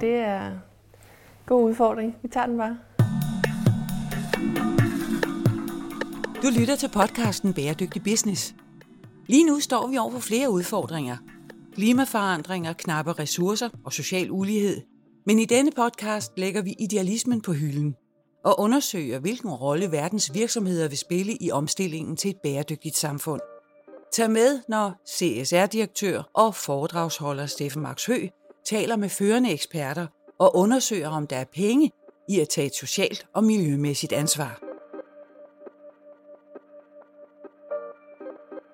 Det 0.00 0.14
er 0.14 0.46
en 0.46 0.58
god 1.46 1.64
udfordring. 1.64 2.16
Vi 2.22 2.28
tager 2.28 2.46
den 2.46 2.56
bare. 2.58 2.78
Du 6.42 6.46
lytter 6.60 6.76
til 6.76 6.88
podcasten 6.88 7.54
Bæredygtig 7.54 8.02
Business. 8.02 8.54
Lige 9.26 9.44
nu 9.44 9.60
står 9.60 9.86
vi 9.86 9.98
over 9.98 10.10
for 10.10 10.18
flere 10.18 10.50
udfordringer. 10.50 11.16
Klimaforandringer, 11.74 12.72
knappe 12.72 13.12
ressourcer 13.12 13.68
og 13.84 13.92
social 13.92 14.30
ulighed. 14.30 14.80
Men 15.26 15.38
i 15.38 15.44
denne 15.44 15.70
podcast 15.76 16.32
lægger 16.38 16.62
vi 16.62 16.74
idealismen 16.78 17.40
på 17.40 17.52
hylden 17.52 17.94
og 18.44 18.60
undersøger, 18.60 19.18
hvilken 19.18 19.50
rolle 19.50 19.92
verdens 19.92 20.34
virksomheder 20.34 20.88
vil 20.88 20.98
spille 20.98 21.36
i 21.40 21.50
omstillingen 21.50 22.16
til 22.16 22.30
et 22.30 22.36
bæredygtigt 22.42 22.96
samfund. 22.96 23.40
Tag 24.12 24.30
med, 24.30 24.60
når 24.68 25.02
CSR-direktør 25.08 26.22
og 26.34 26.54
foredragsholder 26.54 27.46
Steffen 27.46 27.82
Max 27.82 28.06
Hø 28.06 28.28
taler 28.64 28.96
med 28.96 29.08
førende 29.08 29.52
eksperter 29.52 30.06
og 30.38 30.56
undersøger, 30.56 31.08
om 31.08 31.26
der 31.26 31.36
er 31.36 31.44
penge 31.44 31.90
i 32.28 32.40
at 32.40 32.48
tage 32.48 32.66
et 32.66 32.74
socialt 32.74 33.26
og 33.34 33.44
miljømæssigt 33.44 34.12
ansvar. 34.12 34.62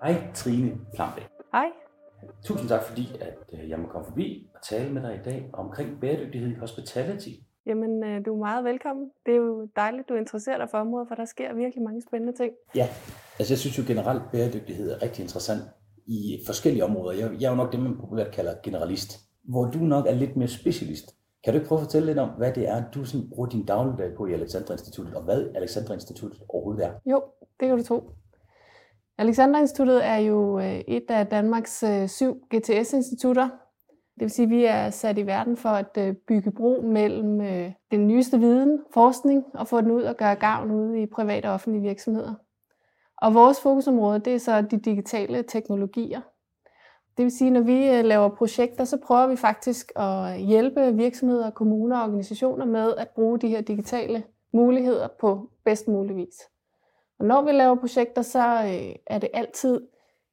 Hej 0.02 0.32
Trine 0.34 0.80
Plambæk. 0.94 1.28
Hej. 1.52 1.66
Tusind 2.44 2.68
tak 2.68 2.82
fordi, 2.82 3.06
at 3.20 3.38
øh, 3.52 3.70
jeg 3.70 3.78
må 3.78 3.88
komme 3.88 4.06
forbi 4.06 4.50
og 4.54 4.62
tale 4.62 4.92
med 4.92 5.02
dig 5.02 5.14
i 5.14 5.30
dag 5.30 5.50
omkring 5.52 6.00
bæredygtighed 6.00 6.50
i 6.50 6.54
hospitality. 6.54 7.28
Jamen, 7.66 8.04
øh, 8.04 8.24
du 8.26 8.34
er 8.34 8.38
meget 8.38 8.64
velkommen. 8.64 9.10
Det 9.26 9.32
er 9.32 9.36
jo 9.36 9.68
dejligt, 9.76 10.08
du 10.08 10.14
interesserer 10.14 10.58
dig 10.58 10.68
for 10.70 10.78
området, 10.78 11.08
for 11.08 11.14
der 11.14 11.24
sker 11.24 11.54
virkelig 11.54 11.84
mange 11.84 12.02
spændende 12.08 12.36
ting. 12.36 12.52
Ja, 12.74 12.88
altså 13.38 13.52
jeg 13.54 13.58
synes 13.58 13.78
jo 13.78 13.84
generelt, 13.86 14.22
at 14.22 14.30
bæredygtighed 14.32 14.90
er 14.92 15.02
rigtig 15.02 15.22
interessant 15.22 15.62
i 16.06 16.38
forskellige 16.46 16.84
områder. 16.84 17.18
Jeg, 17.18 17.40
jeg 17.40 17.46
er 17.46 17.50
jo 17.50 17.56
nok 17.56 17.72
det, 17.72 17.80
man 17.80 17.98
populært 18.00 18.34
kalder 18.34 18.54
generalist, 18.62 19.25
hvor 19.48 19.64
du 19.64 19.78
nok 19.78 20.06
er 20.06 20.14
lidt 20.14 20.36
mere 20.36 20.48
specialist. 20.48 21.14
Kan 21.44 21.52
du 21.52 21.58
ikke 21.58 21.68
prøve 21.68 21.78
at 21.78 21.84
fortælle 21.84 22.06
lidt 22.06 22.18
om, 22.18 22.28
hvad 22.28 22.52
det 22.52 22.68
er, 22.68 22.90
du 22.90 23.04
sådan 23.04 23.28
bruger 23.28 23.48
din 23.48 23.66
dagligdag 23.66 24.14
på 24.16 24.26
i 24.26 24.32
Alexandra 24.32 24.74
Instituttet, 24.74 25.14
og 25.14 25.22
hvad 25.22 25.48
Alexandra 25.54 25.94
Instituttet 25.94 26.42
overhovedet 26.48 26.84
er? 26.84 26.92
Jo, 27.06 27.22
det 27.60 27.68
kan 27.68 27.78
du 27.78 27.84
tro. 27.84 28.10
Alexander 29.18 29.60
Instituttet 29.60 30.06
er 30.06 30.16
jo 30.16 30.58
øh, 30.58 30.78
et 30.78 31.04
af 31.08 31.26
Danmarks 31.26 31.82
øh, 31.82 32.08
syv 32.08 32.34
GTS-institutter. 32.54 33.48
Det 34.14 34.22
vil 34.22 34.30
sige, 34.30 34.44
at 34.44 34.50
vi 34.50 34.64
er 34.64 34.90
sat 34.90 35.18
i 35.18 35.26
verden 35.26 35.56
for 35.56 35.68
at 35.68 35.98
øh, 35.98 36.14
bygge 36.28 36.50
bro 36.50 36.82
mellem 36.82 37.38
den 37.90 38.06
nyeste 38.06 38.38
viden, 38.38 38.80
forskning, 38.94 39.44
og 39.54 39.68
få 39.68 39.80
den 39.80 39.90
ud 39.90 40.02
og 40.02 40.16
gøre 40.16 40.34
gavn 40.34 40.70
ude 40.70 41.02
i 41.02 41.06
private 41.06 41.46
og 41.46 41.54
offentlige 41.54 41.82
virksomheder. 41.82 42.34
Og 43.22 43.34
vores 43.34 43.60
fokusområde, 43.60 44.18
det 44.18 44.34
er 44.34 44.38
så 44.38 44.62
de 44.62 44.78
digitale 44.78 45.42
teknologier. 45.42 46.20
Det 47.16 47.22
vil 47.22 47.30
sige, 47.30 47.48
at 47.48 47.52
når 47.52 47.60
vi 47.60 47.88
øh, 47.88 48.04
laver 48.04 48.28
projekter, 48.28 48.84
så 48.84 48.96
prøver 48.96 49.26
vi 49.26 49.36
faktisk 49.36 49.92
at 49.96 50.40
hjælpe 50.40 50.94
virksomheder, 50.94 51.50
kommuner 51.50 51.98
og 51.98 52.04
organisationer 52.04 52.64
med 52.64 52.94
at 52.96 53.08
bruge 53.08 53.38
de 53.38 53.48
her 53.48 53.60
digitale 53.60 54.22
muligheder 54.52 55.08
på 55.20 55.50
bedst 55.64 55.88
mulig 55.88 56.16
vis. 56.16 56.34
Og 57.18 57.26
når 57.26 57.42
vi 57.42 57.52
laver 57.52 57.74
projekter, 57.74 58.22
så 58.22 58.38
øh, 58.38 58.94
er 59.06 59.18
det 59.18 59.28
altid, 59.34 59.80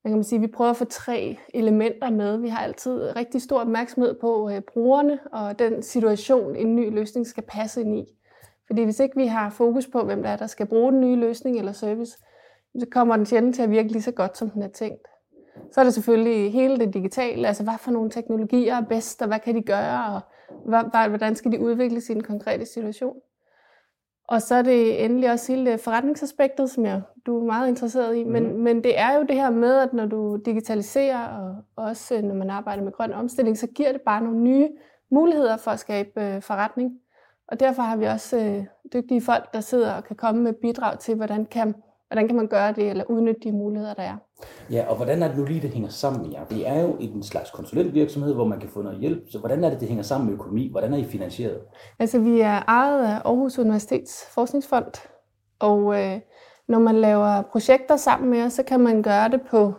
man 0.03 0.11
kan 0.11 0.17
man 0.17 0.23
sige, 0.23 0.39
vi 0.39 0.47
prøver 0.47 0.71
at 0.71 0.77
få 0.77 0.85
tre 0.85 1.37
elementer 1.53 2.09
med. 2.09 2.37
Vi 2.37 2.47
har 2.47 2.63
altid 2.63 3.15
rigtig 3.15 3.41
stor 3.41 3.59
opmærksomhed 3.59 4.15
på 4.21 4.49
øh, 4.49 4.61
brugerne 4.61 5.19
og 5.31 5.59
den 5.59 5.83
situation, 5.83 6.55
en 6.55 6.75
ny 6.75 6.93
løsning 6.93 7.27
skal 7.27 7.43
passe 7.43 7.81
ind 7.81 7.95
i. 7.95 8.05
Fordi 8.67 8.83
hvis 8.83 8.99
ikke 8.99 9.15
vi 9.15 9.25
har 9.25 9.49
fokus 9.49 9.87
på, 9.87 10.03
hvem 10.03 10.23
der 10.23 10.29
er, 10.29 10.37
der 10.37 10.47
skal 10.47 10.65
bruge 10.65 10.91
den 10.91 11.01
nye 11.01 11.15
løsning 11.15 11.57
eller 11.57 11.71
service, 11.71 12.17
så 12.79 12.85
kommer 12.91 13.15
den 13.17 13.25
sjældent 13.25 13.55
til 13.55 13.61
at 13.61 13.69
virke 13.69 13.91
lige 13.91 14.01
så 14.01 14.11
godt, 14.11 14.37
som 14.37 14.49
den 14.49 14.61
er 14.61 14.67
tænkt. 14.67 15.07
Så 15.71 15.79
er 15.79 15.83
det 15.83 15.93
selvfølgelig 15.93 16.51
hele 16.51 16.79
det 16.79 16.93
digitale, 16.93 17.47
altså 17.47 17.63
hvad 17.63 17.77
for 17.79 17.91
nogle 17.91 18.09
teknologier 18.09 18.75
er 18.75 18.81
bedst, 18.81 19.21
og 19.21 19.27
hvad 19.27 19.39
kan 19.39 19.55
de 19.55 19.61
gøre, 19.61 20.05
og 20.13 21.09
hvordan 21.09 21.35
skal 21.35 21.51
de 21.51 21.59
udvikles 21.59 22.09
i 22.09 22.11
en 22.11 22.23
konkret 22.23 22.67
situation. 22.67 23.15
Og 24.27 24.41
så 24.41 24.55
er 24.55 24.61
det 24.61 25.05
endelig 25.05 25.31
også 25.31 25.51
hele 25.51 25.77
forretningsaspektet, 25.77 26.69
som 26.69 26.85
jeg, 26.85 27.01
du 27.25 27.39
er 27.39 27.45
meget 27.45 27.67
interesseret 27.67 28.15
i. 28.15 28.23
Men, 28.23 28.53
mm. 28.53 28.59
men 28.59 28.83
det 28.83 28.99
er 28.99 29.17
jo 29.17 29.23
det 29.23 29.35
her 29.35 29.49
med, 29.49 29.77
at 29.77 29.93
når 29.93 30.05
du 30.05 30.35
digitaliserer, 30.35 31.27
og 31.27 31.55
også 31.75 32.21
når 32.21 32.35
man 32.35 32.49
arbejder 32.49 32.83
med 32.83 32.91
grøn 32.91 33.13
omstilling, 33.13 33.57
så 33.57 33.67
giver 33.67 33.91
det 33.91 34.01
bare 34.01 34.23
nogle 34.23 34.39
nye 34.39 34.69
muligheder 35.11 35.57
for 35.57 35.71
at 35.71 35.79
skabe 35.79 36.23
øh, 36.23 36.41
forretning. 36.41 36.99
Og 37.47 37.59
derfor 37.59 37.81
har 37.81 37.97
vi 37.97 38.05
også 38.05 38.37
øh, 38.37 38.65
dygtige 38.93 39.21
folk, 39.21 39.53
der 39.53 39.59
sidder 39.59 39.93
og 39.93 40.03
kan 40.03 40.15
komme 40.15 40.41
med 40.41 40.53
bidrag 40.53 40.99
til, 40.99 41.15
hvordan 41.15 41.45
kan 41.45 41.75
hvordan 42.13 42.27
kan 42.27 42.35
man 42.35 42.47
gøre 42.47 42.71
det, 42.71 42.89
eller 42.89 43.03
udnytte 43.03 43.41
de 43.43 43.51
muligheder, 43.51 43.93
der 43.93 44.03
er. 44.03 44.17
Ja, 44.71 44.85
og 44.87 44.95
hvordan 44.95 45.23
er 45.23 45.27
det 45.27 45.37
nu 45.37 45.45
lige, 45.45 45.61
det 45.61 45.69
hænger 45.69 45.89
sammen 45.89 46.21
med 46.21 46.31
jer? 46.31 46.45
Det 46.45 46.67
er 46.67 46.81
jo 46.81 46.95
en 46.99 47.23
slags 47.23 47.51
konsulentvirksomhed, 47.51 48.33
hvor 48.33 48.45
man 48.45 48.59
kan 48.59 48.69
få 48.69 48.81
noget 48.81 48.99
hjælp. 48.99 49.23
Så 49.31 49.39
hvordan 49.39 49.63
er 49.63 49.69
det, 49.69 49.79
det 49.79 49.87
hænger 49.87 50.03
sammen 50.03 50.29
med 50.29 50.33
økonomi? 50.33 50.67
Hvordan 50.71 50.93
er 50.93 50.97
I 50.97 51.03
finansieret? 51.03 51.59
Altså, 51.99 52.19
vi 52.19 52.39
er 52.39 52.61
ejet 52.67 53.05
af 53.05 53.21
Aarhus 53.25 53.59
Universitets 53.59 54.25
Forskningsfond, 54.33 55.07
og 55.59 55.99
øh, 55.99 56.19
når 56.67 56.79
man 56.79 56.95
laver 56.95 57.41
projekter 57.41 57.95
sammen 57.95 58.29
med 58.29 58.43
os, 58.43 58.53
så 58.53 58.63
kan 58.63 58.79
man 58.79 59.03
gøre 59.03 59.29
det 59.29 59.41
på 59.49 59.73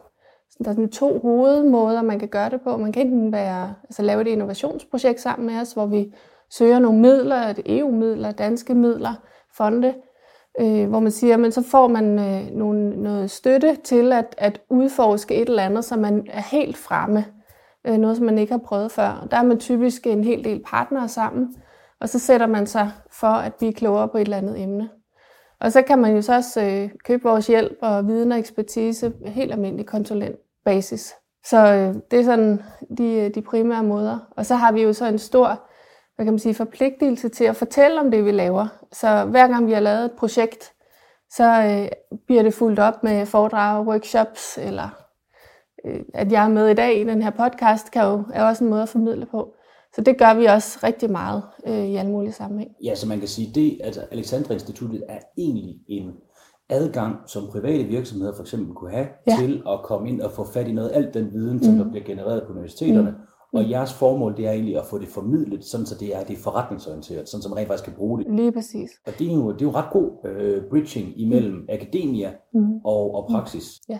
der 0.58 0.70
er 0.70 0.75
sådan 0.75 0.91
to 0.91 1.19
hovedmåder, 1.19 2.02
man 2.02 2.19
kan 2.19 2.28
gøre 2.28 2.50
det 2.50 2.60
på. 2.60 2.76
Man 2.76 2.92
kan 2.92 3.06
enten 3.06 3.32
være, 3.32 3.75
altså 3.84 4.02
lave 4.02 4.20
et 4.20 4.26
innovationsprojekt 4.26 5.20
sammen 5.20 5.46
med 5.46 5.60
os, 5.60 5.72
hvor 5.72 5.86
vi 5.86 6.14
søger 6.50 6.78
nogle 6.78 7.00
midler, 7.00 7.54
EU-midler, 7.66 8.28
e 8.28 8.32
danske 8.32 8.75
midler, 8.75 9.14
fonde, 9.56 9.94
øh, 10.60 10.88
hvor 10.88 11.00
man 11.00 11.12
siger, 11.12 11.37
men 11.37 11.53
så 11.53 11.62
får 11.62 11.88
man 11.88 12.19
øh, 12.19 12.56
nogle, 12.56 13.03
noget 13.03 13.31
støtte 13.31 13.76
til 13.84 14.12
at, 14.12 14.34
at 14.38 14.60
udforske 14.70 15.34
et 15.34 15.48
eller 15.48 15.62
andet, 15.62 15.84
så 15.84 15.97
man 15.97 16.26
er 16.31 16.42
helt 16.42 16.76
fremme. 16.76 17.25
Øh, 17.87 17.97
noget, 17.97 18.16
som 18.16 18.26
man 18.26 18.38
ikke 18.38 18.53
har 18.53 18.60
prøvet 18.66 18.93
før. 18.93 19.26
Der 19.31 19.37
er 19.37 19.43
man 19.43 19.59
typisk 19.59 20.06
en 20.06 20.25
hel 20.25 20.44
del 20.44 20.62
partnere 20.66 21.09
sammen, 21.09 21.54
og 22.00 22.09
så 22.09 22.19
sætter 22.19 22.47
man 22.47 22.66
sig 22.66 22.91
for 23.10 23.26
at 23.26 23.54
blive 23.54 23.72
klogere 23.72 24.09
på 24.09 24.19
et 24.19 24.22
eller 24.22 24.37
andet 24.37 24.62
emne. 24.62 24.88
Og 25.60 25.72
så 25.72 25.82
kan 25.82 25.98
man 25.98 26.14
jo 26.14 26.22
så 26.22 26.34
også 26.34 26.62
øh, 26.62 26.91
købe 27.04 27.22
vores 27.22 27.47
hjælp 27.47 27.78
og 27.82 28.06
viden 28.06 28.32
og 28.32 28.38
ekspertise 28.38 29.12
helt 29.25 29.53
almindelig 29.53 29.87
konsulentbasis. 29.87 31.14
Så 31.44 31.75
øh, 31.75 31.94
det 32.10 32.20
er 32.20 32.25
sådan 32.25 32.62
de, 32.98 33.28
de 33.28 33.43
primære 33.43 33.82
måder. 33.82 34.19
Og 34.31 34.47
så 34.47 34.54
har 34.54 34.72
vi 34.72 34.82
jo 34.82 34.93
så 34.93 35.06
en 35.06 35.19
stor 35.19 35.69
hvad 36.16 36.26
kan 36.26 36.32
man 36.32 36.38
sige, 36.38 36.54
forpligtelse 36.54 37.28
til 37.28 37.44
at 37.44 37.56
fortælle 37.56 38.00
om 38.00 38.10
det, 38.10 38.25
vi 38.25 38.32
laver. 38.32 38.66
Så 38.92 39.25
hver 39.25 39.48
gang 39.48 39.66
vi 39.66 39.72
har 39.72 39.80
lavet 39.80 40.04
et 40.04 40.12
projekt, 40.12 40.72
så 41.30 41.44
øh, 41.44 41.88
bliver 42.26 42.42
det 42.42 42.54
fuldt 42.54 42.78
op 42.78 43.02
med 43.02 43.26
foredrag, 43.26 43.86
workshops, 43.86 44.58
eller 44.58 44.88
øh, 45.86 46.00
at 46.14 46.32
jeg 46.32 46.44
er 46.44 46.48
med 46.48 46.69
i 46.69 46.75
dag 46.75 47.00
i 47.00 47.04
den 47.04 47.22
her 47.22 47.30
podcast, 47.30 47.91
kan 47.91 48.04
jo, 48.04 48.25
er 48.32 48.44
også 48.44 48.64
en 48.64 48.70
måde 48.70 48.82
at 48.82 48.88
formidle 48.88 49.26
på. 49.26 49.54
Så 49.94 50.00
det 50.00 50.19
gør 50.19 50.34
vi 50.34 50.44
også 50.44 50.78
rigtig 50.82 51.10
meget 51.10 51.42
øh, 51.66 51.84
i 51.84 51.97
alle 51.97 52.10
mulige 52.10 52.32
sammenhæng. 52.32 52.70
Ja, 52.84 52.94
så 52.94 53.08
man 53.08 53.19
kan 53.19 53.28
sige, 53.28 53.54
det, 53.54 53.81
altså 53.84 54.00
Alexandra 54.10 54.54
Instituttet 54.54 55.04
er 55.08 55.19
egentlig 55.38 55.75
en 55.88 56.12
adgang, 56.69 57.16
som 57.26 57.42
private 57.50 57.84
virksomheder 57.84 58.34
for 58.34 58.42
eksempel 58.42 58.75
kunne 58.75 58.91
have 58.91 59.06
ja. 59.26 59.36
til 59.38 59.62
at 59.69 59.81
komme 59.84 60.08
ind 60.08 60.20
og 60.20 60.32
få 60.32 60.46
fat 60.52 60.69
i 60.69 60.72
noget 60.72 60.91
alt 60.94 61.14
den 61.14 61.32
viden, 61.32 61.64
som 61.64 61.75
mm. 61.75 61.78
der 61.78 61.91
bliver 61.91 62.04
genereret 62.04 62.42
på 62.46 62.52
universiteterne, 62.52 63.10
mm 63.10 63.16
og 63.54 63.62
mm. 63.62 63.70
jeres 63.70 63.92
formål, 63.92 64.37
det 64.37 64.47
er 64.47 64.53
egentlig 64.53 64.78
at 64.78 64.84
få 64.84 64.98
det 64.98 65.09
formidlet, 65.09 65.65
sådan 65.65 65.87
så 65.87 65.94
det 66.00 66.16
er, 66.16 66.25
det 66.25 66.38
er 66.38 66.42
forretningsorienteret, 66.42 67.28
sådan 67.28 67.42
så 67.42 67.48
man 67.48 67.59
rent 67.59 67.69
faktisk 67.69 67.84
kan 67.84 67.94
bruge 67.97 68.19
det. 68.19 68.34
Lige 68.34 68.53
præcis. 68.53 68.91
Og 69.06 69.12
det 69.19 69.31
er 69.31 69.34
jo, 69.34 69.53
det 69.53 69.62
er 69.62 69.66
jo 69.66 69.70
ret 69.70 69.91
god 69.92 70.10
uh, 70.25 70.70
bridging 70.70 71.20
imellem 71.20 71.54
mm. 71.54 71.66
akademia 71.69 72.32
mm. 72.54 72.76
og, 72.84 73.14
og 73.14 73.26
praksis. 73.31 73.81
Ja. 73.88 73.98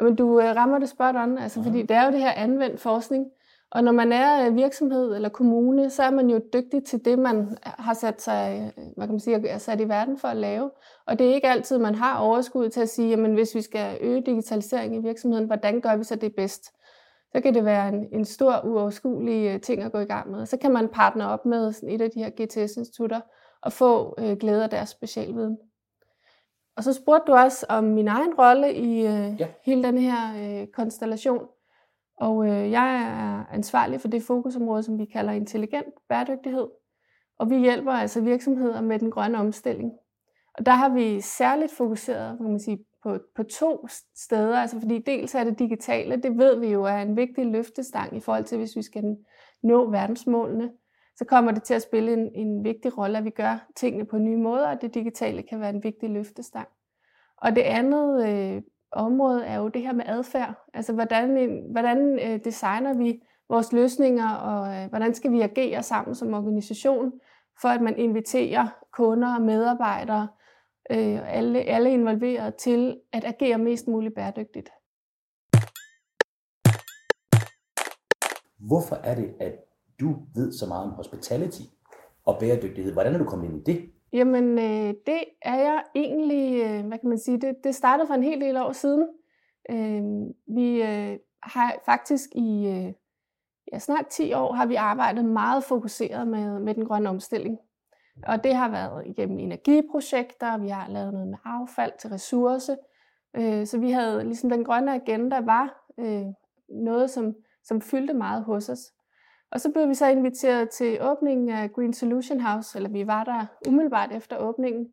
Men 0.00 0.14
du 0.14 0.24
uh, 0.24 0.44
rammer 0.44 0.78
det 0.78 0.88
spot 0.88 1.14
on, 1.16 1.38
altså, 1.38 1.62
fordi 1.62 1.82
det 1.82 1.90
er 1.90 2.06
jo 2.06 2.12
det 2.12 2.20
her 2.20 2.32
anvendt 2.32 2.80
forskning, 2.80 3.26
og 3.70 3.84
når 3.84 3.92
man 3.92 4.12
er 4.12 4.46
øh, 4.46 4.56
virksomhed 4.56 5.14
eller 5.14 5.28
kommune, 5.28 5.90
så 5.90 6.02
er 6.02 6.10
man 6.10 6.30
jo 6.30 6.40
dygtig 6.52 6.84
til 6.84 7.04
det, 7.04 7.18
man 7.18 7.58
har 7.62 7.94
sat 7.94 8.22
sig, 8.22 8.72
hvad 8.96 9.06
kan 9.06 9.14
man 9.14 9.20
sige, 9.20 9.48
er 9.48 9.58
sat 9.58 9.80
i 9.80 9.88
verden 9.88 10.18
for 10.18 10.28
at 10.28 10.36
lave. 10.36 10.70
Og 11.06 11.18
det 11.18 11.30
er 11.30 11.34
ikke 11.34 11.48
altid, 11.48 11.78
man 11.78 11.94
har 11.94 12.18
overskud 12.18 12.68
til 12.68 12.80
at 12.80 12.88
sige, 12.88 13.08
jamen 13.08 13.34
hvis 13.34 13.54
vi 13.54 13.60
skal 13.60 13.98
øge 14.00 14.22
digitalisering 14.26 14.96
i 14.96 14.98
virksomheden, 14.98 15.46
hvordan 15.46 15.80
gør 15.80 15.96
vi 15.96 16.04
så 16.04 16.16
det 16.16 16.34
bedst? 16.36 16.72
Så 17.36 17.42
kan 17.42 17.54
det 17.54 17.64
være 17.64 17.88
en, 17.88 18.08
en 18.12 18.24
stor, 18.24 18.64
uoverskuelig 18.64 19.54
øh, 19.54 19.60
ting 19.60 19.82
at 19.82 19.92
gå 19.92 19.98
i 19.98 20.04
gang 20.04 20.30
med. 20.30 20.46
Så 20.46 20.56
kan 20.56 20.72
man 20.72 20.88
partner 20.88 21.26
op 21.26 21.46
med 21.46 21.74
et 21.88 22.00
af 22.00 22.10
de 22.10 22.18
her 22.18 22.30
GTS-institutter 22.30 23.20
og 23.62 23.72
få 23.72 24.14
øh, 24.18 24.36
glæde 24.36 24.64
af 24.64 24.70
deres 24.70 24.88
specialviden. 24.88 25.58
Og 26.76 26.84
så 26.84 26.92
spurgte 26.92 27.32
du 27.32 27.36
også 27.36 27.66
om 27.68 27.84
min 27.84 28.08
egen 28.08 28.34
rolle 28.34 28.74
i 28.74 29.06
øh, 29.06 29.40
ja. 29.40 29.48
hele 29.64 29.82
den 29.82 29.98
her 29.98 30.16
øh, 30.36 30.66
konstellation. 30.66 31.46
Og 32.20 32.46
øh, 32.46 32.70
jeg 32.70 33.02
er 33.02 33.54
ansvarlig 33.54 34.00
for 34.00 34.08
det 34.08 34.22
fokusområde, 34.22 34.82
som 34.82 34.98
vi 34.98 35.04
kalder 35.04 35.32
intelligent 35.32 35.94
bæredygtighed. 36.08 36.68
Og 37.38 37.50
vi 37.50 37.58
hjælper 37.58 37.92
altså 37.92 38.20
virksomheder 38.20 38.80
med 38.80 38.98
den 38.98 39.10
grønne 39.10 39.38
omstilling. 39.38 39.92
Og 40.54 40.66
der 40.66 40.72
har 40.72 40.88
vi 40.88 41.20
særligt 41.20 41.72
fokuseret 41.72 42.38
kan 42.38 42.50
man 42.50 42.60
sige, 42.60 42.78
på, 43.06 43.18
på 43.36 43.42
to 43.42 43.86
steder. 44.16 44.58
Altså 44.58 44.80
fordi 44.80 44.98
dels 44.98 45.34
er 45.34 45.44
det 45.44 45.58
digitale, 45.58 46.16
det 46.16 46.38
ved 46.38 46.60
vi 46.60 46.66
jo 46.66 46.84
er 46.84 46.96
en 46.96 47.16
vigtig 47.16 47.46
løftestang 47.46 48.16
i 48.16 48.20
forhold 48.20 48.44
til, 48.44 48.58
hvis 48.58 48.76
vi 48.76 48.82
skal 48.82 49.16
nå 49.62 49.90
verdensmålene. 49.90 50.70
Så 51.16 51.24
kommer 51.24 51.52
det 51.52 51.62
til 51.62 51.74
at 51.74 51.82
spille 51.82 52.12
en, 52.12 52.30
en 52.34 52.64
vigtig 52.64 52.98
rolle, 52.98 53.18
at 53.18 53.24
vi 53.24 53.30
gør 53.30 53.66
tingene 53.76 54.06
på 54.06 54.18
nye 54.18 54.36
måder, 54.36 54.68
og 54.68 54.82
det 54.82 54.94
digitale 54.94 55.42
kan 55.42 55.60
være 55.60 55.70
en 55.70 55.84
vigtig 55.84 56.10
løftestang. 56.10 56.68
Og 57.36 57.56
det 57.56 57.62
andet 57.62 58.28
øh, 58.28 58.62
område 58.92 59.44
er 59.44 59.58
jo 59.58 59.68
det 59.68 59.82
her 59.82 59.92
med 59.92 60.04
adfærd. 60.06 60.54
Altså 60.74 60.92
hvordan, 60.92 61.62
hvordan 61.70 62.18
øh, 62.18 62.44
designer 62.44 62.94
vi 62.94 63.22
vores 63.48 63.72
løsninger, 63.72 64.30
og 64.30 64.74
øh, 64.74 64.88
hvordan 64.88 65.14
skal 65.14 65.32
vi 65.32 65.40
agere 65.40 65.82
sammen 65.82 66.14
som 66.14 66.34
organisation, 66.34 67.12
for 67.60 67.68
at 67.68 67.82
man 67.82 67.98
inviterer 67.98 68.68
kunder 68.92 69.34
og 69.34 69.42
medarbejdere, 69.42 70.28
øh, 70.90 71.36
alle, 71.36 71.60
alle 71.60 71.92
involveret 71.92 72.54
til 72.54 73.00
at 73.12 73.24
agere 73.24 73.58
mest 73.58 73.88
muligt 73.88 74.14
bæredygtigt. 74.14 74.70
Hvorfor 78.58 78.96
er 78.96 79.14
det, 79.14 79.34
at 79.40 79.52
du 80.00 80.16
ved 80.34 80.52
så 80.52 80.66
meget 80.66 80.84
om 80.84 80.90
hospitality 80.90 81.62
og 82.24 82.36
bæredygtighed? 82.40 82.92
Hvordan 82.92 83.14
er 83.14 83.18
du 83.18 83.24
kommet 83.24 83.48
ind 83.48 83.68
i 83.68 83.72
det? 83.72 83.90
Jamen, 84.12 84.58
øh, 84.58 84.94
det 85.06 85.24
er 85.42 85.56
jeg 85.56 85.82
egentlig, 85.94 86.62
øh, 86.62 86.86
hvad 86.86 86.98
kan 86.98 87.08
man 87.08 87.18
sige, 87.18 87.40
det, 87.40 87.54
det 87.64 87.74
startede 87.74 88.06
for 88.06 88.14
en 88.14 88.22
hel 88.22 88.40
del 88.40 88.56
år 88.56 88.72
siden. 88.72 89.08
Øh, 89.70 90.02
vi 90.56 90.82
øh, 90.82 91.18
har 91.42 91.74
faktisk 91.84 92.30
i 92.34 92.66
øh, 92.66 92.92
ja, 93.72 93.78
snart 93.78 94.06
10 94.06 94.32
år 94.32 94.52
har 94.52 94.66
vi 94.66 94.74
arbejdet 94.74 95.24
meget 95.24 95.64
fokuseret 95.64 96.28
med, 96.28 96.60
med 96.60 96.74
den 96.74 96.84
grønne 96.84 97.08
omstilling. 97.08 97.58
Og 98.22 98.44
det 98.44 98.54
har 98.54 98.70
været 98.70 99.06
igennem 99.06 99.38
energiprojekter, 99.38 100.58
vi 100.58 100.68
har 100.68 100.88
lavet 100.88 101.12
noget 101.12 101.28
med 101.28 101.38
affald 101.44 101.92
til 101.98 102.10
ressource. 102.10 102.76
Øh, 103.36 103.66
så 103.66 103.78
vi 103.78 103.90
havde 103.90 104.24
ligesom 104.24 104.50
den 104.50 104.64
grønne 104.64 104.94
agenda 104.94 105.40
var 105.40 105.84
øh, 105.98 106.26
noget, 106.68 107.10
som, 107.10 107.34
som 107.64 107.80
fyldte 107.80 108.14
meget 108.14 108.44
hos 108.44 108.68
os. 108.68 108.92
Og 109.50 109.60
så 109.60 109.72
blev 109.72 109.88
vi 109.88 109.94
så 109.94 110.06
inviteret 110.06 110.70
til 110.70 110.98
åbningen 111.02 111.48
af 111.48 111.72
Green 111.72 111.92
Solution 111.92 112.40
House, 112.40 112.78
eller 112.78 112.90
vi 112.90 113.06
var 113.06 113.24
der 113.24 113.46
umiddelbart 113.68 114.12
efter 114.12 114.38
åbningen. 114.38 114.92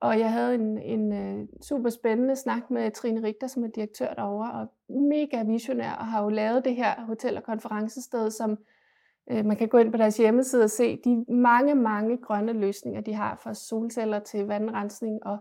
Og 0.00 0.18
jeg 0.18 0.32
havde 0.32 0.54
en, 0.54 0.78
en 0.78 1.12
øh, 1.12 1.48
super 1.62 1.90
spændende 1.90 2.36
snak 2.36 2.70
med 2.70 2.90
Trine 2.90 3.22
Richter, 3.22 3.46
som 3.46 3.64
er 3.64 3.68
direktør 3.68 4.14
derovre, 4.14 4.52
og 4.52 4.94
mega 4.94 5.42
visionær, 5.42 5.92
og 5.92 6.06
har 6.06 6.22
jo 6.22 6.28
lavet 6.28 6.64
det 6.64 6.76
her 6.76 7.00
hotel- 7.00 7.36
og 7.36 7.42
konferencested, 7.42 8.30
som 8.30 8.58
Øh, 9.30 9.44
man 9.44 9.56
kan 9.56 9.68
gå 9.68 9.78
ind 9.78 9.92
på 9.92 9.98
deres 9.98 10.16
hjemmeside 10.16 10.64
og 10.64 10.70
se 10.70 11.00
de 11.04 11.24
mange, 11.28 11.74
mange 11.74 12.16
grønne 12.16 12.52
løsninger, 12.52 13.00
de 13.00 13.14
har 13.14 13.36
fra 13.42 13.54
solceller 13.54 14.18
til 14.18 14.46
vandrensning, 14.46 15.26
og 15.26 15.38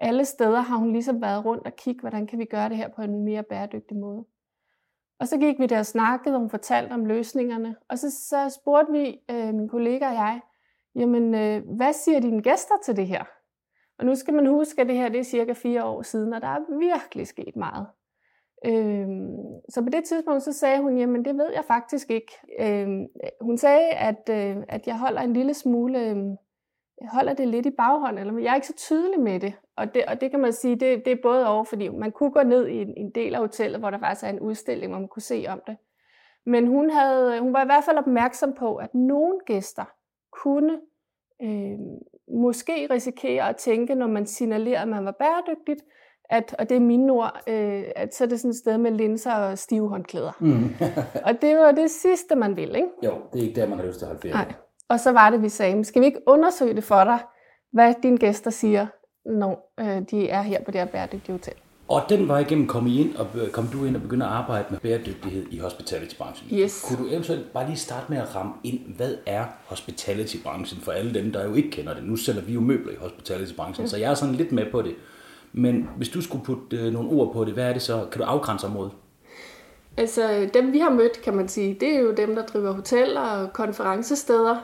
alle 0.00 0.24
steder 0.24 0.60
har 0.60 0.76
hun 0.76 0.92
ligesom 0.92 1.22
været 1.22 1.44
rundt 1.44 1.66
og 1.66 1.76
kigge, 1.76 2.00
hvordan 2.00 2.26
kan 2.26 2.38
vi 2.38 2.44
gøre 2.44 2.68
det 2.68 2.76
her 2.76 2.88
på 2.88 3.02
en 3.02 3.24
mere 3.24 3.42
bæredygtig 3.42 3.96
måde. 3.96 4.24
Og 5.20 5.28
så 5.28 5.38
gik 5.38 5.58
vi 5.58 5.66
der 5.66 5.78
og 5.78 5.86
snakkede, 5.86 6.34
og 6.34 6.40
hun 6.40 6.50
fortalte 6.50 6.92
om 6.92 7.04
løsningerne. 7.04 7.76
Og 7.88 7.98
så, 7.98 8.10
så 8.10 8.58
spurgte 8.60 8.92
vi, 8.92 9.18
øh, 9.30 9.54
min 9.54 9.68
kollega 9.68 10.08
og 10.08 10.14
jeg, 10.14 10.40
jamen, 10.94 11.34
øh, 11.34 11.62
hvad 11.76 11.92
siger 11.92 12.20
dine 12.20 12.42
gæster 12.42 12.74
til 12.84 12.96
det 12.96 13.06
her? 13.06 13.24
Og 13.98 14.06
nu 14.06 14.14
skal 14.14 14.34
man 14.34 14.46
huske, 14.46 14.80
at 14.80 14.88
det 14.88 14.96
her 14.96 15.08
det 15.08 15.20
er 15.20 15.24
cirka 15.24 15.52
fire 15.52 15.84
år 15.84 16.02
siden, 16.02 16.32
og 16.32 16.40
der 16.40 16.48
er 16.48 16.78
virkelig 16.78 17.26
sket 17.26 17.56
meget. 17.56 17.86
Øhm, 18.66 19.60
så 19.68 19.82
på 19.82 19.88
det 19.88 20.04
tidspunkt, 20.04 20.42
så 20.42 20.52
sagde 20.52 20.80
hun, 20.80 20.98
jamen 20.98 21.24
det 21.24 21.34
ved 21.34 21.52
jeg 21.54 21.64
faktisk 21.64 22.10
ikke. 22.10 22.32
Øhm, 22.60 23.06
hun 23.40 23.58
sagde, 23.58 23.90
at, 23.90 24.28
øh, 24.30 24.56
at 24.68 24.86
jeg 24.86 24.98
holder 24.98 25.20
en 25.20 25.32
lille 25.32 25.54
smule, 25.54 26.10
øh, 26.10 26.16
holder 27.08 27.34
det 27.34 27.48
lidt 27.48 27.66
i 27.66 27.70
baghånden, 27.70 28.18
eller 28.18 28.38
jeg 28.38 28.50
er 28.50 28.54
ikke 28.54 28.66
så 28.66 28.76
tydelig 28.76 29.20
med 29.20 29.40
det. 29.40 29.54
Og 29.76 29.94
det, 29.94 30.04
og 30.04 30.20
det 30.20 30.30
kan 30.30 30.40
man 30.40 30.52
sige, 30.52 30.76
det, 30.76 31.04
det 31.04 31.12
er 31.12 31.22
både 31.22 31.48
over, 31.48 31.64
fordi 31.64 31.88
man 31.88 32.12
kunne 32.12 32.30
gå 32.30 32.42
ned 32.42 32.66
i 32.66 32.76
en, 32.76 32.94
en 32.96 33.10
del 33.10 33.34
af 33.34 33.40
hotellet, 33.40 33.80
hvor 33.80 33.90
der 33.90 33.98
faktisk 33.98 34.24
er 34.24 34.28
en 34.28 34.40
udstilling, 34.40 34.92
hvor 34.92 35.00
man 35.00 35.08
kunne 35.08 35.22
se 35.22 35.44
om 35.48 35.62
det. 35.66 35.76
Men 36.46 36.66
hun, 36.66 36.90
havde, 36.90 37.36
øh, 37.36 37.42
hun 37.42 37.52
var 37.52 37.62
i 37.62 37.66
hvert 37.66 37.84
fald 37.84 37.98
opmærksom 37.98 38.52
på, 38.52 38.76
at 38.76 38.94
nogle 38.94 39.38
gæster 39.46 39.84
kunne 40.32 40.80
øh, 41.42 41.78
måske 42.28 42.86
risikere 42.90 43.48
at 43.48 43.56
tænke, 43.56 43.94
når 43.94 44.06
man 44.06 44.26
signalerer, 44.26 44.82
at 44.82 44.88
man 44.88 45.04
var 45.04 45.16
bæredygtigt, 45.18 45.84
at, 46.30 46.54
og 46.58 46.68
det 46.68 46.76
er 46.76 46.80
mine 46.80 47.12
ord, 47.12 47.40
øh, 47.46 47.84
at 47.96 48.14
så 48.14 48.24
er 48.24 48.28
det 48.28 48.40
sådan 48.40 48.50
et 48.50 48.56
sted 48.56 48.78
med 48.78 48.90
linser 48.90 49.32
og 49.32 49.58
stive 49.58 49.88
håndklæder. 49.88 50.32
Mm. 50.40 50.74
og 51.26 51.42
det 51.42 51.56
var 51.56 51.72
det 51.72 51.90
sidste, 51.90 52.36
man 52.36 52.56
ville, 52.56 52.74
ikke? 52.74 52.88
Jo, 53.04 53.12
det 53.32 53.38
er 53.38 53.46
ikke 53.48 53.60
der, 53.60 53.68
man 53.68 53.78
har 53.78 53.86
lyst 53.86 53.98
til 53.98 54.04
at 54.04 54.08
holde 54.08 54.20
ferie. 54.22 54.34
Nej. 54.34 54.52
Og 54.88 55.00
så 55.00 55.12
var 55.12 55.30
det, 55.30 55.42
vi 55.42 55.48
sagde, 55.48 55.84
skal 55.84 56.00
vi 56.00 56.06
ikke 56.06 56.20
undersøge 56.26 56.74
det 56.74 56.84
for 56.84 57.04
dig, 57.04 57.18
hvad 57.72 57.94
dine 58.02 58.18
gæster 58.18 58.50
siger, 58.50 58.86
når 59.24 59.72
øh, 59.80 60.02
de 60.10 60.28
er 60.28 60.42
her 60.42 60.64
på 60.64 60.70
det 60.70 60.80
her 60.80 60.86
bæredygtige 60.86 61.32
hotel? 61.32 61.54
Og 61.88 62.02
den 62.08 62.28
vej 62.28 62.38
igennem 62.38 62.66
kom, 62.66 62.86
I 62.86 63.00
ind 63.00 63.16
og, 63.16 63.26
kom 63.52 63.66
du 63.66 63.84
ind 63.84 63.96
og 63.96 64.02
begyndte 64.02 64.26
at 64.26 64.32
arbejde 64.32 64.66
med 64.70 64.78
bæredygtighed 64.78 65.46
i 65.50 65.58
hospitality-branchen. 65.58 66.58
Yes. 66.58 66.84
Kunne 66.88 67.04
du 67.04 67.10
eventuelt 67.10 67.52
bare 67.52 67.66
lige 67.66 67.76
starte 67.76 68.06
med 68.08 68.18
at 68.18 68.36
ramme 68.36 68.52
ind, 68.64 68.94
hvad 68.96 69.14
er 69.26 69.44
hospitality-branchen 69.66 70.80
for 70.80 70.92
alle 70.92 71.14
dem, 71.14 71.32
der 71.32 71.44
jo 71.44 71.54
ikke 71.54 71.70
kender 71.70 71.94
det? 71.94 72.04
Nu 72.04 72.16
sælger 72.16 72.42
vi 72.42 72.52
jo 72.52 72.60
møbler 72.60 72.92
i 72.92 72.96
hospitality-branchen, 72.96 73.82
mm. 73.84 73.88
så 73.88 73.96
jeg 73.96 74.10
er 74.10 74.14
sådan 74.14 74.34
lidt 74.34 74.52
med 74.52 74.70
på 74.70 74.82
det. 74.82 74.94
Men 75.52 75.88
hvis 75.96 76.08
du 76.08 76.22
skulle 76.22 76.44
putte 76.44 76.76
øh, 76.76 76.92
nogle 76.92 77.10
ord 77.10 77.32
på 77.32 77.44
det, 77.44 77.54
hvad 77.54 77.64
er 77.64 77.72
det 77.72 77.82
så? 77.82 78.06
Kan 78.12 78.20
du 78.20 78.24
afgrænse 78.24 78.66
området? 78.66 78.92
Altså 79.96 80.50
dem 80.54 80.72
vi 80.72 80.78
har 80.78 80.90
mødt, 80.90 81.22
kan 81.22 81.36
man 81.36 81.48
sige, 81.48 81.76
det 81.80 81.96
er 81.96 82.00
jo 82.00 82.12
dem, 82.12 82.34
der 82.34 82.46
driver 82.46 82.72
hoteller 82.72 83.20
og 83.20 83.52
konferencesteder. 83.52 84.56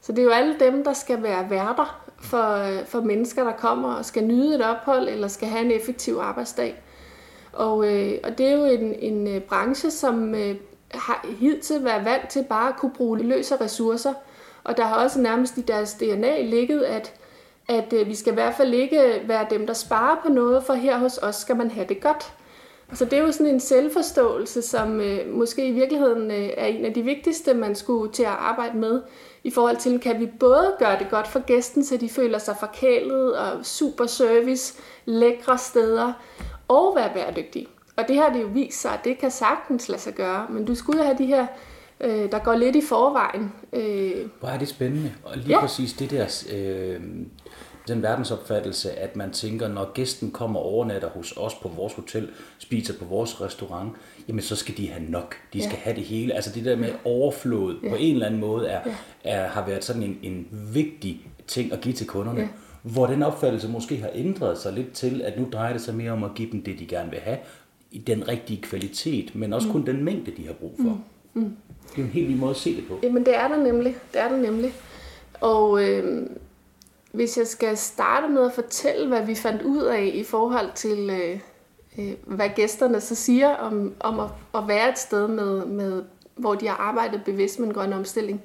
Så 0.00 0.12
det 0.12 0.18
er 0.18 0.22
jo 0.22 0.30
alle 0.30 0.56
dem, 0.60 0.84
der 0.84 0.92
skal 0.92 1.22
være 1.22 1.50
værter 1.50 2.08
for, 2.20 2.52
øh, 2.52 2.86
for 2.86 3.00
mennesker, 3.00 3.44
der 3.44 3.52
kommer 3.52 3.94
og 3.94 4.04
skal 4.04 4.24
nyde 4.24 4.54
et 4.54 4.62
ophold 4.62 5.08
eller 5.08 5.28
skal 5.28 5.48
have 5.48 5.64
en 5.64 5.70
effektiv 5.70 6.18
arbejdsdag. 6.20 6.82
Og, 7.52 7.94
øh, 7.94 8.18
og 8.24 8.38
det 8.38 8.46
er 8.46 8.52
jo 8.52 8.64
en, 8.64 8.94
en 8.94 9.28
øh, 9.28 9.40
branche, 9.40 9.90
som 9.90 10.34
øh, 10.34 10.56
har 10.94 11.26
hidtil 11.38 11.84
været 11.84 12.04
vant 12.04 12.28
til 12.28 12.44
bare 12.48 12.68
at 12.68 12.76
kunne 12.76 12.92
bruge 12.92 13.22
løse 13.22 13.56
ressourcer. 13.56 14.12
Og 14.64 14.76
der 14.76 14.84
har 14.84 15.04
også 15.04 15.20
nærmest 15.20 15.58
i 15.58 15.60
deres 15.60 15.94
DNA 15.94 16.42
ligget, 16.42 16.82
at, 16.82 17.14
at 17.68 17.92
øh, 17.92 18.06
vi 18.06 18.14
skal 18.14 18.32
i 18.32 18.34
hvert 18.34 18.54
fald 18.54 18.74
ikke 18.74 19.22
være 19.26 19.46
dem, 19.50 19.66
der 19.66 19.74
sparer 19.74 20.16
på 20.22 20.28
noget, 20.32 20.64
for 20.64 20.74
her 20.74 20.98
hos 20.98 21.18
os 21.22 21.36
skal 21.36 21.56
man 21.56 21.70
have 21.70 21.86
det 21.88 22.00
godt. 22.00 22.32
Så 22.92 23.04
det 23.04 23.12
er 23.12 23.22
jo 23.22 23.32
sådan 23.32 23.46
en 23.46 23.60
selvforståelse, 23.60 24.62
som 24.62 25.00
øh, 25.00 25.34
måske 25.34 25.68
i 25.68 25.72
virkeligheden 25.72 26.30
øh, 26.30 26.50
er 26.56 26.66
en 26.66 26.84
af 26.84 26.94
de 26.94 27.02
vigtigste, 27.02 27.54
man 27.54 27.74
skulle 27.74 28.12
til 28.12 28.22
at 28.22 28.28
arbejde 28.28 28.76
med, 28.76 29.02
i 29.44 29.50
forhold 29.50 29.76
til, 29.76 30.00
kan 30.00 30.20
vi 30.20 30.26
både 30.40 30.74
gøre 30.78 30.98
det 30.98 31.10
godt 31.10 31.26
for 31.26 31.38
gæsten, 31.46 31.84
så 31.84 31.96
de 31.96 32.08
føler 32.08 32.38
sig 32.38 32.56
forkælet 32.60 33.36
og 33.36 33.66
super 33.66 34.06
service, 34.06 34.74
lækre 35.04 35.58
steder, 35.58 36.12
og 36.68 36.96
være 36.96 37.10
bæredygtige. 37.14 37.66
Og 37.96 38.04
det 38.08 38.16
har 38.16 38.32
det 38.32 38.42
jo 38.42 38.46
vist 38.46 38.80
sig, 38.80 38.90
at 38.90 39.00
det 39.04 39.18
kan 39.18 39.30
sagtens 39.30 39.88
lade 39.88 40.00
sig 40.00 40.14
gøre, 40.14 40.46
men 40.50 40.64
du 40.64 40.74
skulle 40.74 41.04
have 41.04 41.18
de 41.18 41.26
her, 41.26 41.46
øh, 42.00 42.32
der 42.32 42.38
går 42.38 42.54
lidt 42.54 42.76
i 42.76 42.82
forvejen. 42.82 43.52
Øh. 43.72 44.26
Hvor 44.40 44.48
er 44.48 44.58
det 44.58 44.68
spændende. 44.68 45.12
Og 45.24 45.36
lige 45.36 45.48
ja. 45.48 45.60
præcis 45.60 45.92
det 45.92 46.10
der, 46.10 46.44
øh, 46.54 47.00
den 47.88 48.02
verdensopfattelse, 48.02 48.92
at 48.92 49.16
man 49.16 49.30
tænker, 49.30 49.68
når 49.68 49.92
gæsten 49.92 50.30
kommer 50.30 50.60
og 50.60 50.66
overnatter 50.66 51.08
hos 51.08 51.34
os 51.36 51.54
på 51.54 51.68
vores 51.68 51.94
hotel, 51.94 52.28
spiser 52.58 52.94
på 52.98 53.04
vores 53.04 53.40
restaurant, 53.40 53.92
jamen 54.28 54.42
så 54.42 54.56
skal 54.56 54.76
de 54.76 54.88
have 54.88 55.10
nok. 55.10 55.36
De 55.52 55.62
skal 55.62 55.74
ja. 55.74 55.80
have 55.82 55.96
det 55.96 56.04
hele. 56.04 56.34
Altså 56.34 56.50
det 56.54 56.64
der 56.64 56.76
med 56.76 56.90
overflod 57.04 57.76
ja. 57.82 57.88
på 57.88 57.96
en 57.98 58.14
eller 58.14 58.26
anden 58.26 58.40
måde 58.40 58.68
er, 58.68 58.80
ja. 58.86 58.94
er, 59.24 59.48
har 59.48 59.66
været 59.66 59.84
sådan 59.84 60.02
en, 60.02 60.18
en 60.22 60.48
vigtig 60.74 61.26
ting 61.46 61.72
at 61.72 61.80
give 61.80 61.94
til 61.94 62.06
kunderne. 62.06 62.40
Ja. 62.40 62.48
Hvor 62.82 63.06
den 63.06 63.22
opfattelse 63.22 63.68
måske 63.68 63.96
har 63.96 64.10
ændret 64.14 64.58
sig 64.58 64.72
lidt 64.72 64.92
til, 64.92 65.22
at 65.22 65.38
nu 65.38 65.48
drejer 65.52 65.72
det 65.72 65.82
sig 65.82 65.94
mere 65.94 66.12
om 66.12 66.24
at 66.24 66.30
give 66.34 66.50
dem 66.52 66.62
det, 66.62 66.78
de 66.78 66.86
gerne 66.86 67.10
vil 67.10 67.20
have, 67.20 67.38
i 67.90 67.98
den 67.98 68.28
rigtige 68.28 68.62
kvalitet, 68.62 69.34
men 69.34 69.52
også 69.52 69.66
mm. 69.66 69.72
kun 69.72 69.86
den 69.86 70.04
mængde, 70.04 70.30
de 70.30 70.46
har 70.46 70.52
brug 70.52 70.74
for. 70.76 71.00
Mm. 71.34 71.40
Mm. 71.42 71.56
Det 71.96 71.98
er 71.98 72.06
en 72.06 72.10
helt 72.10 72.30
ny 72.30 72.36
måde 72.36 72.50
at 72.50 72.56
se 72.56 72.76
det 72.76 72.84
på. 72.88 72.98
Jamen 73.02 73.26
det 73.26 73.36
er 73.36 73.48
der 73.48 73.56
nemlig. 73.56 73.96
Det 74.12 74.20
er 74.20 74.28
der 74.28 74.36
nemlig. 74.36 74.72
Og 75.40 75.84
øh, 75.84 76.26
hvis 77.12 77.38
jeg 77.38 77.46
skal 77.46 77.76
starte 77.76 78.28
med 78.28 78.46
at 78.46 78.52
fortælle, 78.52 79.08
hvad 79.08 79.22
vi 79.22 79.34
fandt 79.34 79.62
ud 79.62 79.82
af 79.82 80.10
i 80.14 80.24
forhold 80.24 80.70
til, 80.74 81.10
øh, 81.10 81.40
øh, 81.98 82.14
hvad 82.36 82.48
gæsterne 82.48 83.00
så 83.00 83.14
siger 83.14 83.54
om, 83.54 83.94
om 84.00 84.20
at, 84.20 84.30
at 84.54 84.68
være 84.68 84.88
et 84.88 84.98
sted, 84.98 85.28
med, 85.28 85.66
med, 85.66 86.02
hvor 86.36 86.54
de 86.54 86.68
har 86.68 86.76
arbejdet 86.76 87.22
bevidst 87.24 87.58
med 87.58 87.68
en 87.68 87.74
grøn 87.74 87.92
omstilling, 87.92 88.42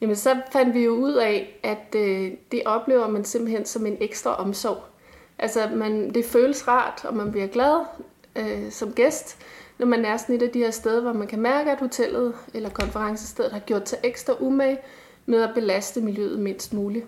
jamen 0.00 0.16
så 0.16 0.40
fandt 0.52 0.74
vi 0.74 0.84
jo 0.84 0.90
ud 0.90 1.12
af, 1.12 1.60
at 1.62 1.94
øh, 2.00 2.32
det 2.52 2.62
oplever 2.66 3.08
man 3.08 3.24
simpelthen 3.24 3.64
som 3.64 3.86
en 3.86 3.96
ekstra 4.00 4.34
omsorg. 4.34 4.82
Altså 5.38 5.68
man, 5.74 6.14
det 6.14 6.24
føles 6.24 6.68
rart, 6.68 7.04
og 7.04 7.16
man 7.16 7.30
bliver 7.30 7.46
glad 7.46 7.84
øh, 8.36 8.70
som 8.70 8.92
gæst, 8.92 9.38
når 9.78 9.86
man 9.86 10.04
er 10.04 10.16
sådan 10.16 10.36
et 10.36 10.42
af 10.42 10.50
de 10.50 10.58
her 10.58 10.70
steder, 10.70 11.00
hvor 11.00 11.12
man 11.12 11.26
kan 11.26 11.40
mærke, 11.40 11.70
at 11.70 11.80
hotellet 11.80 12.34
eller 12.54 12.68
konferencestedet 12.68 13.52
har 13.52 13.58
gjort 13.58 13.88
sig 13.88 13.98
ekstra 14.02 14.34
umage 14.40 14.78
med 15.26 15.42
at 15.42 15.50
belaste 15.54 16.00
miljøet 16.00 16.38
mindst 16.38 16.72
muligt. 16.72 17.06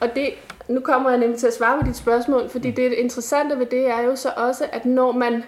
Og 0.00 0.08
det, 0.14 0.30
nu 0.68 0.80
kommer 0.80 1.10
jeg 1.10 1.18
nemlig 1.18 1.38
til 1.38 1.46
at 1.46 1.54
svare 1.54 1.80
på 1.80 1.86
dit 1.86 1.96
spørgsmål, 1.96 2.48
fordi 2.48 2.68
mm. 2.68 2.74
det 2.74 2.92
interessante 2.92 3.58
ved 3.58 3.66
det 3.66 3.86
er 3.86 4.00
jo 4.00 4.16
så 4.16 4.32
også, 4.36 4.68
at 4.72 4.86
når 4.86 5.12
man 5.12 5.42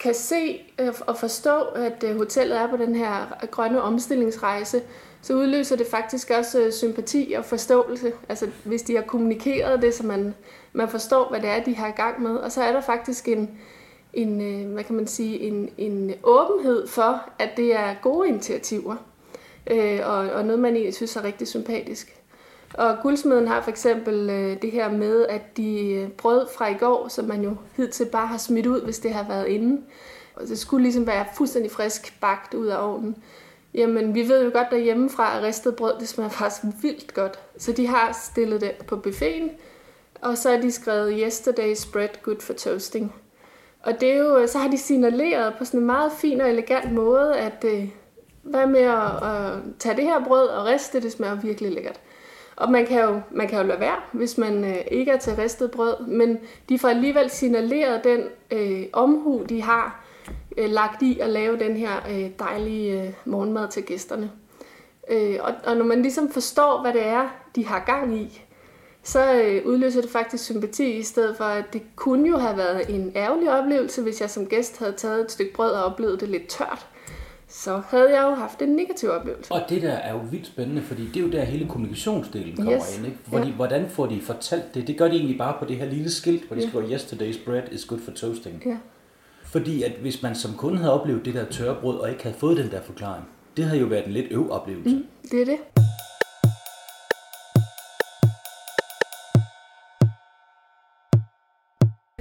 kan 0.00 0.14
se 0.14 0.60
øh, 0.78 0.94
og 1.06 1.16
forstå, 1.16 1.60
at 1.60 2.04
øh, 2.04 2.16
hotellet 2.16 2.58
er 2.58 2.68
på 2.68 2.76
den 2.76 2.94
her 2.94 3.46
grønne 3.50 3.82
omstillingsrejse, 3.82 4.82
så 5.22 5.34
udløser 5.34 5.76
det 5.76 5.86
faktisk 5.86 6.30
også 6.38 6.60
øh, 6.60 6.72
sympati 6.72 7.34
og 7.38 7.44
forståelse. 7.44 8.12
Altså 8.28 8.48
hvis 8.64 8.82
de 8.82 8.94
har 8.94 9.02
kommunikeret 9.02 9.82
det, 9.82 9.94
så 9.94 10.06
man, 10.06 10.34
man 10.72 10.88
forstår, 10.88 11.28
hvad 11.30 11.40
det 11.40 11.48
er, 11.48 11.64
de 11.64 11.76
har 11.76 11.88
i 11.88 11.96
gang 11.96 12.22
med. 12.22 12.36
Og 12.36 12.52
så 12.52 12.62
er 12.62 12.72
der 12.72 12.80
faktisk 12.80 13.28
en, 13.28 13.50
en 14.12 14.64
hvad 14.72 14.84
kan 14.84 14.96
man 14.96 15.06
sige, 15.06 15.40
en, 15.40 15.70
en 15.78 16.14
åbenhed 16.22 16.86
for, 16.86 17.30
at 17.38 17.50
det 17.56 17.76
er 17.76 17.94
gode 18.02 18.28
initiativer. 18.28 18.96
og, 20.04 20.16
og 20.16 20.44
noget, 20.44 20.58
man 20.58 20.74
egentlig 20.74 20.94
synes 20.94 21.16
er 21.16 21.24
rigtig 21.24 21.48
sympatisk. 21.48 22.17
Og 22.74 22.96
guldsmeden 23.02 23.48
har 23.48 23.62
for 23.62 23.70
eksempel 23.70 24.30
øh, 24.30 24.62
det 24.62 24.70
her 24.70 24.90
med, 24.90 25.26
at 25.26 25.56
de 25.56 25.90
øh, 25.90 26.08
brød 26.08 26.46
fra 26.56 26.68
i 26.68 26.74
går, 26.74 27.08
som 27.08 27.24
man 27.24 27.42
jo 27.42 27.56
hidtil 27.76 28.06
bare 28.06 28.26
har 28.26 28.38
smidt 28.38 28.66
ud, 28.66 28.80
hvis 28.80 28.98
det 28.98 29.12
har 29.12 29.28
været 29.28 29.46
inde. 29.46 29.82
Og 30.36 30.48
det 30.48 30.58
skulle 30.58 30.82
ligesom 30.82 31.06
være 31.06 31.24
fuldstændig 31.36 31.70
frisk 31.70 32.20
bagt 32.20 32.54
ud 32.54 32.66
af 32.66 32.88
ovnen. 32.88 33.16
Jamen, 33.74 34.14
vi 34.14 34.28
ved 34.28 34.44
jo 34.44 34.50
godt 34.52 34.70
derhjemmefra, 34.70 35.36
at 35.36 35.42
ristet 35.42 35.76
brød, 35.76 35.92
det 36.00 36.08
smager 36.08 36.30
faktisk 36.30 36.62
vildt 36.82 37.14
godt. 37.14 37.38
Så 37.58 37.72
de 37.72 37.86
har 37.86 38.18
stillet 38.22 38.60
det 38.60 38.72
på 38.86 38.96
buffeten, 38.96 39.50
og 40.20 40.38
så 40.38 40.50
har 40.50 40.60
de 40.60 40.72
skrevet 40.72 41.22
Yesterday's 41.22 41.92
bread 41.92 42.22
good 42.22 42.40
for 42.40 42.52
toasting. 42.52 43.14
Og 43.82 44.00
det 44.00 44.12
er 44.12 44.16
jo, 44.16 44.38
øh, 44.38 44.48
så 44.48 44.58
har 44.58 44.68
de 44.70 44.78
signaleret 44.78 45.54
på 45.58 45.64
sådan 45.64 45.80
en 45.80 45.86
meget 45.86 46.12
fin 46.12 46.40
og 46.40 46.50
elegant 46.50 46.92
måde, 46.92 47.36
at 47.36 47.64
øh, 47.64 47.88
hvad 48.42 48.66
med 48.66 48.80
at, 48.80 49.22
at 49.22 49.52
tage 49.78 49.96
det 49.96 50.04
her 50.04 50.24
brød 50.24 50.48
og 50.48 50.66
riste, 50.66 50.96
det, 50.96 51.02
det 51.02 51.12
smager 51.12 51.34
virkelig 51.34 51.72
lækkert. 51.72 52.00
Og 52.58 52.70
man 52.70 52.86
kan 52.86 53.00
jo, 53.00 53.20
man 53.30 53.48
kan 53.48 53.58
jo 53.58 53.66
lade 53.66 53.80
være, 53.80 53.96
hvis 54.12 54.38
man 54.38 54.64
øh, 54.64 54.76
ikke 54.90 55.12
er 55.12 55.18
til 55.18 55.32
ristet 55.36 55.70
brød, 55.70 56.06
men 56.06 56.38
de 56.68 56.78
får 56.78 56.88
alligevel 56.88 57.30
signaleret 57.30 58.04
den 58.04 58.20
øh, 58.50 58.86
omhu, 58.92 59.44
de 59.48 59.62
har 59.62 60.04
øh, 60.56 60.70
lagt 60.70 61.02
i 61.02 61.18
at 61.20 61.30
lave 61.30 61.58
den 61.58 61.76
her 61.76 61.92
øh, 62.10 62.30
dejlige 62.38 63.02
øh, 63.02 63.12
morgenmad 63.24 63.68
til 63.68 63.82
gæsterne. 63.82 64.30
Øh, 65.10 65.38
og, 65.40 65.54
og 65.64 65.76
når 65.76 65.84
man 65.84 66.02
ligesom 66.02 66.30
forstår, 66.30 66.80
hvad 66.82 66.92
det 66.92 67.06
er, 67.06 67.28
de 67.56 67.66
har 67.66 67.78
gang 67.86 68.20
i, 68.20 68.42
så 69.02 69.34
øh, 69.34 69.66
udløser 69.66 70.00
det 70.00 70.10
faktisk 70.10 70.44
sympati, 70.44 70.92
i 70.92 71.02
stedet 71.02 71.36
for, 71.36 71.44
at 71.44 71.72
det 71.72 71.82
kunne 71.96 72.28
jo 72.28 72.36
have 72.36 72.56
været 72.56 72.94
en 72.94 73.12
ærgerlig 73.16 73.50
oplevelse, 73.50 74.02
hvis 74.02 74.20
jeg 74.20 74.30
som 74.30 74.46
gæst 74.46 74.78
havde 74.78 74.92
taget 74.92 75.20
et 75.20 75.32
stykke 75.32 75.52
brød 75.52 75.70
og 75.70 75.84
oplevet 75.84 76.20
det 76.20 76.28
lidt 76.28 76.48
tørt. 76.48 76.86
Så 77.48 77.82
havde 77.88 78.16
jeg 78.16 78.22
jo 78.30 78.34
haft 78.34 78.62
en 78.62 78.68
negativ 78.68 79.08
oplevelse. 79.08 79.52
Og 79.52 79.60
det 79.68 79.82
der 79.82 79.92
er 79.92 80.12
jo 80.12 80.20
vildt 80.30 80.46
spændende, 80.46 80.82
fordi 80.82 81.06
det 81.06 81.16
er 81.16 81.20
jo 81.20 81.30
der 81.30 81.44
hele 81.44 81.68
kommunikationsdelen 81.68 82.56
kommer 82.56 82.74
yes. 82.74 82.96
ind. 82.96 83.06
Ikke? 83.06 83.18
Fordi, 83.28 83.48
ja. 83.48 83.54
Hvordan 83.54 83.88
får 83.88 84.06
de 84.06 84.20
fortalt 84.20 84.74
det? 84.74 84.86
Det 84.86 84.98
gør 84.98 85.08
de 85.08 85.16
egentlig 85.16 85.38
bare 85.38 85.56
på 85.58 85.64
det 85.64 85.76
her 85.76 85.86
lille 85.86 86.10
skilt, 86.10 86.46
hvor 86.46 86.56
de 86.56 86.62
ja. 86.62 86.68
skriver, 86.68 86.98
yesterday's 86.98 87.44
bread 87.44 87.62
is 87.72 87.84
good 87.84 88.00
for 88.00 88.10
toasting. 88.10 88.62
Ja. 88.66 88.76
Fordi 89.44 89.82
at 89.82 89.92
hvis 89.92 90.22
man 90.22 90.34
som 90.34 90.54
kunde 90.54 90.78
havde 90.78 91.00
oplevet 91.00 91.24
det 91.24 91.34
der 91.34 91.44
tørre 91.44 91.76
brød, 91.80 91.96
og 91.96 92.10
ikke 92.10 92.22
havde 92.22 92.36
fået 92.36 92.56
den 92.56 92.70
der 92.70 92.82
forklaring, 92.82 93.24
det 93.56 93.64
havde 93.64 93.80
jo 93.80 93.86
været 93.86 94.06
en 94.06 94.12
lidt 94.12 94.26
øv 94.30 94.50
oplevelse. 94.50 94.96
Mm, 94.96 95.04
det 95.30 95.40
er 95.40 95.44
det. 95.44 95.84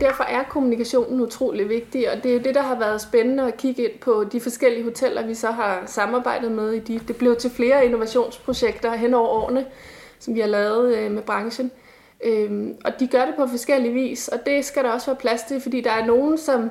Derfor 0.02 0.24
er 0.24 0.44
kommunikationen 0.44 1.22
utrolig 1.22 1.70
vigtig, 1.70 2.12
og 2.12 2.24
det 2.24 2.36
er 2.36 2.40
det, 2.40 2.56
der 2.56 2.62
har 2.62 2.80
været 2.80 3.02
spændende 3.02 3.44
at 3.44 3.58
kigge 3.58 3.84
ind 3.84 4.00
på 4.00 4.24
de 4.32 4.40
forskellige 4.40 4.84
hoteller, 4.84 5.28
vi 5.28 5.34
så 5.34 5.52
har 5.52 5.84
samarbejdet 5.86 6.52
med 6.52 6.72
i 6.72 6.80
de. 6.80 7.00
Det 7.08 7.16
blev 7.16 7.36
til 7.36 7.52
flere 7.52 7.86
innovationsprojekter 7.86 8.96
hen 8.96 9.14
over 9.14 9.30
årene, 9.30 9.66
som 10.20 10.36
vi 10.36 10.40
har 10.40 10.48
lavet 10.48 10.98
øh, 10.98 11.12
med 11.12 11.22
branchen. 11.22 11.72
Øhm, 12.24 12.76
og 12.86 13.00
de 13.00 13.08
gør 13.08 13.26
det 13.26 13.36
på 13.36 13.48
forskellige 13.48 13.94
vis, 13.94 14.28
og 14.28 14.46
det 14.46 14.66
skal 14.66 14.84
der 14.84 14.92
også 14.92 15.08
være 15.08 15.20
plads 15.20 15.44
til, 15.44 15.62
fordi 15.62 15.82
der 15.82 15.92
er 15.92 16.06
nogen, 16.06 16.38
som 16.38 16.70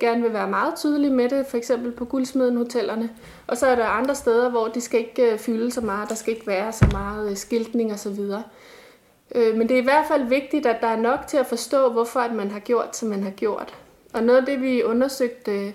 gerne 0.00 0.22
vil 0.22 0.32
være 0.32 0.48
meget 0.48 0.74
tydelige 0.76 1.12
med 1.12 1.28
det, 1.28 1.46
for 1.46 1.56
eksempel 1.56 1.92
på 1.92 2.04
guldsmeden 2.04 2.56
hotellerne. 2.56 3.10
Og 3.46 3.56
så 3.56 3.66
er 3.66 3.74
der 3.74 3.86
andre 3.86 4.14
steder, 4.14 4.50
hvor 4.50 4.68
de 4.68 4.80
skal 4.80 5.00
ikke 5.00 5.32
øh, 5.32 5.38
fylde 5.38 5.70
så 5.70 5.80
meget, 5.80 6.08
der 6.08 6.14
skal 6.14 6.34
ikke 6.34 6.46
være 6.46 6.72
så 6.72 6.86
meget 6.92 7.30
øh, 7.30 7.36
skiltning 7.36 7.92
osv. 7.92 8.20
Øh, 9.34 9.56
men 9.56 9.68
det 9.68 9.74
er 9.74 9.80
i 9.80 9.84
hvert 9.84 10.06
fald 10.08 10.24
vigtigt, 10.24 10.66
at 10.66 10.80
der 10.80 10.86
er 10.88 10.96
nok 10.96 11.26
til 11.26 11.36
at 11.36 11.46
forstå, 11.46 11.92
hvorfor 11.92 12.20
at 12.20 12.32
man 12.32 12.50
har 12.50 12.60
gjort, 12.60 12.96
som 12.96 13.08
man 13.08 13.22
har 13.22 13.30
gjort. 13.30 13.74
Og 14.12 14.22
noget 14.22 14.40
af 14.40 14.46
det, 14.46 14.62
vi 14.62 14.82
undersøgte 14.82 15.74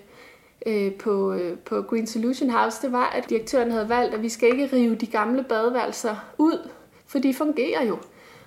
øh, 0.66 0.94
på, 0.94 1.34
øh, 1.34 1.58
på 1.58 1.82
Green 1.82 2.08
Solution 2.08 2.50
House, 2.50 2.82
det 2.82 2.92
var, 2.92 3.10
at 3.10 3.30
direktøren 3.30 3.72
havde 3.72 3.90
valgt, 3.90 4.14
at 4.14 4.22
vi 4.22 4.30
skal 4.30 4.50
ikke 4.50 4.76
rive 4.76 4.96
de 4.96 5.08
gamle 5.08 5.44
badeværelser 5.44 6.16
ud, 6.38 6.70
for 7.08 7.20
de 7.20 7.34
fungerer 7.34 7.86
jo. 7.86 7.98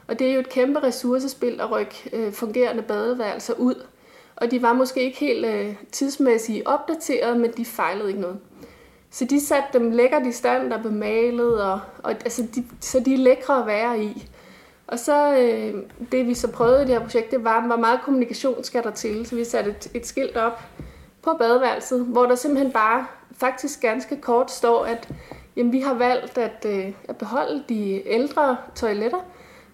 Og 0.09 0.19
det 0.19 0.29
er 0.29 0.35
jo 0.35 0.41
et 0.41 0.49
kæmpe 0.49 0.83
ressourcespil 0.83 1.61
at 1.61 1.71
rykke 1.71 2.11
øh, 2.13 2.33
fungerende 2.33 2.83
badeværelser 2.83 3.55
ud. 3.55 3.75
Og 4.37 4.51
de 4.51 4.63
var 4.63 4.73
måske 4.73 5.03
ikke 5.03 5.19
helt 5.19 5.47
øh, 5.47 5.75
tidsmæssigt 5.93 6.67
opdateret, 6.67 7.41
men 7.41 7.51
de 7.57 7.65
fejlede 7.65 8.09
ikke 8.09 8.21
noget. 8.21 8.39
Så 9.11 9.25
de 9.25 9.41
satte 9.41 9.79
dem 9.79 9.91
lækkert 9.91 10.27
i 10.27 10.33
stand 10.33 10.73
og 10.73 10.83
bemalet, 10.83 11.63
og, 11.63 11.81
og 12.03 12.11
altså 12.11 12.47
de, 12.55 12.65
så 12.81 13.01
de 13.01 13.15
er 13.15 13.19
lækre 13.19 13.61
at 13.61 13.67
være 13.67 14.05
i. 14.05 14.29
Og 14.87 14.99
så 14.99 15.37
øh, 15.37 15.75
det 16.13 16.27
vi 16.27 16.35
så 16.35 16.51
prøvede 16.51 16.83
i 16.83 16.87
det 16.87 16.95
her 16.95 17.01
projekt, 17.01 17.31
det 17.31 17.45
var, 17.45 17.67
hvor 17.67 17.77
meget 17.77 18.01
kommunikation 18.05 18.65
skal 18.65 18.83
der 18.83 18.91
til. 18.91 19.27
Så 19.27 19.37
vi 19.37 19.45
satte 19.45 19.71
et, 19.71 19.91
et 19.95 20.07
skilt 20.07 20.37
op 20.37 20.61
på 21.23 21.35
badeværelset, 21.39 22.05
hvor 22.05 22.27
der 22.27 22.35
simpelthen 22.35 22.73
bare 22.73 23.07
faktisk 23.33 23.81
ganske 23.81 24.17
kort 24.17 24.51
står, 24.51 24.85
at 24.85 25.09
jamen, 25.57 25.73
vi 25.73 25.81
har 25.81 25.95
valgt 25.95 26.39
at, 26.39 26.67
øh, 26.67 26.93
at 27.09 27.17
beholde 27.17 27.65
de 27.69 28.09
ældre 28.09 28.57
toiletter, 28.75 29.19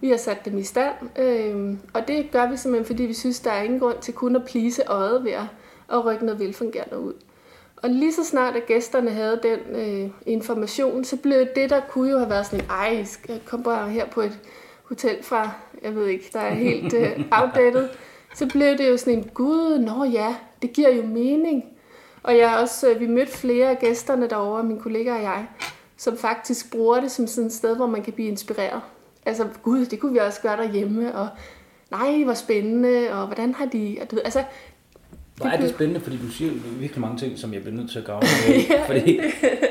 vi 0.00 0.09
har 0.09 0.16
sat 0.16 0.45
dem 0.45 0.59
i 0.59 0.62
stand, 0.62 0.95
øh, 1.19 1.76
og 1.95 2.09
det 2.09 2.31
gør 2.33 2.50
vi 2.50 2.57
simpelthen, 2.57 2.87
fordi 2.87 3.02
vi 3.02 3.14
synes, 3.14 3.40
der 3.40 3.50
er 3.50 3.62
ingen 3.62 3.81
grund 3.81 3.99
til 4.00 4.14
kun 4.14 4.37
at 4.37 4.45
plise 4.45 4.83
øjet 4.87 5.25
ved 5.25 5.33
at, 5.33 5.45
at 5.92 6.04
rykke 6.04 6.25
noget 6.25 6.40
velfungerende 6.40 6.99
ud. 6.99 7.12
Og 7.76 7.90
lige 7.90 8.12
så 8.12 8.25
snart, 8.25 8.57
at 8.57 8.66
gæsterne 8.66 9.11
havde 9.11 9.40
den 9.42 9.76
øh, 9.76 10.11
information, 10.26 11.04
så 11.04 11.16
blev 11.16 11.47
det, 11.57 11.71
der 11.71 11.81
kunne 11.81 12.11
jo 12.11 12.19
have 12.19 12.31
været 12.31 12.47
sådan, 12.47 12.66
ej, 12.71 13.07
jeg 13.28 13.40
komme 13.45 13.64
bare 13.64 13.88
her 13.88 14.07
på 14.07 14.21
et 14.21 14.38
hotel 14.92 15.22
fra, 15.22 15.50
jeg 15.82 15.94
ved 15.94 16.06
ikke, 16.06 16.30
der 16.32 16.40
er 16.40 16.54
helt 16.54 16.94
øh, 16.94 17.20
outdated, 17.30 17.88
så 18.34 18.49
blev 18.49 18.78
det 18.78 18.88
jo 18.88 18.96
sådan 18.96 19.18
en, 19.18 19.30
gud, 19.34 19.78
nå 19.78 20.04
ja, 20.04 20.34
det 20.62 20.72
giver 20.72 20.94
jo 20.94 21.02
mening. 21.02 21.64
Og 22.22 22.37
jeg 22.37 22.58
også, 22.62 22.90
øh, 22.90 23.00
vi 23.00 23.06
mødte 23.06 23.32
flere 23.32 23.70
af 23.70 23.78
gæsterne 23.78 24.28
derovre, 24.28 24.62
min 24.62 24.80
kollega 24.80 25.14
og 25.14 25.22
jeg, 25.22 25.46
som 25.96 26.16
faktisk 26.16 26.72
bruger 26.72 27.00
det 27.00 27.11
som 27.11 27.26
sådan 27.26 27.46
et 27.46 27.52
sted, 27.52 27.76
hvor 27.76 27.87
man 27.87 28.02
kan 28.02 28.12
blive 28.12 28.28
inspireret 28.28 28.80
altså, 29.26 29.49
gud, 29.62 29.87
det 29.87 30.00
kunne 30.00 30.12
vi 30.12 30.18
også 30.18 30.40
gøre 30.40 30.56
derhjemme, 30.56 31.14
og 31.14 31.28
nej, 31.90 32.22
hvor 32.25 32.34
spændende, 32.34 33.12
og 33.12 33.26
hvordan 33.26 33.54
har 33.54 33.66
de, 33.66 33.99
og 34.00 34.11
du 34.11 34.16
ved, 34.16 34.22
altså, 34.25 34.44
hvor 35.36 35.46
er 35.46 35.60
det 35.60 35.70
spændende, 35.70 36.00
fordi 36.00 36.16
du 36.16 36.28
siger 36.28 36.52
virkelig 36.78 37.00
mange 37.00 37.18
ting, 37.18 37.38
som 37.38 37.54
jeg 37.54 37.62
bliver 37.62 37.76
nødt 37.76 37.90
til 37.90 37.98
at 37.98 38.04
grave 38.04 38.20
med. 38.46 38.54
ja. 38.70 38.86
Fordi, 38.86 39.20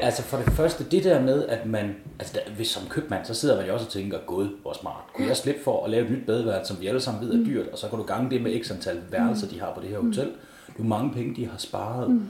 altså 0.02 0.22
for 0.24 0.38
det 0.38 0.54
første, 0.54 0.84
det 0.92 1.04
der 1.04 1.22
med, 1.22 1.46
at 1.46 1.66
man, 1.66 1.96
altså 2.20 2.34
der, 2.34 2.52
hvis 2.52 2.68
som 2.68 2.84
købmand, 2.90 3.26
så 3.26 3.34
sidder 3.34 3.58
man 3.58 3.68
jo 3.68 3.74
også 3.74 3.86
og 3.86 3.92
tænker, 3.92 4.18
gud, 4.28 4.48
hvor 4.62 4.74
smart. 4.82 5.04
Kunne 5.14 5.28
jeg 5.28 5.38
slippe 5.38 5.64
for 5.64 5.86
at 5.86 5.92
lave 5.92 6.06
et 6.06 6.12
nyt 6.12 6.26
badeværelse, 6.26 6.74
som 6.74 6.82
vi 6.82 6.88
alle 6.88 7.02
sammen 7.02 7.24
ved 7.24 7.34
er 7.34 7.38
mm. 7.38 7.46
dyrt, 7.46 7.68
og 7.68 7.78
så 7.78 7.88
kan 7.88 8.00
du 8.00 8.04
gange 8.04 8.30
det 8.30 8.42
med 8.42 8.64
x 8.64 8.72
antal 8.72 9.02
værelser, 9.12 9.48
de 9.48 9.60
har 9.60 9.72
på 9.76 9.82
det 9.82 9.90
her 9.90 10.00
hotel. 10.00 10.26
Det 10.68 10.80
er 10.80 10.84
jo 10.84 10.84
mange 10.84 11.12
penge, 11.14 11.36
de 11.36 11.48
har 11.48 11.58
sparet. 11.58 12.10
Mm. 12.10 12.24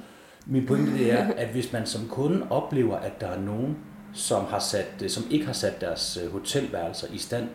Min 0.45 0.65
pointe 0.65 0.93
det 0.97 1.13
er, 1.13 1.27
at 1.37 1.47
hvis 1.47 1.73
man 1.73 1.85
som 1.85 2.07
kunde 2.09 2.45
oplever, 2.49 2.95
at 2.95 3.21
der 3.21 3.27
er 3.27 3.41
nogen, 3.41 3.77
som, 4.13 4.45
har 4.45 4.59
sat, 4.59 4.93
øh, 5.03 5.09
som 5.09 5.23
ikke 5.29 5.45
har 5.45 5.53
sat 5.53 5.81
deres 5.81 6.19
øh, 6.23 6.31
hotelværelser 6.31 7.07
i 7.13 7.17
stand, 7.17 7.47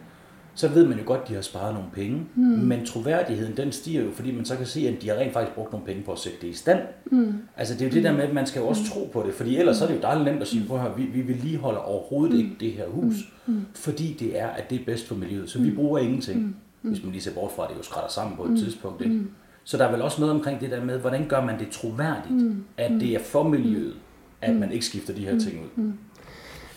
så 0.57 0.69
ved 0.69 0.87
man 0.87 0.99
jo 0.99 1.05
godt, 1.07 1.21
at 1.21 1.29
de 1.29 1.35
har 1.35 1.43
sparet 1.43 1.75
nogle 1.75 1.89
penge. 1.93 2.27
Mm. 2.35 2.43
Men 2.43 2.87
troværdigheden, 2.87 3.57
den 3.57 3.73
stiger 3.73 4.03
jo, 4.03 4.11
fordi 4.13 4.33
man 4.33 4.45
så 4.45 4.57
kan 4.57 4.67
se, 4.67 4.89
at 4.89 5.03
de 5.03 5.09
har 5.09 5.17
rent 5.17 5.33
faktisk 5.33 5.55
brugt 5.55 5.73
nogle 5.73 5.87
penge 5.87 6.03
på 6.03 6.13
at 6.13 6.19
sætte 6.19 6.39
det 6.43 6.49
i 6.49 6.53
stand. 6.53 6.81
Mm. 7.07 7.35
Altså 7.57 7.75
det 7.75 7.83
er 7.83 7.87
jo 7.87 7.93
det 7.93 8.05
der 8.05 8.13
med, 8.13 8.23
at 8.23 8.35
man 8.35 8.47
skal 8.47 8.61
jo 8.61 8.67
også 8.67 8.83
mm. 8.83 8.89
tro 8.89 9.11
på 9.13 9.23
det, 9.27 9.35
fordi 9.35 9.57
ellers 9.57 9.77
mm. 9.77 9.79
så 9.79 9.85
er 9.85 9.89
det 9.89 9.97
jo 9.97 10.03
dejligt 10.03 10.25
nemt 10.25 10.43
at 10.43 10.49
sige, 10.49 10.65
prøv 10.69 10.81
at 10.81 10.97
vi, 10.97 11.03
vi 11.03 11.21
vil 11.21 11.37
lige 11.37 11.59
holde 11.59 11.81
overhovedet 11.81 12.35
mm. 12.35 12.41
ikke 12.41 12.57
det 12.61 12.73
her 12.73 12.89
hus, 12.89 13.15
mm. 13.47 13.61
fordi 13.75 14.17
det 14.19 14.41
er, 14.41 14.47
at 14.49 14.71
det 14.71 14.81
er 14.81 14.85
bedst 14.85 15.09
for 15.09 15.15
miljøet. 15.15 15.51
Så 15.51 15.59
vi 15.59 15.71
bruger 15.71 15.99
ingenting, 15.99 16.41
mm. 16.41 16.91
hvis 16.91 17.03
man 17.03 17.13
lige 17.13 17.23
ser 17.23 17.35
bort 17.35 17.53
fra, 17.53 17.65
at 17.65 17.71
det 17.71 17.79
jo 17.79 17.83
skrætter 17.83 18.11
sammen 18.11 18.37
på 18.37 18.45
et 18.45 18.51
mm. 18.51 18.57
tidspunkt. 18.57 19.03
Ikke? 19.03 19.15
Mm. 19.15 19.31
Så 19.65 19.77
der 19.77 19.85
er 19.85 19.93
vel 19.93 20.03
også 20.03 20.21
noget 20.21 20.35
omkring 20.35 20.61
det 20.61 20.71
der 20.71 20.85
med, 20.85 20.99
hvordan 20.99 21.29
gør 21.29 21.45
man 21.45 21.59
det 21.59 21.69
troværdigt, 21.71 22.35
mm. 22.35 22.65
at 22.77 22.91
det 22.91 23.15
er 23.15 23.19
for 23.19 23.43
miljøet, 23.43 23.95
at 24.43 24.57
man 24.57 24.73
ikke 24.73 24.87
skifter 24.87 25.15
de 25.15 25.21
her 25.21 25.39
ting 25.39 25.61
ud. 25.61 25.83
Mm. 25.83 25.93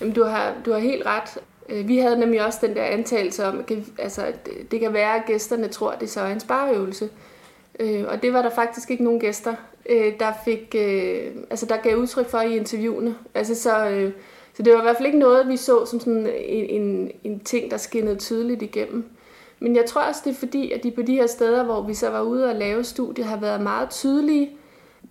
Jamen, 0.01 0.13
du 0.13 0.23
har, 0.23 0.55
du 0.65 0.71
har 0.71 0.79
helt 0.79 1.05
ret. 1.05 1.37
Øh, 1.71 1.87
vi 1.87 1.97
havde 1.97 2.19
nemlig 2.19 2.45
også 2.45 2.59
den 2.61 2.75
der 2.75 2.83
antagelse 2.83 3.45
om, 3.45 3.59
at 3.59 3.71
altså, 3.97 4.25
det 4.71 4.79
kan 4.79 4.93
være, 4.93 5.15
at 5.15 5.25
gæsterne 5.25 5.67
tror, 5.67 5.91
at 5.91 6.01
det 6.01 6.09
så 6.09 6.21
er 6.21 6.31
en 6.31 6.39
spareøvelse. 6.39 7.09
Øh, 7.79 8.05
og 8.07 8.21
det 8.21 8.33
var 8.33 8.41
der 8.41 8.49
faktisk 8.49 8.91
ikke 8.91 9.03
nogen 9.03 9.19
gæster, 9.19 9.53
øh, 9.89 10.13
der 10.19 10.31
fik, 10.45 10.75
altså 11.49 11.65
der 11.65 11.77
gav 11.77 11.95
udtryk 11.95 12.29
for 12.29 12.39
i 12.39 12.57
interviewene. 12.57 13.15
Altså 13.35 13.55
så, 13.55 14.09
så 14.53 14.63
det 14.63 14.73
var 14.73 14.79
i 14.79 14.83
hvert 14.83 14.97
fald 14.97 15.05
ikke 15.05 15.19
noget, 15.19 15.47
vi 15.47 15.57
så 15.57 15.85
som 15.85 15.99
sådan 15.99 16.27
en, 16.27 16.81
en, 16.81 17.11
en 17.23 17.39
ting, 17.39 17.71
der 17.71 17.77
skinnede 17.77 18.15
tydeligt 18.15 18.61
igennem. 18.61 19.05
Men 19.59 19.75
jeg 19.75 19.85
tror 19.85 20.01
også, 20.01 20.21
det 20.25 20.31
er 20.31 20.35
fordi, 20.35 20.71
at 20.71 20.83
de 20.83 20.91
på 20.91 21.01
de 21.01 21.15
her 21.15 21.27
steder, 21.27 21.63
hvor 21.63 21.81
vi 21.81 21.93
så 21.93 22.09
var 22.09 22.21
ude 22.21 22.49
og 22.49 22.55
lave 22.55 22.83
studier, 22.83 23.25
har 23.25 23.39
været 23.39 23.61
meget 23.61 23.89
tydelige. 23.89 24.51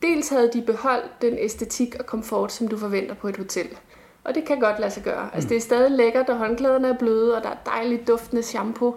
Dels 0.03 0.29
havde 0.29 0.51
de 0.53 0.63
beholdt 0.63 1.23
den 1.23 1.39
æstetik 1.39 1.97
og 1.99 2.07
komfort, 2.07 2.53
som 2.53 2.69
du 2.69 2.77
forventer 2.77 3.15
på 3.15 3.29
et 3.29 3.37
hotel. 3.37 3.67
Og 4.29 4.35
det 4.35 4.45
kan 4.45 4.61
godt 4.61 4.79
lade 4.79 4.91
sig 4.91 5.03
gøre. 5.03 5.29
Altså, 5.35 5.49
det 5.49 5.57
er 5.57 5.61
stadig 5.61 5.91
lækkert, 5.91 6.29
og 6.29 6.37
håndklæderne 6.37 6.89
er 6.89 6.93
bløde, 6.93 7.37
og 7.37 7.43
der 7.43 7.49
er 7.49 7.57
dejligt 7.67 8.09
duftende 8.09 8.43
shampoo. 8.43 8.95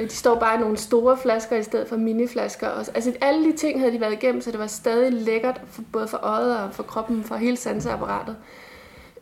Øh, 0.00 0.04
de 0.04 0.14
står 0.14 0.34
bare 0.34 0.56
i 0.56 0.60
nogle 0.60 0.76
store 0.76 1.16
flasker 1.16 1.56
i 1.56 1.62
stedet 1.62 1.88
for 1.88 1.96
miniflasker. 1.96 2.68
Altså, 2.68 3.12
alle 3.20 3.44
de 3.44 3.56
ting 3.56 3.80
havde 3.80 3.92
de 3.92 4.00
været 4.00 4.12
igennem, 4.12 4.40
så 4.40 4.50
det 4.50 4.58
var 4.58 4.66
stadig 4.66 5.12
lækkert, 5.12 5.60
for, 5.66 5.82
både 5.92 6.08
for 6.08 6.18
øjet 6.22 6.58
og 6.58 6.74
for 6.74 6.82
kroppen, 6.82 7.24
for 7.24 7.34
hele 7.34 7.56
sanseapparatet. 7.56 8.36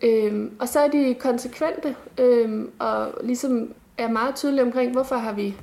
Øhm, 0.02 0.56
og 0.58 0.68
så 0.68 0.80
er 0.80 0.88
de 0.88 1.16
konsekvente, 1.20 1.96
øhm, 2.18 2.70
og 2.78 3.12
ligesom 3.22 3.74
er 3.98 4.08
meget 4.08 4.34
tydelige 4.34 4.62
omkring, 4.62 4.92
hvorfor 4.92 5.16
har 5.16 5.32
vi 5.32 5.56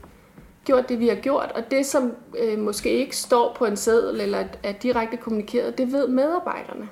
gjort 0.66 0.90
det, 0.90 1.00
vi 1.00 1.08
har 1.08 1.16
gjort. 1.16 1.52
Og 1.56 1.72
det, 1.72 1.86
som 1.86 2.12
øh, 2.40 2.60
måske 2.60 2.90
ikke 2.90 3.18
står 3.18 3.56
på 3.58 3.66
en 3.66 3.78
seddel 3.78 4.22
eller 4.22 4.44
er 4.64 4.72
direkte 4.72 5.18
kommunikeret, 5.18 5.78
det 5.78 5.92
ved 5.92 6.08
medarbejderne. 6.08 6.90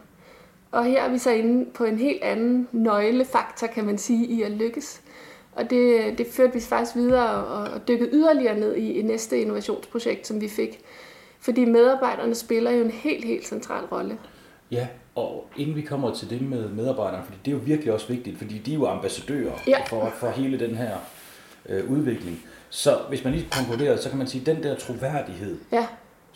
Og 0.75 0.85
her 0.85 1.03
er 1.03 1.09
vi 1.09 1.17
så 1.17 1.31
inde 1.31 1.65
på 1.73 1.83
en 1.83 1.97
helt 1.97 2.23
anden 2.23 2.67
nøglefaktor, 2.71 3.67
kan 3.67 3.85
man 3.85 3.97
sige, 3.97 4.25
i 4.27 4.41
at 4.41 4.51
lykkes. 4.51 5.01
Og 5.55 5.69
det, 5.69 6.17
det 6.17 6.27
førte 6.31 6.53
vi 6.53 6.59
faktisk 6.59 6.95
videre 6.95 7.45
og, 7.45 7.71
og 7.73 7.87
dykkede 7.87 8.09
yderligere 8.13 8.59
ned 8.59 8.75
i, 8.75 8.91
i 8.93 9.01
næste 9.01 9.41
innovationsprojekt, 9.41 10.27
som 10.27 10.41
vi 10.41 10.47
fik. 10.49 10.79
Fordi 11.39 11.65
medarbejderne 11.65 12.35
spiller 12.35 12.71
jo 12.71 12.83
en 12.83 12.91
helt, 12.91 13.25
helt 13.25 13.47
central 13.47 13.85
rolle. 13.85 14.17
Ja, 14.71 14.87
Og 15.15 15.49
inden 15.57 15.75
vi 15.75 15.81
kommer 15.81 16.13
til 16.13 16.29
det 16.29 16.41
med 16.41 16.69
medarbejderne, 16.69 17.23
fordi 17.25 17.37
det 17.45 17.51
er 17.51 17.55
jo 17.55 17.61
virkelig 17.65 17.93
også 17.93 18.07
vigtigt, 18.07 18.37
fordi 18.37 18.57
de 18.57 18.71
er 18.71 18.75
jo 18.75 18.85
ambassadører 18.87 19.53
Ja. 19.67 19.77
for, 19.89 20.09
for 20.15 20.29
hele 20.29 20.59
den 20.59 20.75
her 20.75 20.97
øh, 21.69 21.91
udvikling. 21.91 22.41
Så 22.69 22.97
hvis 23.09 23.23
man 23.23 23.33
lige 23.33 23.47
konkluderer, 23.51 23.97
så 23.97 24.09
kan 24.09 24.17
man 24.17 24.27
sige, 24.27 24.41
at 24.41 24.55
den 24.55 24.63
der 24.63 24.75
troværdighed, 24.75 25.57
Ja, 25.71 25.87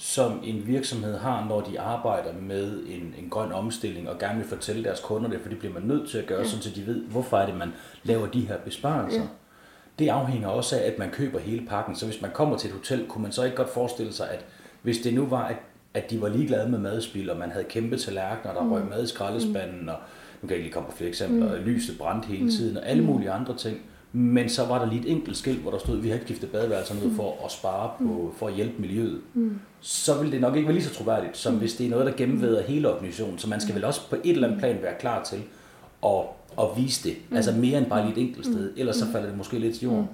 som 0.01 0.39
en 0.43 0.67
virksomhed 0.67 1.17
har, 1.17 1.45
når 1.49 1.61
de 1.61 1.79
arbejder 1.79 2.33
med 2.41 2.83
en, 2.87 3.15
en 3.17 3.29
grøn 3.29 3.51
omstilling 3.51 4.09
og 4.09 4.19
gerne 4.19 4.39
vil 4.39 4.47
fortælle 4.47 4.83
deres 4.83 4.99
kunder 4.99 5.29
det, 5.29 5.41
for 5.41 5.49
det 5.49 5.59
bliver 5.59 5.73
man 5.73 5.83
nødt 5.83 6.09
til 6.09 6.17
at 6.17 6.25
gøre, 6.25 6.39
ja. 6.39 6.45
sådan 6.45 6.61
så 6.61 6.69
de 6.75 6.87
ved, 6.87 7.01
hvorfor 7.01 7.37
er 7.37 7.45
det, 7.45 7.57
man 7.57 7.73
laver 8.03 8.27
de 8.27 8.39
her 8.39 8.57
besparelser. 8.57 9.19
Ja. 9.19 9.27
Det 9.99 10.07
afhænger 10.07 10.47
også 10.47 10.75
af, 10.75 10.87
at 10.87 10.99
man 10.99 11.09
køber 11.09 11.39
hele 11.39 11.65
pakken. 11.65 11.95
Så 11.95 12.05
hvis 12.05 12.21
man 12.21 12.31
kommer 12.31 12.57
til 12.57 12.69
et 12.69 12.75
hotel, 12.75 13.05
kunne 13.07 13.21
man 13.21 13.31
så 13.31 13.43
ikke 13.43 13.57
godt 13.57 13.69
forestille 13.69 14.13
sig, 14.13 14.29
at 14.29 14.45
hvis 14.81 14.97
det 14.97 15.13
nu 15.13 15.25
var, 15.25 15.43
at, 15.43 15.57
at 15.93 16.11
de 16.11 16.21
var 16.21 16.29
ligeglade 16.29 16.69
med 16.69 16.79
madspil, 16.79 17.29
og 17.29 17.37
man 17.37 17.51
havde 17.51 17.65
kæmpe 17.65 17.97
tallerkener, 17.97 18.53
der 18.53 18.63
mm. 18.63 18.71
røg 18.71 18.85
mad 18.89 19.03
i 19.03 19.07
skraldespanden, 19.07 19.89
og 19.89 19.95
nu 20.41 20.47
kan 20.47 20.55
jeg 20.55 20.63
lige 20.63 20.73
komme 20.73 20.89
på 20.89 20.95
flere 20.95 21.09
eksempler, 21.09 21.57
mm. 21.57 21.63
lyset 21.63 21.97
brændte 21.97 22.27
hele 22.27 22.51
tiden, 22.51 22.77
og 22.77 22.87
alle 22.87 23.03
mulige 23.03 23.31
andre 23.31 23.57
ting, 23.57 23.77
men 24.11 24.49
så 24.49 24.65
var 24.65 24.79
der 24.79 24.85
lige 24.85 25.01
et 25.01 25.11
enkelt 25.11 25.37
skilt, 25.37 25.59
hvor 25.59 25.71
der 25.71 25.77
stod, 25.77 25.97
at 25.97 26.03
vi 26.03 26.07
har 26.07 26.15
ikke 26.15 26.25
skiftet 26.25 26.51
badeværelserne 26.51 27.05
ud 27.05 27.15
for 27.15 27.45
at 27.45 27.51
spare 27.51 27.91
på, 27.97 28.33
for 28.37 28.47
at 28.47 28.53
hjælpe 28.53 28.81
miljøet. 28.81 29.21
Mm. 29.33 29.59
Så 29.81 30.21
vil 30.21 30.31
det 30.31 30.41
nok 30.41 30.55
ikke 30.55 30.67
være 30.67 30.77
lige 30.77 30.85
så 30.85 30.93
troværdigt, 30.93 31.37
som 31.37 31.55
hvis 31.55 31.75
det 31.75 31.85
er 31.85 31.89
noget, 31.89 32.05
der 32.05 32.11
gennemveder 32.11 32.63
hele 32.63 32.89
organisationen. 32.89 33.39
Så 33.39 33.49
man 33.49 33.61
skal 33.61 33.75
vel 33.75 33.85
også 33.85 34.09
på 34.09 34.15
et 34.15 34.31
eller 34.31 34.47
andet 34.47 34.59
plan 34.59 34.77
være 34.81 34.93
klar 34.99 35.23
til 35.23 35.43
at, 36.05 36.21
at 36.59 36.65
vise 36.77 37.09
det. 37.09 37.17
Altså 37.35 37.51
mere 37.51 37.77
end 37.77 37.85
bare 37.85 38.05
lige 38.05 38.21
et 38.21 38.27
enkelt 38.27 38.45
sted. 38.45 38.73
Ellers 38.77 38.95
så 38.95 39.05
falder 39.11 39.27
det 39.27 39.37
måske 39.37 39.59
lidt 39.59 39.75
til 39.75 39.83
jorden. 39.83 40.07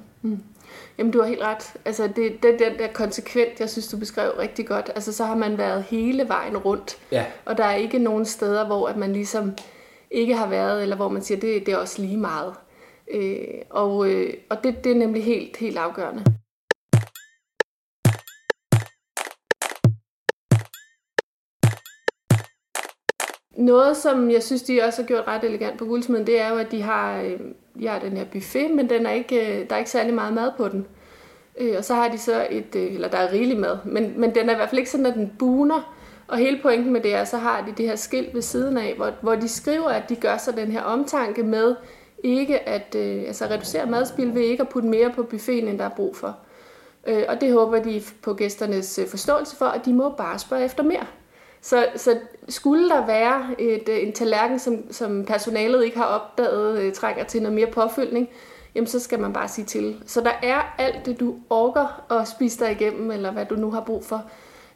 Jamen, 0.98 1.12
du 1.12 1.22
har 1.22 1.28
helt 1.28 1.42
ret. 1.42 1.74
Altså, 1.86 2.08
det, 2.08 2.44
det 2.44 2.60
den 2.60 2.80
der 2.80 2.88
konsekvent, 2.94 3.60
jeg 3.60 3.70
synes, 3.70 3.88
du 3.88 3.98
beskrev 3.98 4.32
rigtig 4.40 4.68
godt. 4.68 4.92
Altså, 4.96 5.14
så 5.14 5.26
har 5.26 5.36
man 5.36 5.58
været 5.58 5.84
hele 5.84 6.28
vejen 6.28 6.58
rundt. 6.58 6.98
Ja. 7.12 7.26
Og 7.46 7.58
der 7.58 7.64
er 7.64 7.76
ikke 7.76 8.00
nogen 8.00 8.26
steder, 8.26 8.66
hvor 8.66 8.88
at 8.88 8.98
man 8.98 9.14
ligesom 9.14 9.54
ikke 10.12 10.36
har 10.36 10.50
været, 10.50 10.82
eller 10.82 10.96
hvor 10.96 11.10
man 11.10 11.22
siger, 11.22 11.40
det, 11.40 11.66
det 11.66 11.74
er 11.74 11.78
også 11.78 12.02
lige 12.02 12.18
meget. 12.18 12.54
Øh, 13.14 13.38
og 13.70 14.12
øh, 14.12 14.34
og 14.50 14.64
det, 14.64 14.84
det 14.84 14.92
er 14.92 14.96
nemlig 14.96 15.24
helt, 15.24 15.58
helt 15.58 15.78
afgørende. 15.78 16.24
Noget, 23.56 23.98
som 23.98 24.32
jeg 24.32 24.44
synes, 24.44 24.62
de 24.62 24.82
også 24.84 25.02
har 25.02 25.08
gjort 25.08 25.28
ret 25.28 25.44
elegant 25.44 25.78
på 25.78 25.86
guldsmeden, 25.86 26.28
det 26.28 26.42
er 26.42 26.50
jo, 26.50 26.56
at 26.56 26.72
de 26.72 26.82
har, 26.82 27.22
øh, 27.22 27.40
de 27.80 27.88
har 27.88 28.00
den 28.00 28.18
her 28.18 28.26
buffet, 28.26 28.72
men 28.72 28.90
den 28.90 29.06
er 29.06 29.12
ikke, 29.12 29.62
øh, 29.62 29.70
der 29.70 29.76
er 29.76 29.80
ikke 29.80 29.92
særlig 29.92 30.14
meget 30.14 30.34
mad 30.34 30.52
på 30.58 30.68
den. 30.68 30.88
Øh, 31.58 31.76
og 31.78 31.86
så 31.86 31.94
har 31.94 32.08
de 32.08 32.18
så 32.18 32.48
et, 32.50 32.76
øh, 32.76 32.94
eller 32.94 33.08
der 33.08 33.18
er 33.18 33.32
rigelig 33.32 33.60
mad, 33.60 33.78
men, 33.86 34.14
men 34.20 34.36
den 34.36 34.50
er 34.50 34.54
i 34.54 34.56
hvert 34.56 34.70
fald 34.70 34.80
ikke 34.80 34.92
sådan, 34.92 35.06
at 35.06 35.14
den 35.14 35.32
buner. 35.40 35.96
Og 36.28 36.38
hele 36.38 36.60
pointen 36.62 36.94
med 36.94 37.02
det 37.02 37.16
er, 37.16 37.24
så 37.24 37.38
har 37.38 37.66
de 37.68 37.74
det 37.78 37.88
her 37.88 37.96
skilt 37.96 38.34
ved 38.34 38.42
siden 38.42 38.78
af, 38.78 38.94
hvor, 38.98 39.12
hvor 39.22 39.36
de 39.36 39.48
skriver, 39.48 39.90
at 39.90 40.10
de 40.10 40.16
gør 40.16 40.38
sig 40.38 40.58
den 40.58 40.72
her 40.72 40.82
omtanke 40.82 41.44
med 41.44 41.76
ikke 42.24 42.70
at 42.70 42.96
øh, 42.96 43.24
altså 43.28 43.46
reducere 43.46 43.86
madspil 43.86 44.36
ved 44.36 44.42
ikke 44.42 44.62
at 44.62 44.70
putte 44.70 44.88
mere 44.88 45.12
på 45.16 45.24
buffeten, 45.24 45.68
end 45.68 45.80
der 45.80 45.86
er 45.86 45.90
brug 45.90 46.16
for. 46.16 46.38
Øh, 47.08 47.24
og 47.28 47.42
det 47.42 47.54
håber 47.54 47.80
de 47.80 48.02
på 48.22 48.34
gæsternes 48.34 49.00
øh, 49.00 49.08
forståelse 49.08 49.56
for, 49.56 49.66
at 49.66 49.86
de 49.86 49.94
må 49.94 50.10
bare 50.10 50.40
spørge 50.40 50.66
efter 50.66 50.84
mere. 50.84 51.06
Så, 51.66 51.88
så 51.96 52.18
skulle 52.50 52.90
der 52.90 53.06
være 53.06 53.62
et, 53.62 53.90
øh, 53.90 54.04
en 54.04 54.14
tallerken, 54.14 54.60
som, 54.60 54.92
som 54.92 55.26
personalet 55.26 55.86
ikke 55.86 55.98
har 55.98 56.06
opdaget, 56.06 56.82
øh, 56.82 56.94
trænger 56.94 57.24
til 57.24 57.42
noget 57.42 57.56
mere 57.56 57.68
påfyldning, 57.68 58.30
jamen 58.76 58.88
så 58.88 59.00
skal 59.00 59.20
man 59.20 59.34
bare 59.34 59.48
sige 59.48 59.66
til. 59.66 60.02
Så 60.06 60.22
der 60.22 60.32
er 60.44 60.76
alt 60.78 61.06
det, 61.06 61.20
du 61.20 61.36
orker 61.50 62.12
at 62.12 62.28
spise 62.28 62.66
dig 62.66 62.72
igennem, 62.72 63.12
eller 63.12 63.32
hvad 63.32 63.46
du 63.46 63.56
nu 63.56 63.72
har 63.72 63.82
brug 63.82 64.06
for. 64.06 64.26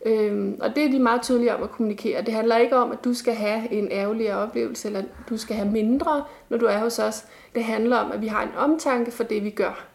Øhm, 0.05 0.57
og 0.61 0.75
det 0.75 0.85
er 0.85 0.91
de 0.91 0.99
meget 0.99 1.21
tydelige 1.21 1.55
om 1.55 1.63
at 1.63 1.71
kommunikere. 1.71 2.21
Det 2.21 2.33
handler 2.33 2.57
ikke 2.57 2.75
om, 2.75 2.91
at 2.91 3.03
du 3.03 3.13
skal 3.13 3.33
have 3.33 3.71
en 3.71 3.91
ærgerligere 3.91 4.37
oplevelse, 4.37 4.87
eller 4.87 5.03
du 5.29 5.37
skal 5.37 5.55
have 5.55 5.71
mindre, 5.71 6.23
når 6.49 6.57
du 6.57 6.65
er 6.65 6.77
hos 6.77 6.99
os. 6.99 7.25
Det 7.55 7.63
handler 7.63 7.97
om, 7.97 8.11
at 8.11 8.21
vi 8.21 8.27
har 8.27 8.43
en 8.43 8.55
omtanke 8.57 9.11
for 9.11 9.23
det, 9.23 9.43
vi 9.43 9.49
gør. 9.49 9.85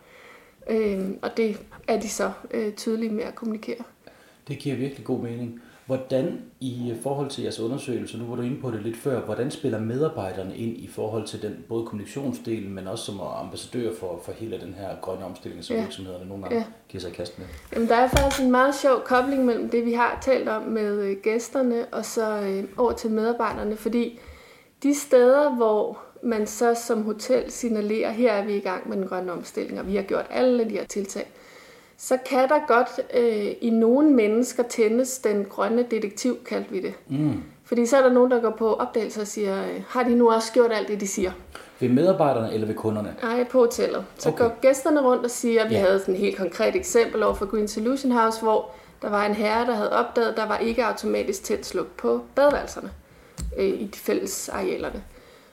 Øhm, 0.70 1.18
og 1.22 1.36
det 1.36 1.60
er 1.88 2.00
de 2.00 2.08
så 2.08 2.32
øh, 2.50 2.72
tydelige 2.72 3.12
med 3.12 3.24
at 3.24 3.34
kommunikere. 3.34 3.84
Det 4.48 4.58
giver 4.58 4.76
virkelig 4.76 5.04
god 5.04 5.20
mening. 5.20 5.62
Hvordan 5.86 6.42
i 6.60 6.94
forhold 7.02 7.30
til 7.30 7.42
jeres 7.42 7.60
undersøgelse, 7.60 8.18
nu 8.18 8.24
var 8.24 8.36
du 8.36 8.42
inde 8.42 8.60
på 8.60 8.70
det 8.70 8.82
lidt 8.82 8.96
før, 8.96 9.20
hvordan 9.20 9.50
spiller 9.50 9.80
medarbejderne 9.80 10.56
ind 10.56 10.76
i 10.76 10.86
forhold 10.86 11.26
til 11.26 11.42
den 11.42 11.64
både 11.68 11.86
kommunikationsdelen, 11.86 12.74
men 12.74 12.86
også 12.88 13.04
som 13.04 13.20
ambassadør 13.20 13.90
for, 14.00 14.20
for 14.24 14.32
hele 14.32 14.60
den 14.60 14.74
her 14.74 14.88
grønne 15.02 15.24
omstilling, 15.24 15.64
som 15.64 15.76
Ja. 15.76 15.82
virksomhederne 15.82 16.26
nogle 16.28 16.42
gange 16.42 16.58
Ja. 16.58 16.64
giver 16.88 17.00
sig 17.00 17.10
i 17.10 17.14
kast 17.14 17.38
med? 17.38 17.46
Jamen, 17.74 17.88
der 17.88 17.94
er 17.96 18.08
faktisk 18.08 18.42
en 18.42 18.50
meget 18.50 18.74
sjov 18.74 19.00
kobling 19.04 19.44
mellem 19.44 19.70
det, 19.70 19.84
vi 19.84 19.92
har 19.92 20.18
talt 20.22 20.48
om 20.48 20.62
med 20.62 20.98
øh, 21.00 21.16
gæsterne, 21.22 21.84
og 21.92 22.04
så 22.04 22.40
øh, 22.40 22.64
over 22.76 22.92
til 22.92 23.10
medarbejderne, 23.10 23.76
fordi 23.76 24.18
de 24.82 24.94
steder, 24.94 25.54
hvor 25.54 25.98
man 26.22 26.46
så 26.46 26.74
som 26.86 27.02
hotel 27.02 27.50
signalerer, 27.50 28.10
her 28.10 28.32
er 28.32 28.44
vi 28.46 28.56
i 28.56 28.60
gang 28.60 28.88
med 28.88 28.96
den 28.96 29.06
grønne 29.06 29.32
omstilling, 29.32 29.80
og 29.80 29.86
vi 29.86 29.96
har 29.96 30.02
gjort 30.02 30.26
alle 30.30 30.64
de 30.64 30.70
her 30.70 30.84
tiltag, 30.84 31.26
så 32.04 32.18
kan 32.28 32.48
der 32.48 32.66
godt 32.68 32.88
øh, 33.14 33.52
i 33.60 33.70
nogle 33.70 34.10
mennesker 34.10 34.62
tændes 34.62 35.18
den 35.18 35.44
grønne 35.44 35.82
detektiv, 35.90 36.36
kaldte 36.44 36.70
vi 36.70 36.80
det. 36.82 36.94
Mm. 37.08 37.42
Fordi 37.64 37.86
så 37.86 37.96
er 37.96 38.02
der 38.02 38.12
nogen, 38.12 38.30
der 38.30 38.40
går 38.40 38.50
på 38.50 38.74
opdagelse 38.74 39.20
og 39.20 39.26
siger, 39.26 39.62
øh, 39.62 39.82
har 39.88 40.02
de 40.02 40.14
nu 40.14 40.30
også 40.30 40.52
gjort 40.52 40.70
alt 40.72 40.88
det, 40.88 41.00
de 41.00 41.06
siger? 41.08 41.32
Ved 41.80 41.88
medarbejderne 41.88 42.54
eller 42.54 42.66
ved 42.66 42.74
kunderne? 42.74 43.14
Nej, 43.22 43.44
på 43.44 43.58
hotellet. 43.58 44.04
Så 44.18 44.28
Okay. 44.28 44.38
går 44.38 44.56
gæsterne 44.60 45.00
rundt 45.02 45.24
og 45.24 45.30
siger, 45.30 45.68
vi 45.68 45.74
Ja. 45.74 45.80
ja. 45.80 45.86
havde 45.86 45.98
sådan 46.00 46.14
et 46.14 46.20
helt 46.20 46.36
konkret 46.36 46.76
eksempel 46.76 47.22
over 47.22 47.34
for 47.34 47.46
Green 47.46 47.68
Solution 47.68 48.12
House, 48.12 48.40
hvor 48.42 48.70
der 49.02 49.10
var 49.10 49.26
en 49.26 49.34
herre, 49.34 49.66
der 49.66 49.74
havde 49.74 49.92
opdaget, 49.92 50.28
at 50.30 50.36
der 50.36 50.46
var 50.46 50.58
ikke 50.58 50.84
automatisk 50.86 51.44
tændt 51.44 51.66
sluk 51.66 51.86
på 51.96 52.20
badeværelserne 52.34 52.90
øh, 53.58 53.64
i 53.68 53.84
de 53.94 53.98
fælles 53.98 54.48
arealerne. 54.48 55.02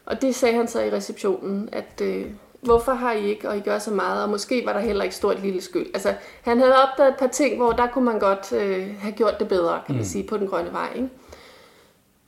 Og 0.05 0.21
det 0.21 0.35
sagde 0.35 0.55
han 0.55 0.67
så 0.67 0.81
i 0.81 0.91
receptionen, 0.91 1.69
at 1.71 2.01
øh, 2.01 2.25
hvorfor 2.61 2.91
har 2.91 3.11
I 3.11 3.29
ikke, 3.29 3.49
og 3.49 3.57
I 3.57 3.59
gør 3.59 3.79
så 3.79 3.91
meget, 3.91 4.23
og 4.23 4.29
måske 4.29 4.65
var 4.65 4.73
der 4.73 4.79
heller 4.79 5.03
ikke 5.03 5.15
stort 5.15 5.41
lille 5.41 5.61
skyld. 5.61 5.87
Altså, 5.93 6.13
han 6.41 6.59
havde 6.59 6.75
opdaget 6.83 7.09
et 7.09 7.19
par 7.19 7.27
ting, 7.27 7.57
hvor 7.57 7.71
der 7.71 7.87
kunne 7.87 8.05
man 8.05 8.19
godt 8.19 8.53
øh, 8.53 8.87
have 8.99 9.13
gjort 9.13 9.39
det 9.39 9.47
bedre, 9.47 9.81
kan 9.85 9.95
man 9.95 10.05
sige, 10.05 10.23
på 10.23 10.37
den 10.37 10.47
grønne 10.47 10.71
vej. 10.71 10.89
Ikke? 10.95 11.09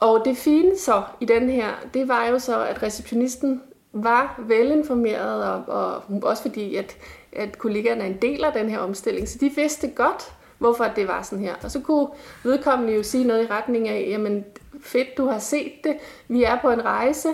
Og 0.00 0.22
det 0.24 0.36
fine 0.36 0.78
så 0.78 1.02
i 1.20 1.24
den 1.24 1.50
her, 1.50 1.70
det 1.94 2.08
var 2.08 2.26
jo 2.26 2.38
så, 2.38 2.64
at 2.64 2.82
receptionisten 2.82 3.62
var 3.92 4.40
velinformeret, 4.48 5.44
og, 5.44 5.64
og 5.66 6.02
også 6.22 6.42
fordi, 6.42 6.76
at, 6.76 6.96
at 7.32 7.58
kollegaerne 7.58 8.02
er 8.02 8.06
en 8.06 8.18
del 8.22 8.44
af 8.44 8.52
den 8.52 8.68
her 8.68 8.78
omstilling, 8.78 9.28
så 9.28 9.38
de 9.40 9.50
vidste 9.56 9.88
godt, 9.88 10.32
hvorfor 10.58 10.84
det 10.96 11.08
var 11.08 11.22
sådan 11.22 11.44
her. 11.44 11.54
Og 11.62 11.70
så 11.70 11.80
kunne 11.80 12.08
vedkommende 12.42 12.94
jo 12.94 13.02
sige 13.02 13.24
noget 13.24 13.42
i 13.42 13.46
retning 13.50 13.88
af, 13.88 14.06
jamen 14.08 14.44
fedt, 14.82 15.16
du 15.16 15.26
har 15.26 15.38
set 15.38 15.72
det, 15.84 15.96
vi 16.28 16.44
er 16.44 16.58
på 16.62 16.70
en 16.70 16.84
rejse, 16.84 17.28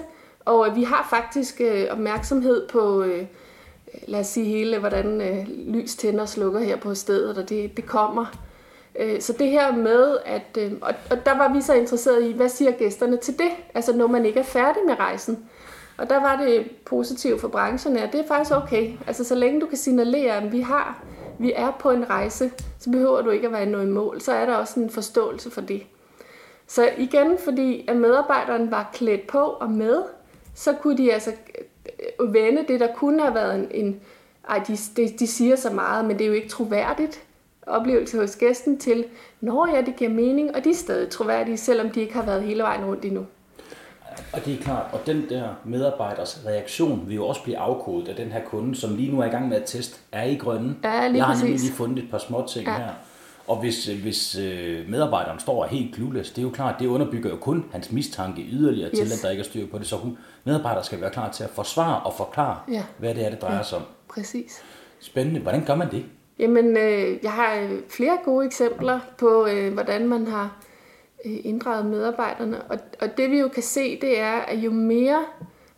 og 0.44 0.68
øh, 0.68 0.76
vi 0.76 0.82
har 0.82 1.06
faktisk 1.10 1.60
øh, 1.60 1.86
opmærksomhed 1.90 2.68
på, 2.68 3.02
øh, 3.02 3.24
lad 4.08 4.20
os 4.20 4.26
sige 4.26 4.46
hele, 4.46 4.78
hvordan 4.78 5.20
øh, 5.20 5.46
lys 5.48 5.94
tænder 5.94 6.22
og 6.22 6.28
slukker 6.28 6.60
her 6.60 6.76
på 6.76 6.94
stedet, 6.94 7.38
og 7.38 7.48
det, 7.48 7.76
det 7.76 7.86
kommer. 7.86 8.26
Øh, 8.98 9.20
Så 9.20 9.32
det 9.32 9.50
her 9.50 9.76
med, 9.76 10.16
at, 10.24 10.58
øh, 10.58 10.72
og, 10.80 10.94
og 11.10 11.26
der 11.26 11.36
var 11.38 11.52
vi 11.52 11.60
så 11.60 11.74
interesseret 11.74 12.24
i, 12.24 12.32
hvad 12.32 12.48
siger 12.48 12.70
gæsterne 12.70 13.16
til 13.16 13.38
det? 13.38 13.50
Altså 13.74 13.96
når 13.96 14.06
man 14.06 14.26
ikke 14.26 14.40
er 14.40 14.44
færdig 14.44 14.82
med 14.86 14.98
rejsen. 14.98 15.38
Og 15.98 16.10
der 16.10 16.20
var 16.20 16.36
det 16.36 16.70
positivt 16.86 17.40
for 17.40 17.48
branchen, 17.48 17.96
at 17.96 18.12
det 18.12 18.20
er 18.20 18.26
faktisk 18.28 18.56
okay. 18.56 18.92
Altså 19.06 19.24
så 19.24 19.34
længe 19.34 19.60
du 19.60 19.66
kan 19.66 19.78
signalere, 19.78 20.36
at 20.36 20.52
vi 20.52 20.60
har, 20.60 21.02
vi 21.38 21.52
er 21.56 21.70
på 21.70 21.90
en 21.90 22.10
rejse, 22.10 22.50
så 22.78 22.90
behøver 22.90 23.22
du 23.22 23.30
ikke 23.30 23.46
at 23.46 23.52
være 23.52 23.66
noget 23.66 23.88
mål. 23.88 24.20
Så 24.20 24.32
er 24.32 24.46
der 24.46 24.54
også 24.54 24.80
en 24.80 24.90
forståelse 24.90 25.50
for 25.50 25.60
det. 25.60 25.82
Så 26.66 26.90
igen, 26.98 27.38
fordi 27.44 27.84
at 27.88 27.96
medarbejderen 27.96 28.70
var 28.70 28.90
klædt 28.92 29.26
på 29.26 29.38
og 29.38 29.70
med, 29.70 30.02
så 30.60 30.72
kunne 30.72 30.98
de 30.98 31.12
altså 31.12 31.32
øh, 32.20 32.34
vende 32.34 32.64
det, 32.68 32.80
der 32.80 32.94
kunne 32.94 33.22
have 33.22 33.34
været 33.34 33.54
en, 33.54 33.68
en 33.70 34.00
ej, 34.48 34.62
de, 34.68 34.76
de, 34.96 35.08
de 35.18 35.26
siger 35.26 35.56
så 35.56 35.70
meget, 35.70 36.04
men 36.04 36.18
det 36.18 36.24
er 36.24 36.28
jo 36.28 36.34
ikke 36.34 36.48
troværdigt 36.48 37.22
oplevelse 37.66 38.18
hos 38.18 38.36
gæsten 38.36 38.78
til, 38.78 39.04
når 39.40 39.76
ja, 39.76 39.80
det 39.80 39.96
giver 39.96 40.10
mening, 40.10 40.56
og 40.56 40.64
de 40.64 40.70
er 40.70 40.74
stadig 40.74 41.10
troværdige, 41.10 41.56
selvom 41.56 41.90
de 41.90 42.00
ikke 42.00 42.14
har 42.14 42.24
været 42.24 42.42
hele 42.42 42.62
vejen 42.62 42.84
rundt 42.84 43.04
endnu. 43.04 43.26
Og 44.32 44.44
det 44.44 44.54
er 44.54 44.62
klart, 44.62 44.86
og 44.92 45.00
den 45.06 45.28
der 45.28 45.48
medarbejders 45.64 46.42
reaktion 46.46 47.04
vil 47.06 47.14
jo 47.14 47.26
også 47.26 47.42
blive 47.42 47.58
afkodet 47.58 48.08
af 48.08 48.16
den 48.16 48.32
her 48.32 48.44
kunde, 48.44 48.76
som 48.76 48.96
lige 48.96 49.12
nu 49.12 49.20
er 49.20 49.24
i 49.24 49.28
gang 49.28 49.48
med 49.48 49.56
at 49.56 49.62
teste, 49.66 49.98
er 50.12 50.22
I 50.22 50.34
grønne? 50.34 50.76
Ja, 50.84 51.08
lige 51.08 51.16
Jeg 51.16 51.24
har 51.24 51.42
nemlig 51.44 51.60
lige 51.60 51.72
fundet 51.72 52.04
et 52.04 52.10
par 52.10 52.18
små 52.18 52.46
ting. 52.48 52.66
Ja. 52.66 52.76
her. 52.76 52.88
Og 53.50 53.56
hvis, 53.60 53.88
øh, 53.88 54.00
hvis 54.02 54.36
øh, 54.38 54.88
medarbejderen 54.88 55.40
står 55.40 55.64
helt 55.66 55.94
clueless, 55.94 56.30
det 56.30 56.38
er 56.38 56.42
jo 56.42 56.50
klart, 56.50 56.74
det 56.80 56.86
underbygger 56.86 57.30
jo 57.30 57.36
kun 57.36 57.64
hans 57.72 57.92
mistanke 57.92 58.42
yderligere 58.52 58.90
til, 58.90 59.04
Yes. 59.04 59.12
at 59.12 59.22
der 59.22 59.30
ikke 59.30 59.40
er 59.40 59.44
styr 59.44 59.66
på 59.66 59.78
det. 59.78 59.86
Så 59.86 59.96
hun, 59.96 60.18
medarbejdere 60.44 60.84
skal 60.84 61.00
være 61.00 61.10
klar 61.10 61.30
til 61.32 61.44
at 61.44 61.50
forsvare 61.50 62.00
og 62.02 62.14
forklare, 62.16 62.58
Ja. 62.72 62.82
hvad 62.98 63.14
det 63.14 63.26
er, 63.26 63.30
det 63.30 63.42
drejer 63.42 63.56
Ja. 63.56 63.62
sig 63.62 63.78
om. 63.78 63.84
Præcis. 64.08 64.62
Spændende. 65.00 65.40
Hvordan 65.40 65.64
gør 65.64 65.74
man 65.74 65.90
det? 65.90 66.04
Jamen, 66.38 66.76
øh, 66.76 67.18
jeg 67.22 67.32
har 67.32 67.54
øh, 67.54 67.70
flere 67.88 68.18
gode 68.24 68.46
eksempler 68.46 69.00
på, 69.18 69.46
øh, 69.46 69.72
hvordan 69.72 70.08
man 70.08 70.26
har 70.26 70.56
inddraget 71.24 71.86
medarbejderne. 71.86 72.62
Og, 72.62 72.78
og 73.00 73.08
det 73.16 73.30
vi 73.30 73.38
jo 73.38 73.48
kan 73.48 73.62
se, 73.62 74.00
det 74.00 74.20
er, 74.20 74.32
at 74.32 74.58
jo 74.58 74.70
mere... 74.70 75.24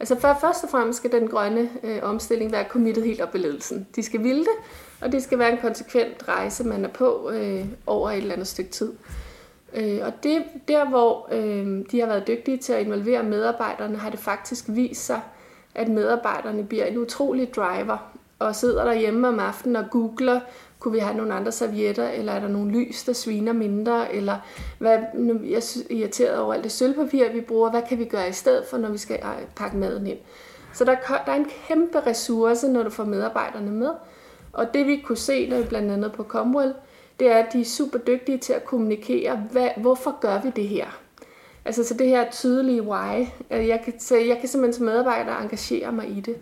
Altså 0.01 0.21
for, 0.21 0.39
først 0.41 0.65
og 0.65 0.71
fremmest 0.71 0.97
skal 0.99 1.13
den 1.13 1.29
grønne 1.29 1.69
øh, 1.83 1.99
omstilling 2.03 2.53
være 2.53 2.65
committet 2.69 3.05
helt 3.05 3.21
op 3.21 3.35
i 3.35 3.39
ledelsen. 3.39 3.87
De 3.97 4.03
skal 4.03 4.23
ville 4.23 4.41
det, 4.41 4.55
og 5.03 5.13
det 5.13 5.23
skal 5.23 5.39
være 5.39 5.53
en 5.53 5.59
konsekvent 5.59 6.29
rejse, 6.29 6.65
man 6.65 6.85
er 6.85 6.89
på 6.89 7.31
øh, 7.31 7.65
over 7.87 8.11
et 8.11 8.17
eller 8.17 8.33
andet 8.33 8.47
stykke 8.47 8.71
tid. 8.71 8.93
Øh, 9.75 9.99
og 10.03 10.13
det, 10.23 10.43
der, 10.69 10.89
hvor 10.89 11.29
øh, 11.33 11.85
de 11.91 12.01
har 12.01 12.07
været 12.07 12.27
dygtige 12.27 12.59
til 12.59 12.73
at 12.73 12.81
involvere 12.81 13.23
medarbejderne, 13.23 13.97
har 13.97 14.11
det 14.11 14.19
faktisk 14.19 14.65
vist 14.69 15.07
sig, 15.07 15.21
at 15.75 15.89
medarbejderne 15.89 16.65
bliver 16.65 16.85
en 16.85 16.99
utrolig 16.99 17.55
driver 17.55 18.13
og 18.39 18.57
sidder 18.57 18.85
derhjemme 18.85 19.29
om 19.29 19.39
aftenen 19.39 19.77
og 19.77 19.85
googler, 19.91 20.41
kunne 20.79 20.93
vi 20.93 20.99
have 20.99 21.17
nogle 21.17 21.35
andre 21.35 21.53
servietter, 21.53 22.09
eller 22.09 22.33
er 22.33 22.41
der 22.41 22.49
nogle 22.49 22.71
lys, 22.71 23.05
der 23.05 23.13
sviner 23.13 23.53
mindre, 23.53 24.15
eller 24.15 24.37
hvad, 24.79 24.99
nu, 25.15 25.41
jeg 25.45 25.57
er 25.57 25.83
irriteret 25.91 26.39
over 26.39 26.55
alt 26.55 26.65
det 26.65 26.73
sølvpapir, 26.73 27.33
vi 27.33 27.41
bruger, 27.41 27.71
hvad 27.71 27.83
kan 27.89 27.99
vi 27.99 28.05
gøre 28.05 28.29
i 28.29 28.33
stedet 28.33 28.65
for, 28.71 28.79
når 28.79 28.89
vi 28.89 28.99
skal 28.99 29.19
øh, 29.23 29.47
pakke 29.57 29.77
maden 29.77 30.07
ind. 30.07 30.19
Så 30.73 30.85
der, 30.85 30.95
der 31.27 31.33
er 31.33 31.37
en 31.37 31.51
kæmpe 31.69 32.01
ressource, 32.07 32.69
når 32.69 32.83
du 32.83 32.91
får 32.91 33.05
medarbejderne 33.05 33.71
med. 33.71 33.91
Og 34.53 34.75
det 34.75 34.87
vi 34.87 34.97
kunne 34.97 35.17
se, 35.17 35.49
når 35.49 35.57
vi 35.59 35.65
blandt 35.65 35.91
andet 35.93 36.13
på 36.13 36.23
Comwell, 36.23 36.75
det 37.21 37.31
er, 37.31 37.37
at 37.37 37.53
de 37.53 37.61
er 37.61 37.65
super 37.65 37.99
dygtige 37.99 38.39
til 38.39 38.53
at 38.53 38.65
kommunikere, 38.65 39.37
hvad, 39.53 39.69
hvorfor 39.77 40.21
gør 40.21 40.41
vi 40.41 40.51
det 40.57 40.69
her? 40.69 40.87
Altså 41.65 41.85
så 41.85 41.95
det 41.95 42.09
her 42.09 42.31
tydelige 42.31 42.83
why. 42.83 43.27
Altså, 43.51 43.69
jeg 43.69 43.81
kan, 43.85 44.01
så 44.01 44.17
jeg 44.17 44.39
kan 44.41 44.49
simpelthen 44.49 44.73
som 44.73 44.87
medarbejder 44.87 45.39
engagere 45.39 45.93
mig 45.93 46.09
i 46.09 46.21
det. 46.21 46.37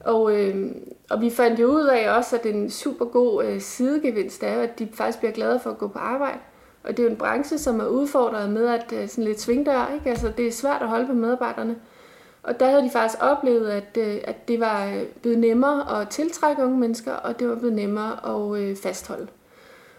Og, 0.00 0.36
øh, 0.36 0.66
og 1.10 1.20
vi 1.20 1.30
fandt 1.30 1.60
jo 1.60 1.66
ud 1.66 1.84
af 1.84 2.16
også, 2.16 2.36
at 2.36 2.46
en 2.46 2.70
super 2.70 3.04
god 3.04 3.44
øh, 3.44 3.60
sidegevinst 3.60 4.42
er, 4.42 4.62
at 4.62 4.78
de 4.78 4.88
faktisk 4.94 5.18
bliver 5.18 5.32
glade 5.32 5.60
for 5.60 5.70
at 5.70 5.78
gå 5.78 5.88
på 5.88 5.98
arbejde. 5.98 6.38
Og 6.84 6.90
det 6.90 6.98
er 6.98 7.02
jo 7.02 7.10
en 7.10 7.16
branche, 7.16 7.58
som 7.58 7.80
er 7.80 7.86
udfordret 7.86 8.50
med 8.50 8.66
at 8.66 8.92
øh, 8.92 9.08
sådan 9.08 9.24
lidt 9.24 9.40
svingdør. 9.40 9.90
Ikke? 9.94 10.10
Altså, 10.10 10.32
det 10.36 10.46
er 10.46 10.52
svært 10.52 10.82
at 10.82 10.88
holde 10.88 11.06
på 11.06 11.12
medarbejderne. 11.12 11.76
Og 12.42 12.60
der 12.60 12.70
havde 12.70 12.82
de 12.82 12.90
faktisk 12.90 13.22
oplevet, 13.22 13.70
at, 13.70 13.96
øh, 13.98 14.20
at 14.24 14.48
det 14.48 14.60
var 14.60 14.86
øh, 14.86 15.02
blevet 15.22 15.38
nemmere 15.38 16.00
at 16.00 16.08
tiltrække 16.08 16.64
unge 16.64 16.78
mennesker, 16.78 17.12
og 17.12 17.38
det 17.38 17.48
var 17.48 17.54
blevet 17.54 17.76
nemmere 17.76 18.36
at 18.36 18.60
øh, 18.60 18.76
fastholde. 18.76 19.26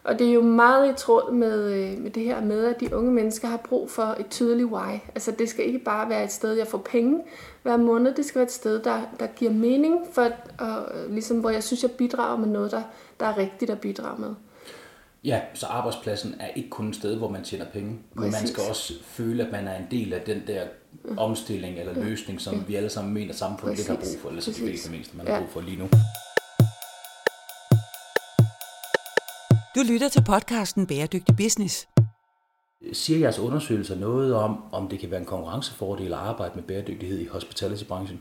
Og 0.04 0.20
det 0.20 0.30
er 0.30 0.34
jo 0.34 0.42
meget 0.42 0.92
i 0.92 0.94
tråd 0.98 1.34
med, 1.34 1.98
med 1.98 2.12
det 2.12 2.24
her 2.24 2.42
med, 2.42 2.66
at 2.66 2.80
de 2.80 2.96
unge 2.96 3.12
mennesker 3.12 3.48
har 3.48 3.58
brug 3.58 3.92
for 3.92 4.16
et 4.20 4.30
tydeligt 4.30 4.70
why. 4.70 5.00
Altså 5.16 5.32
det 5.32 5.50
skal 5.50 5.66
ikke 5.66 5.80
bare 5.80 6.10
være 6.10 6.24
et 6.24 6.32
sted, 6.32 6.54
jeg 6.54 6.68
får 6.68 6.78
penge 6.78 7.22
hver 7.64 7.78
måned. 7.78 8.14
Det 8.16 8.26
skal 8.26 8.40
være 8.40 8.46
et 8.46 8.52
sted, 8.52 8.80
der, 8.80 9.02
der 9.20 9.28
giver 9.28 9.52
mening, 9.52 10.00
for, 10.14 10.28
og, 10.60 10.86
ligesom, 11.10 11.40
hvor 11.40 11.50
jeg 11.50 11.64
synes, 11.64 11.84
jeg 11.84 11.92
bidrager 11.92 12.38
med 12.38 12.48
noget, 12.48 12.72
der, 12.72 12.82
der 13.20 13.26
er 13.26 13.38
rigtigt 13.38 13.72
at 13.72 13.82
bidrage 13.82 14.22
med. 14.22 14.36
Ja, 15.24 15.42
så 15.54 15.66
arbejdspladsen 15.66 16.36
er 16.40 16.48
ikke 16.56 16.70
kun 16.70 16.90
et 16.90 16.96
sted, 16.96 17.16
hvor 17.16 17.30
man 17.30 17.44
tjener 17.44 17.66
penge, 17.66 18.00
men 18.14 18.32
man 18.32 18.48
skal 18.48 18.64
også 18.70 18.94
føle, 19.04 19.46
at 19.46 19.52
man 19.52 19.68
er 19.68 19.78
en 19.78 19.88
del 19.92 20.14
af 20.14 20.22
den 20.22 20.44
der 20.48 20.62
omstilling 21.18 21.80
eller 21.80 21.94
løsning, 21.94 22.42
som 22.42 22.56
ja. 22.56 22.62
vi 22.68 22.76
alle 22.76 22.90
sammen 22.90 23.14
mener 23.14 23.34
samfundet 23.34 23.80
ikke 23.80 23.92
har 23.92 23.98
brug 23.98 24.20
for, 24.22 24.30
eller 24.30 24.42
så 24.42 24.52
det 24.52 24.62
er 24.62 24.78
det 24.84 24.92
meste, 24.92 25.18
man 25.18 25.28
har 25.28 25.40
brug 25.40 25.50
for 25.50 25.62
lige 25.62 25.78
nu. 25.78 25.90
Du 29.76 29.82
lytter 29.92 30.10
til 30.10 30.24
podcasten 30.28 30.88
Bæredygtig 30.88 31.36
Business. 31.36 31.88
Siger 32.94 33.20
jeres 33.20 33.40
undersøgelser 33.40 33.96
noget 33.96 34.34
om, 34.36 34.64
om 34.72 34.88
det 34.88 35.00
kan 35.00 35.12
være 35.12 35.20
en 35.20 35.26
konkurrencefordel 35.26 36.14
at 36.14 36.20
arbejde 36.20 36.52
med 36.56 36.64
bæredygtighed 36.64 37.20
i 37.20 37.26
hospitality-branchen? 37.26 38.20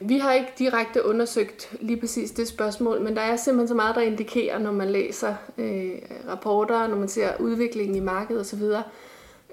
Vi 0.00 0.18
har 0.18 0.32
ikke 0.32 0.52
direkte 0.58 1.06
undersøgt 1.06 1.72
lige 1.80 2.00
præcis 2.00 2.30
det 2.30 2.48
spørgsmål, 2.48 3.00
men 3.00 3.16
der 3.16 3.22
er 3.22 3.36
simpelthen 3.36 3.68
så 3.68 3.74
meget, 3.74 3.94
der 3.94 4.00
indikerer, 4.00 4.58
når 4.58 4.72
man 4.72 4.90
læser 4.90 5.34
øh, 5.58 5.90
rapporter, 6.28 6.86
når 6.86 6.96
man 6.96 7.08
ser 7.08 7.36
udviklingen 7.40 7.96
i 7.96 8.00
markedet 8.00 8.40
osv., 8.40 8.62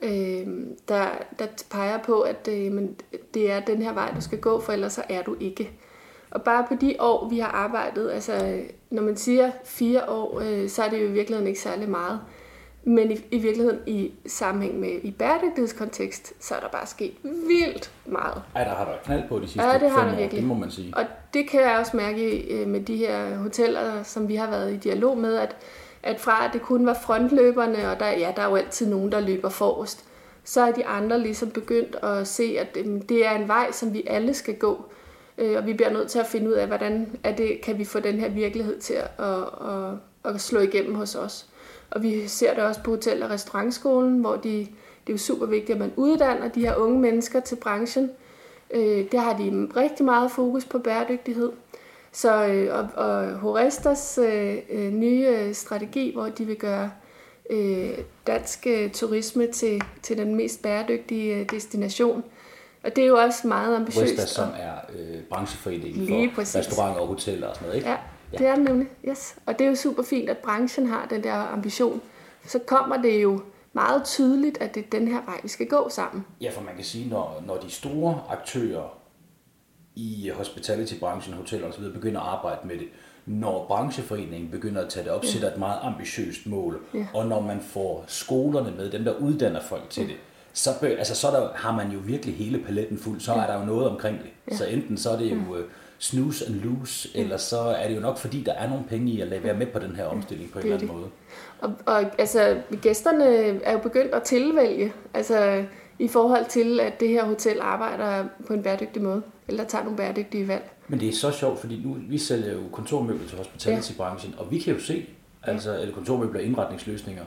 øh, 0.01 0.47
der, 0.87 1.07
der 1.39 1.45
peger 1.71 1.97
på, 1.97 2.21
at 2.21 2.49
øh, 2.51 2.71
men 2.71 2.95
det 3.33 3.51
er 3.51 3.59
den 3.59 3.81
her 3.81 3.93
vej, 3.93 4.11
du 4.15 4.21
skal 4.21 4.39
gå, 4.39 4.59
for 4.59 4.73
ellers 4.73 4.93
så 4.93 5.03
er 5.09 5.21
du 5.21 5.35
ikke. 5.39 5.71
Og 6.31 6.41
bare 6.41 6.65
på 6.69 6.75
de 6.81 6.95
år, 6.99 7.29
vi 7.29 7.39
har 7.39 7.47
arbejdet, 7.47 8.11
altså 8.11 8.59
når 8.89 9.03
man 9.03 9.17
siger 9.17 9.51
fire 9.65 10.09
år, 10.09 10.39
øh, 10.39 10.69
så 10.69 10.83
er 10.83 10.89
det 10.89 11.01
jo 11.01 11.07
i 11.07 11.11
virkeligheden 11.11 11.47
ikke 11.47 11.59
særlig 11.59 11.89
meget. 11.89 12.19
Men 12.83 13.11
i, 13.11 13.19
i 13.31 13.37
virkeligheden 13.37 13.79
i 13.87 14.11
sammenhæng 14.27 14.79
med 14.79 14.99
i 15.03 15.11
bæredygtighedskontekst, 15.11 16.33
så 16.39 16.55
er 16.55 16.59
der 16.59 16.67
bare 16.67 16.87
sket 16.87 17.13
vildt 17.23 17.91
meget. 18.05 18.41
Ej, 18.55 18.63
der 18.63 18.75
har 18.75 18.85
der 18.85 18.91
knald 19.03 19.29
på 19.29 19.39
de 19.39 19.47
sidste 19.47 19.67
ja, 19.67 19.73
det 19.79 19.89
har 19.89 19.99
fem 19.99 20.09
der 20.09 20.17
virkelig. 20.17 20.37
år, 20.37 20.41
det 20.41 20.47
må 20.47 20.53
man 20.53 20.71
sige. 20.71 20.93
Og 20.97 21.03
det 21.33 21.49
kan 21.49 21.61
jeg 21.61 21.77
også 21.79 21.97
mærke 21.97 22.37
øh, 22.53 22.67
med 22.67 22.81
de 22.81 22.97
her 22.97 23.35
hoteller, 23.35 24.03
som 24.03 24.27
vi 24.27 24.35
har 24.35 24.49
været 24.49 24.73
i 24.73 24.77
dialog 24.77 25.17
med, 25.17 25.35
at, 25.35 25.55
at 26.07 26.19
fra 26.19 26.45
at 26.45 26.53
det 26.53 26.61
kun 26.61 26.85
var 26.85 26.93
frontløberne, 26.93 27.91
og 27.91 27.99
der, 27.99 28.07
ja, 28.07 28.33
der 28.35 28.41
er 28.41 28.49
jo 28.49 28.55
altid 28.55 28.87
nogen, 28.87 29.11
der 29.11 29.19
løber 29.19 29.49
forrest, 29.49 30.05
så 30.43 30.61
er 30.61 30.71
de 30.71 30.85
andre 30.85 31.19
ligesom 31.19 31.49
begyndt 31.49 31.95
at 32.03 32.27
se, 32.27 32.57
at 32.59 32.77
øh, 32.77 33.01
det 33.09 33.25
er 33.25 33.31
en 33.31 33.47
vej, 33.47 33.71
som 33.71 33.93
vi 33.93 34.03
alle 34.07 34.33
skal 34.33 34.55
gå. 34.55 34.85
Øh, 35.37 35.57
og 35.57 35.65
vi 35.65 35.73
bliver 35.73 35.93
nødt 35.93 36.09
til 36.09 36.19
at 36.19 36.27
finde 36.27 36.47
ud 36.47 36.53
af, 36.53 36.67
hvordan 36.67 37.19
er 37.23 37.35
det, 37.35 37.61
kan 37.61 37.77
vi 37.77 37.85
få 37.85 37.99
den 37.99 38.19
her 38.19 38.29
virkelighed 38.29 38.79
til 38.79 38.93
at, 38.93 39.25
at, 39.25 39.43
at, 40.25 40.35
at 40.35 40.41
slå 40.41 40.59
igennem 40.59 40.95
hos 40.95 41.15
os. 41.15 41.45
Og 41.91 42.03
vi 42.03 42.27
ser 42.27 42.53
det 42.53 42.63
også 42.63 42.83
på 42.83 42.91
Hotel- 42.91 43.23
og 43.23 43.29
Restaurantskolen, 43.29 44.19
hvor 44.19 44.35
de, 44.35 44.59
det 44.59 44.67
er 45.07 45.13
jo 45.13 45.17
super 45.17 45.45
vigtigt, 45.45 45.71
at 45.71 45.79
man 45.79 45.93
uddanner 45.95 46.47
de 46.47 46.61
her 46.61 46.75
unge 46.75 46.99
mennesker 46.99 47.39
til 47.39 47.55
branchen. 47.55 48.11
Øh, 48.71 49.11
der 49.11 49.19
har 49.19 49.37
de 49.37 49.69
rigtig 49.75 50.05
meget 50.05 50.31
fokus 50.31 50.65
på 50.65 50.79
bæredygtighed. 50.79 51.51
Så, 52.17 52.45
øh, 52.45 52.75
og, 52.75 53.05
og 53.05 53.33
Horestas 53.33 54.19
øh, 54.23 54.57
øh, 54.69 54.93
nye 54.93 55.53
strategi, 55.53 56.13
hvor 56.13 56.29
de 56.29 56.45
vil 56.45 56.55
gøre 56.55 56.91
øh, 57.49 57.97
dansk 58.27 58.67
øh, 58.67 58.91
turisme 58.91 59.51
til, 59.51 59.81
til 60.03 60.17
den 60.17 60.35
mest 60.35 60.61
bæredygtige 60.61 61.35
øh, 61.35 61.49
destination, 61.51 62.23
og 62.83 62.95
det 62.95 63.03
er 63.03 63.07
jo 63.07 63.17
også 63.17 63.47
meget 63.47 63.75
ambitiøst. 63.75 64.11
Vestas, 64.11 64.29
som 64.29 64.49
er 64.59 64.73
øh, 64.99 65.21
brancheforeningen 65.29 66.29
for 66.29 66.35
præcis. 66.35 66.55
restauranter 66.55 67.01
og 67.01 67.07
hoteller 67.07 67.47
og 67.47 67.55
sådan 67.55 67.67
noget, 67.67 67.77
ikke? 67.77 67.89
Ja, 67.89 67.97
det 68.31 68.47
er 68.47 68.55
det 68.55 68.63
nemlig. 68.63 68.87
Yes. 69.09 69.35
Og 69.45 69.59
det 69.59 69.65
er 69.65 69.69
jo 69.69 69.75
super 69.75 70.03
fint, 70.03 70.29
at 70.29 70.37
branchen 70.37 70.87
har 70.87 71.07
den 71.09 71.23
der 71.23 71.33
ambition. 71.33 72.01
Så 72.45 72.59
kommer 72.59 73.01
det 73.01 73.23
jo 73.23 73.41
meget 73.73 74.03
tydeligt, 74.05 74.57
at 74.61 74.75
det 74.75 74.85
er 74.85 74.89
den 74.91 75.07
her 75.07 75.25
vej, 75.25 75.39
vi 75.43 75.47
skal 75.47 75.67
gå 75.67 75.89
sammen. 75.89 76.25
Ja, 76.41 76.49
for 76.49 76.61
man 76.61 76.75
kan 76.75 76.83
sige, 76.83 77.09
når, 77.09 77.43
når 77.47 77.57
de 77.57 77.71
store 77.71 78.21
aktører 78.29 78.96
i 79.97 80.31
hospitality-branchen, 80.35 81.33
hoteller 81.33 81.67
osv. 81.67 81.83
begynder 81.93 82.21
at 82.21 82.27
arbejde 82.27 82.67
med 82.67 82.77
det, 82.77 82.87
når 83.25 83.65
brancheforeningen 83.67 84.49
begynder 84.51 84.81
at 84.81 84.89
tage 84.89 85.03
det 85.03 85.11
op, 85.11 85.23
ja. 85.23 85.29
sætter 85.29 85.51
et 85.51 85.57
meget 85.57 85.79
ambitiøst 85.81 86.47
mål, 86.47 86.79
ja. 86.93 87.05
og 87.13 87.27
når 87.27 87.41
man 87.41 87.59
får 87.61 88.05
skolerne 88.07 88.73
med, 88.77 88.89
dem 88.91 89.03
der 89.03 89.13
uddanner 89.13 89.61
folk 89.61 89.89
til 89.89 90.01
ja. 90.01 90.07
det, 90.07 90.17
så, 90.53 90.69
altså, 90.81 91.15
så 91.15 91.27
der, 91.27 91.49
har 91.55 91.71
man 91.75 91.91
jo 91.91 91.99
virkelig 92.05 92.35
hele 92.35 92.59
paletten 92.59 92.97
fuld, 92.97 93.19
så 93.19 93.33
ja. 93.33 93.41
er 93.41 93.47
der 93.47 93.59
jo 93.59 93.65
noget 93.65 93.89
omkring 93.89 94.17
det. 94.17 94.29
Ja. 94.51 94.55
Så 94.55 94.65
enten 94.65 94.97
så 94.97 95.09
er 95.09 95.17
det 95.17 95.31
jo 95.31 95.35
uh, 95.35 95.57
snooze 95.99 96.45
and 96.45 96.55
lose, 96.55 97.09
ja. 97.15 97.21
eller 97.21 97.37
så 97.37 97.59
er 97.59 97.87
det 97.87 97.95
jo 97.95 98.01
nok 98.01 98.17
fordi, 98.17 98.43
der 98.43 98.53
er 98.53 98.69
nogle 98.69 98.83
penge 98.89 99.11
i 99.11 99.21
at 99.21 99.27
lade 99.27 99.43
være 99.43 99.53
med 99.53 99.67
på 99.67 99.79
den 99.79 99.95
her 99.95 100.05
omstilling 100.05 100.51
på 100.51 100.59
en 100.59 100.65
eller 100.65 100.77
anden 100.77 100.95
måde. 100.95 101.07
Og, 101.59 101.73
og 101.85 102.03
altså, 102.17 102.57
gæsterne 102.81 103.25
er 103.63 103.71
jo 103.71 103.79
begyndt 103.79 104.13
at 104.13 104.23
tilvælge, 104.23 104.93
altså 105.13 105.63
i 105.99 106.07
forhold 106.07 106.45
til, 106.45 106.79
at 106.79 106.99
det 106.99 107.09
her 107.09 107.25
hotel 107.25 107.57
arbejder 107.61 108.25
på 108.47 108.53
en 108.53 108.63
bæredygtig 108.63 109.01
måde, 109.01 109.21
eller 109.47 109.63
tager 109.63 109.83
nogle 109.83 109.97
bæredygtige 109.97 110.47
valg. 110.47 110.71
Men 110.87 110.99
det 110.99 111.09
er 111.09 111.13
så 111.13 111.31
sjovt, 111.31 111.59
fordi 111.59 111.81
nu 111.85 111.97
vi 112.09 112.17
sælger 112.17 112.53
jo 112.53 112.61
kontormøbler 112.71 113.27
til 113.27 113.37
hospitality-branchen, 113.37 114.33
ja. 114.33 114.43
og 114.43 114.51
vi 114.51 114.59
kan 114.59 114.73
jo 114.73 114.79
se, 114.79 115.05
altså, 115.43 115.81
eller 115.81 115.93
kontormøbler 115.93 116.39
og 116.39 116.45
indretningsløsninger, 116.45 117.23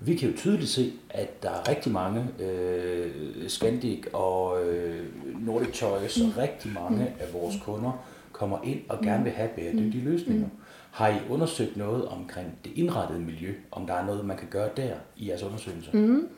vi 0.00 0.16
kan 0.16 0.30
jo 0.30 0.36
tydeligt 0.36 0.70
se, 0.70 0.92
at 1.10 1.42
der 1.42 1.50
er 1.50 1.68
rigtig 1.68 1.92
mange, 1.92 2.26
øh, 2.40 3.10
Scandic 3.48 4.04
og 4.12 4.66
øh, 4.66 5.04
Nordic 5.46 5.74
Choice, 5.74 6.24
og 6.24 6.38
rigtig 6.38 6.72
mange 6.72 6.96
mm. 6.96 7.20
af 7.20 7.32
vores 7.32 7.56
kunder 7.64 8.04
kommer 8.32 8.58
ind 8.64 8.80
og 8.88 8.98
gerne 9.02 9.24
vil 9.24 9.32
have 9.32 9.48
bæredygtige 9.56 10.04
mm. 10.04 10.10
løsninger. 10.10 10.46
Mm. 10.46 10.62
Har 10.90 11.08
I 11.08 11.16
undersøgt 11.30 11.76
noget 11.76 12.08
omkring 12.08 12.58
det 12.64 12.72
indrettede 12.74 13.20
miljø, 13.20 13.54
om 13.70 13.86
der 13.86 13.94
er 13.94 14.06
noget, 14.06 14.24
man 14.24 14.36
kan 14.36 14.48
gøre 14.50 14.68
der 14.76 14.94
i 15.16 15.28
jeres 15.28 15.42
undersøgelser? 15.42 15.90
Mm. 15.92 16.28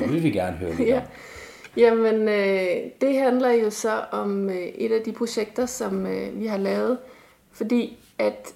det 0.00 0.12
vil 0.12 0.22
vi 0.22 0.30
gerne 0.30 0.56
høre 0.56 0.74
lidt 0.74 0.88
ja. 0.88 0.96
om. 0.96 1.02
Jamen, 1.76 2.28
øh, 2.28 2.90
det 3.00 3.16
handler 3.16 3.50
jo 3.50 3.70
så 3.70 4.04
om 4.10 4.50
øh, 4.50 4.56
et 4.56 4.92
af 4.92 5.02
de 5.02 5.12
projekter, 5.12 5.66
som 5.66 6.06
øh, 6.06 6.40
vi 6.40 6.46
har 6.46 6.58
lavet, 6.58 6.98
fordi 7.52 7.98
at 8.18 8.54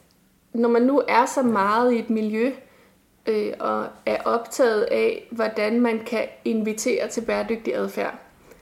når 0.53 0.69
man 0.69 0.83
nu 0.83 1.03
er 1.09 1.27
så 1.27 1.43
meget 1.43 1.93
i 1.93 1.99
et 1.99 2.11
miljø, 2.11 2.53
øh, 3.27 3.53
og 3.59 3.87
er 4.07 4.23
optaget 4.25 4.83
af, 4.83 5.29
hvordan 5.31 5.81
man 5.81 6.01
kan 6.07 6.25
invitere 6.45 7.09
til 7.09 7.21
bæredygtig 7.21 7.77
adfærd. 7.77 8.15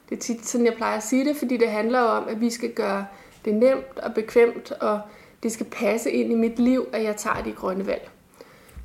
Det 0.09 0.17
er 0.17 0.21
tit 0.21 0.47
sådan, 0.47 0.67
jeg 0.67 0.75
plejer 0.75 0.97
at 0.97 1.03
sige 1.03 1.25
det, 1.25 1.37
fordi 1.37 1.57
det 1.57 1.69
handler 1.69 2.01
om, 2.01 2.29
at 2.29 2.41
vi 2.41 2.51
skal 2.51 2.73
gøre 2.73 3.07
det 3.45 3.55
nemt 3.55 3.99
og 3.99 4.15
bekvemt, 4.15 4.73
og 4.73 5.01
det 5.45 5.53
skal 5.53 5.67
passe 5.67 6.11
ind 6.11 6.33
i 6.33 6.35
mit 6.35 6.59
liv, 6.59 6.87
at 6.93 7.03
jeg 7.03 7.17
tager 7.17 7.43
de 7.43 7.53
grønne 7.53 7.87
valg. 7.87 8.11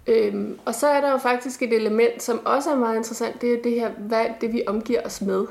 Øhm, 0.08 0.60
og 0.66 0.76
så 0.76 0.88
er 0.88 1.02
der 1.02 1.12
jo 1.12 1.18
faktisk 1.18 1.62
et 1.62 1.74
element, 1.74 2.24
som 2.24 2.46
også 2.46 2.72
er 2.72 2.76
meget 2.76 2.98
interessant, 2.98 3.42
det 3.42 3.54
er 3.54 3.62
det 3.62 3.72
her, 3.72 3.90
hvad 3.98 4.26
det 4.42 4.54
vi 4.54 4.64
omgiver 4.68 5.02
os 5.06 5.22
med. 5.22 5.46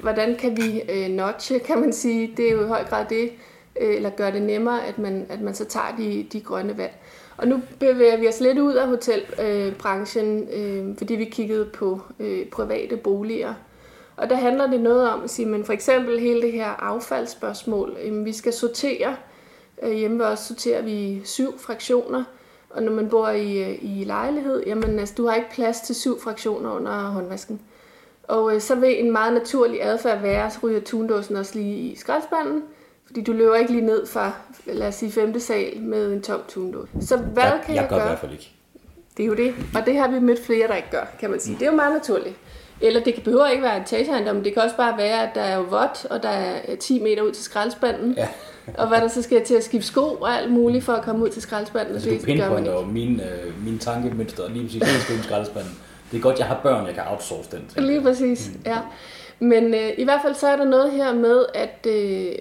Hvordan 0.00 0.36
kan 0.36 0.56
vi 0.56 0.82
øh, 0.90 1.08
notche, 1.08 1.58
kan 1.58 1.80
man 1.80 1.92
sige, 1.92 2.34
det 2.36 2.48
er 2.48 2.52
jo 2.52 2.64
i 2.64 2.68
høj 2.68 2.84
grad 2.84 3.06
det, 3.10 3.32
øh, 3.80 3.94
eller 3.96 4.10
gøre 4.10 4.32
det 4.32 4.42
nemmere, 4.42 4.86
at 4.86 4.98
man, 4.98 5.26
at 5.28 5.40
man 5.40 5.54
så 5.54 5.64
tager 5.64 5.96
de, 5.98 6.26
de 6.32 6.40
grønne 6.40 6.78
valg. 6.78 6.92
Og 7.36 7.48
nu 7.48 7.60
bevæger 7.78 8.16
vi 8.16 8.28
os 8.28 8.40
lidt 8.40 8.58
ud 8.58 8.74
af 8.74 8.88
hotelbranchen, 8.88 10.48
øh, 10.52 10.98
fordi 10.98 11.14
vi 11.14 11.24
kiggede 11.24 11.64
på 11.64 12.00
øh, 12.20 12.46
private 12.46 12.96
boliger. 12.96 13.54
Og 14.16 14.30
der 14.30 14.36
handler 14.36 14.70
det 14.70 14.80
noget 14.80 15.10
om 15.10 15.22
at 15.24 15.30
sige, 15.30 15.46
men 15.46 15.64
for 15.64 15.72
eksempel 15.72 16.20
hele 16.20 16.42
det 16.42 16.52
her 16.52 16.68
affaldsspørgsmål. 16.68 17.96
Øh, 18.02 18.24
vi 18.24 18.32
skal 18.32 18.52
sortere. 18.52 19.08
Øh, 19.10 19.31
hjemme 19.88 20.18
ved 20.18 20.26
os 20.26 20.38
sorterer 20.38 20.82
vi 20.82 21.20
syv 21.24 21.58
fraktioner. 21.58 22.24
Og 22.70 22.82
når 22.82 22.92
man 22.92 23.08
bor 23.08 23.28
i, 23.28 23.62
øh, 23.62 23.78
i 23.82 24.04
lejlighed, 24.04 24.62
jamen 24.66 24.98
altså, 24.98 25.14
du 25.16 25.26
har 25.26 25.34
ikke 25.34 25.50
plads 25.50 25.80
til 25.80 25.94
syv 25.94 26.20
fraktioner 26.20 26.70
under 26.70 26.92
håndvasken. 26.92 27.60
Og 28.22 28.54
øh, 28.54 28.60
så 28.60 28.74
vil 28.74 29.04
en 29.04 29.12
meget 29.12 29.32
naturlig 29.32 29.84
adfærd 29.84 30.20
være, 30.20 30.46
at 30.46 30.62
ryger 30.62 30.80
tundåsen 30.80 31.36
også 31.36 31.58
lige 31.58 31.76
i 31.76 31.96
skraldespanden, 31.96 32.62
fordi 33.06 33.22
du 33.22 33.32
løber 33.32 33.54
ikke 33.54 33.72
lige 33.72 33.86
ned 33.86 34.06
fra, 34.06 34.32
lad 34.66 34.88
os 34.88 34.94
sige, 34.94 35.12
femte 35.12 35.40
sal 35.40 35.80
med 35.80 36.12
en 36.12 36.22
tom 36.22 36.40
tundås. 36.48 36.88
Så 37.00 37.16
hvad 37.16 37.42
jeg, 37.42 37.60
kan 37.66 37.74
jeg, 37.74 37.82
jeg, 37.82 37.88
gør 37.88 37.96
i 37.96 37.98
gøre? 37.98 38.08
hvert 38.08 38.18
fald 38.18 38.32
ikke. 38.32 38.52
Det 39.16 39.22
er 39.22 39.26
jo 39.26 39.34
det, 39.34 39.54
og 39.74 39.86
det 39.86 39.96
har 39.96 40.08
vi 40.08 40.18
mødt 40.18 40.44
flere, 40.44 40.68
der 40.68 40.74
ikke 40.74 40.90
gør, 40.90 41.04
kan 41.20 41.30
man 41.30 41.40
sige. 41.40 41.56
Det 41.58 41.66
er 41.66 41.70
jo 41.70 41.76
meget 41.76 41.92
naturligt. 41.92 42.36
Eller 42.80 43.00
det 43.00 43.22
behøver 43.24 43.46
ikke 43.48 43.62
være 43.62 43.76
en 43.76 43.82
etageejendom, 43.82 44.42
det 44.42 44.54
kan 44.54 44.62
også 44.62 44.76
bare 44.76 44.98
være, 44.98 45.28
at 45.28 45.34
der 45.34 45.40
er 45.40 45.56
jo 45.56 45.62
vådt, 45.62 46.06
og 46.10 46.22
der 46.22 46.28
er 46.28 46.76
10 46.76 47.02
meter 47.02 47.22
ud 47.22 47.32
til 47.32 47.44
skraldespanden. 47.44 48.12
Ja. 48.12 48.28
Og 48.78 48.88
hvad 48.88 49.00
der 49.00 49.08
så 49.08 49.22
skal 49.22 49.44
til 49.44 49.54
at 49.54 49.64
skifte 49.64 49.86
sko 49.88 50.00
og 50.00 50.36
alt 50.38 50.52
muligt 50.52 50.84
for 50.84 50.92
at 50.92 51.02
komme 51.04 51.24
ud 51.24 51.28
til 51.30 51.42
skraldespanden. 51.42 51.94
Altså, 51.94 52.10
det 52.10 52.20
du 52.20 52.24
pinpointer 52.24 52.72
jo 52.72 52.82
min, 52.86 53.20
øh, 53.20 53.64
min 53.64 53.78
tankemønster 53.78 54.48
lige 54.48 54.64
præcis 54.64 54.82
helt 54.90 55.02
stille 55.02 55.22
skraldespanden. 55.22 55.78
Det 56.10 56.18
er 56.18 56.22
godt, 56.22 56.38
jeg 56.38 56.46
har 56.46 56.60
børn, 56.62 56.86
jeg 56.86 56.94
kan 56.94 57.02
outsource 57.10 57.50
den 57.50 57.66
til. 57.74 57.82
Lige 57.82 58.02
præcis, 58.02 58.50
ja. 58.66 58.78
Men 59.38 59.74
øh, 59.74 59.90
i 59.98 60.04
hvert 60.04 60.20
fald 60.22 60.34
så 60.34 60.46
er 60.48 60.56
der 60.56 60.64
noget 60.64 60.92
her 60.92 61.14
med, 61.14 61.44
at 61.54 61.86
øh, 61.88 62.32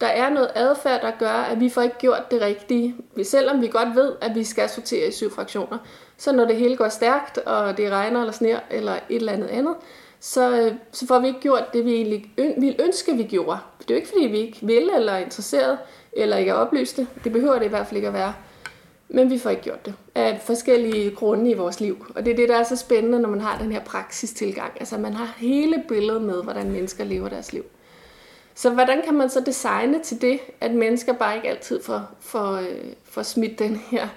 der 0.00 0.06
er 0.06 0.30
noget 0.30 0.48
adfærd, 0.54 1.00
der 1.00 1.10
gør, 1.18 1.28
at 1.52 1.60
vi 1.60 1.68
får 1.68 1.82
ikke 1.82 1.98
gjort 1.98 2.30
det 2.30 2.40
rigtige. 2.42 2.94
Vi- 3.16 3.24
Selvom 3.24 3.60
vi 3.60 3.66
godt 3.66 3.88
ved, 3.96 4.12
at 4.20 4.34
vi 4.34 4.44
skal 4.44 4.68
sortere 4.68 5.08
i 5.08 5.12
syv 5.12 5.30
fraktioner, 5.34 5.78
så 6.18 6.32
når 6.32 6.44
det 6.44 6.56
hele 6.56 6.76
går 6.76 6.88
stærkt, 6.88 7.38
og 7.38 7.76
det 7.76 7.90
regner 7.90 8.20
eller 8.20 8.32
sner 8.32 8.58
eller 8.70 8.92
et 8.92 9.00
eller 9.16 9.32
andet 9.32 9.46
andet, 9.48 9.74
så, 10.20 10.60
øh, 10.60 10.72
så 10.92 11.06
får 11.06 11.18
vi 11.18 11.26
ikke 11.26 11.40
gjort 11.40 11.72
det, 11.72 11.84
vi 11.84 11.94
egentlig 11.94 12.32
ville 12.36 12.82
ønske, 12.82 13.16
vi 13.16 13.22
gjorde. 13.22 13.58
Det 13.78 13.90
er 13.90 13.94
jo 13.94 13.96
ikke, 13.96 14.08
fordi 14.08 14.26
vi 14.26 14.38
ikke 14.38 14.58
vil 14.62 14.90
eller 14.96 15.12
er 15.12 15.18
interesseret, 15.18 15.78
eller 16.12 16.36
ikke 16.36 16.50
er 16.50 16.54
oplyste. 16.54 17.06
Det 17.24 17.32
behøver 17.32 17.58
det 17.58 17.66
i 17.66 17.68
hvert 17.68 17.86
fald 17.86 17.96
ikke 17.96 18.08
at 18.08 18.14
være. 18.14 18.34
Men 19.08 19.30
vi 19.30 19.38
får 19.38 19.50
ikke 19.50 19.62
gjort 19.62 19.86
det 19.86 19.94
af 20.14 20.40
forskellige 20.44 21.10
grunde 21.10 21.50
i 21.50 21.54
vores 21.54 21.80
liv. 21.80 22.06
Og 22.14 22.24
det 22.24 22.32
er 22.32 22.36
det, 22.36 22.48
der 22.48 22.56
er 22.56 22.62
så 22.62 22.76
spændende, 22.76 23.20
når 23.20 23.28
man 23.28 23.40
har 23.40 23.58
den 23.58 23.72
her 23.72 23.80
praksistilgang. 23.80 24.72
Altså 24.80 24.98
man 24.98 25.14
har 25.14 25.34
hele 25.36 25.84
billedet 25.88 26.22
med, 26.22 26.42
hvordan 26.42 26.70
mennesker 26.70 27.04
lever 27.04 27.28
deres 27.28 27.52
liv. 27.52 27.64
Så 28.54 28.70
hvordan 28.70 29.02
kan 29.04 29.14
man 29.14 29.30
så 29.30 29.40
designe 29.40 30.02
til 30.02 30.20
det, 30.20 30.40
at 30.60 30.70
mennesker 30.70 31.12
bare 31.12 31.36
ikke 31.36 31.48
altid 31.48 31.82
får, 31.82 32.02
får, 32.20 32.52
øh, 32.52 32.92
får 33.04 33.22
smidt 33.22 33.58
den 33.58 33.76
her 33.76 34.08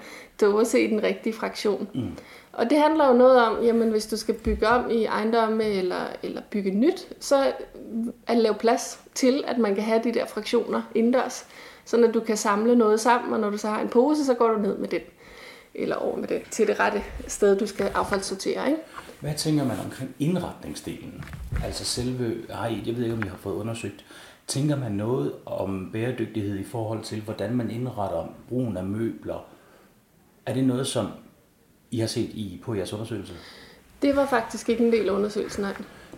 dåse 0.41 0.81
i 0.81 0.87
den 0.87 1.03
rigtige 1.03 1.33
fraktion? 1.33 1.87
Mm. 1.93 2.11
Og 2.53 2.69
det 2.69 2.77
handler 2.77 3.07
jo 3.07 3.13
noget 3.13 3.47
om, 3.47 3.63
jamen 3.63 3.89
hvis 3.89 4.05
du 4.05 4.17
skal 4.17 4.35
bygge 4.35 4.67
om 4.67 4.91
i 4.91 5.05
ejendomme 5.05 5.63
eller, 5.63 6.05
eller 6.23 6.41
bygge 6.49 6.71
nyt, 6.71 7.07
så 7.19 7.53
at 8.27 8.37
lave 8.37 8.55
plads 8.55 8.99
til, 9.13 9.43
at 9.47 9.57
man 9.57 9.75
kan 9.75 9.83
have 9.83 10.01
de 10.03 10.13
der 10.13 10.25
fraktioner 10.25 10.81
indendørs. 10.95 11.45
så 11.85 11.97
at 11.97 12.13
du 12.13 12.19
kan 12.19 12.37
samle 12.37 12.75
noget 12.75 12.99
sammen, 12.99 13.33
og 13.33 13.39
når 13.39 13.49
du 13.49 13.57
så 13.57 13.67
har 13.67 13.81
en 13.81 13.89
pose, 13.89 14.25
så 14.25 14.33
går 14.33 14.47
du 14.47 14.59
ned 14.59 14.77
med 14.77 14.87
den. 14.87 15.01
Eller 15.75 15.95
over 15.95 16.17
med 16.17 16.27
den 16.27 16.41
til 16.51 16.67
det 16.67 16.79
rette 16.79 17.03
sted, 17.27 17.57
du 17.57 17.67
skal 17.67 17.91
affaldssortere. 17.95 18.69
Ikke? 18.69 18.81
Hvad 19.19 19.33
tænker 19.33 19.65
man 19.65 19.79
omkring 19.85 20.15
indretningsdelen? 20.19 21.23
Altså 21.63 21.85
selve, 21.85 22.35
ej, 22.49 22.75
jeg 22.85 22.95
ved 22.95 23.03
ikke, 23.03 23.15
om 23.15 23.23
I 23.23 23.27
har 23.27 23.37
fået 23.37 23.55
undersøgt, 23.55 24.05
tænker 24.47 24.75
man 24.75 24.91
noget 24.91 25.33
om 25.45 25.89
bæredygtighed 25.93 26.59
i 26.59 26.63
forhold 26.63 27.03
til, 27.03 27.21
hvordan 27.21 27.55
man 27.55 27.71
indretter 27.71 28.33
brugen 28.49 28.77
af 28.77 28.83
møbler? 28.83 29.45
Er 30.45 30.53
det 30.53 30.63
noget, 30.63 30.87
som 30.87 31.07
i 31.93 31.99
har 31.99 32.07
set 32.07 32.29
i 32.29 32.61
på 32.63 32.75
jeres 32.75 32.93
undersøgelse? 32.93 33.33
Det 34.01 34.15
var 34.15 34.25
faktisk 34.25 34.69
ikke 34.69 34.85
en 34.85 34.91
del 34.91 35.09
af 35.09 35.13
undersøgelsen, 35.13 35.61
nej. 35.61 35.73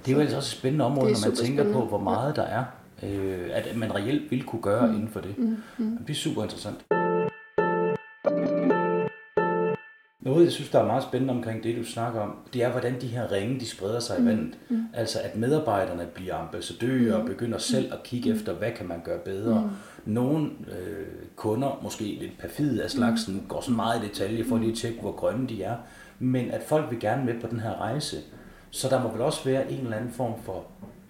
Det 0.05 0.11
er 0.11 0.15
jo 0.15 0.21
altså 0.21 0.37
også 0.37 0.55
et 0.55 0.59
spændende 0.59 0.85
område, 0.85 1.11
når 1.11 1.27
man 1.27 1.35
tænker 1.35 1.73
på, 1.73 1.85
hvor 1.85 1.99
meget 1.99 2.35
der 2.35 2.41
er, 2.41 2.63
øh, 3.03 3.49
at 3.51 3.75
man 3.75 3.95
reelt 3.95 4.31
vil 4.31 4.43
kunne 4.43 4.61
gøre 4.61 4.87
mm. 4.87 4.93
inden 4.93 5.09
for 5.09 5.19
det. 5.19 5.37
Mm. 5.37 5.57
Mm. 5.77 5.97
Det 5.97 6.09
er 6.09 6.17
super 6.17 6.43
interessant. 6.43 6.94
Noget, 10.25 10.43
jeg 10.43 10.51
synes, 10.51 10.69
der 10.69 10.79
er 10.79 10.85
meget 10.85 11.03
spændende 11.03 11.33
omkring 11.33 11.63
det, 11.63 11.77
du 11.77 11.83
snakker 11.83 12.21
om, 12.21 12.35
det 12.53 12.63
er, 12.63 12.71
hvordan 12.71 13.01
de 13.01 13.07
her 13.07 13.31
ringe, 13.31 13.59
de 13.59 13.67
spreder 13.67 13.99
sig 13.99 14.19
i 14.19 14.25
vandet. 14.25 14.57
Mm. 14.69 14.83
Altså, 14.93 15.19
at 15.23 15.35
medarbejderne 15.35 16.05
bliver 16.13 16.35
ambassadører 16.35 17.15
og 17.15 17.25
begynder 17.25 17.57
selv 17.57 17.93
at 17.93 18.03
kigge 18.03 18.33
efter, 18.35 18.53
hvad 18.53 18.71
kan 18.71 18.87
man 18.87 19.01
gøre 19.03 19.19
bedre. 19.19 19.71
Nogle 20.05 20.45
øh, 20.45 21.05
kunder, 21.35 21.79
måske 21.83 22.03
lidt 22.03 22.37
perfide 22.39 22.83
af 22.83 22.91
slagsen, 22.91 23.45
går 23.49 23.61
så 23.61 23.71
meget 23.71 24.03
i 24.03 24.07
detalje 24.07 24.45
for 24.45 24.57
lige 24.57 24.71
at 24.71 24.77
tjekke, 24.77 25.01
hvor 25.01 25.11
grønne 25.11 25.47
de 25.47 25.63
er. 25.63 25.75
Men 26.19 26.51
at 26.51 26.61
folk 26.63 26.91
vil 26.91 26.99
gerne 26.99 27.25
med 27.25 27.41
på 27.41 27.47
den 27.47 27.59
her 27.59 27.81
rejse. 27.81 28.17
Så 28.71 28.89
der 28.89 29.03
må 29.03 29.11
vel 29.11 29.21
også 29.21 29.43
være 29.45 29.71
en 29.71 29.79
eller 29.79 29.97
anden 29.97 30.11
form 30.11 30.33
for 30.43 30.63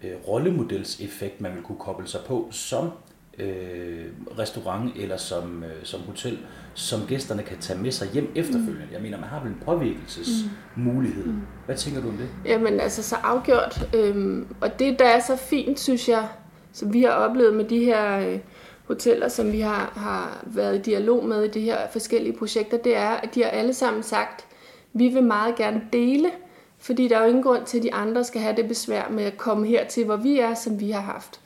øh, 0.04 0.12
rollemodelseffekt, 0.28 1.40
man 1.40 1.54
vil 1.54 1.62
kunne 1.62 1.78
koble 1.78 2.08
sig 2.08 2.20
på 2.26 2.48
som 2.50 2.90
øh, 3.38 4.04
restaurant 4.38 4.92
eller 4.96 5.16
som, 5.16 5.64
øh, 5.64 5.84
som 5.84 6.00
hotel, 6.00 6.38
som 6.74 7.00
gæsterne 7.08 7.42
kan 7.42 7.58
tage 7.60 7.78
med 7.78 7.90
sig 7.90 8.08
hjem 8.12 8.32
efterfølgende. 8.34 8.88
Jeg 8.92 9.00
mener, 9.02 9.18
man 9.20 9.28
har 9.28 9.40
vel 9.40 9.48
en 9.48 9.62
påvirkelsesmulighed. 9.64 11.34
Hvad 11.66 11.76
tænker 11.76 12.00
du 12.00 12.08
om 12.08 12.16
det? 12.16 12.28
Jamen 12.44 12.80
altså 12.80 13.02
så 13.02 13.16
afgjort. 13.22 13.88
Øhm, 13.94 14.46
og 14.60 14.78
det, 14.78 14.98
der 14.98 15.06
er 15.06 15.20
så 15.20 15.36
fint, 15.36 15.80
synes 15.80 16.08
jeg, 16.08 16.28
som 16.72 16.92
vi 16.92 17.02
har 17.02 17.10
oplevet 17.10 17.54
med 17.54 17.64
de 17.64 17.84
her 17.84 18.18
øh, 18.18 18.38
hoteller, 18.84 19.28
som 19.28 19.52
vi 19.52 19.60
har, 19.60 19.92
har 19.96 20.44
været 20.46 20.78
i 20.78 20.82
dialog 20.82 21.24
med 21.24 21.44
i 21.44 21.48
de 21.48 21.60
her 21.60 21.78
forskellige 21.92 22.36
projekter, 22.38 22.76
det 22.78 22.96
er, 22.96 23.10
at 23.10 23.34
de 23.34 23.42
har 23.42 23.50
alle 23.50 23.74
sammen 23.74 24.02
sagt, 24.02 24.46
vi 24.92 25.08
vil 25.08 25.22
meget 25.22 25.56
gerne 25.56 25.82
dele, 25.92 26.30
fordi 26.78 27.08
der 27.08 27.16
er 27.16 27.20
jo 27.20 27.28
ingen 27.28 27.42
grund 27.42 27.64
til, 27.64 27.78
at 27.78 27.82
de 27.82 27.94
andre 27.94 28.24
skal 28.24 28.40
have 28.40 28.56
det 28.56 28.68
besvær 28.68 29.08
med 29.10 29.24
at 29.24 29.36
komme 29.36 29.66
hertil, 29.66 30.04
hvor 30.04 30.16
vi 30.16 30.38
er, 30.38 30.54
som 30.54 30.80
vi 30.80 30.90
har 30.90 31.00
haft. 31.00 31.40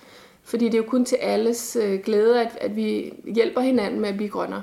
Fordi 0.51 0.65
det 0.65 0.75
er 0.75 0.79
jo 0.79 0.89
kun 0.89 1.05
til 1.05 1.17
alles 1.17 1.77
øh, 1.81 2.01
glæde, 2.01 2.41
at, 2.41 2.59
at 2.61 2.77
vi 2.77 3.15
hjælper 3.35 3.61
hinanden 3.61 4.01
med 4.01 4.09
at 4.09 4.17
blive 4.17 4.31
grønnere. 4.31 4.63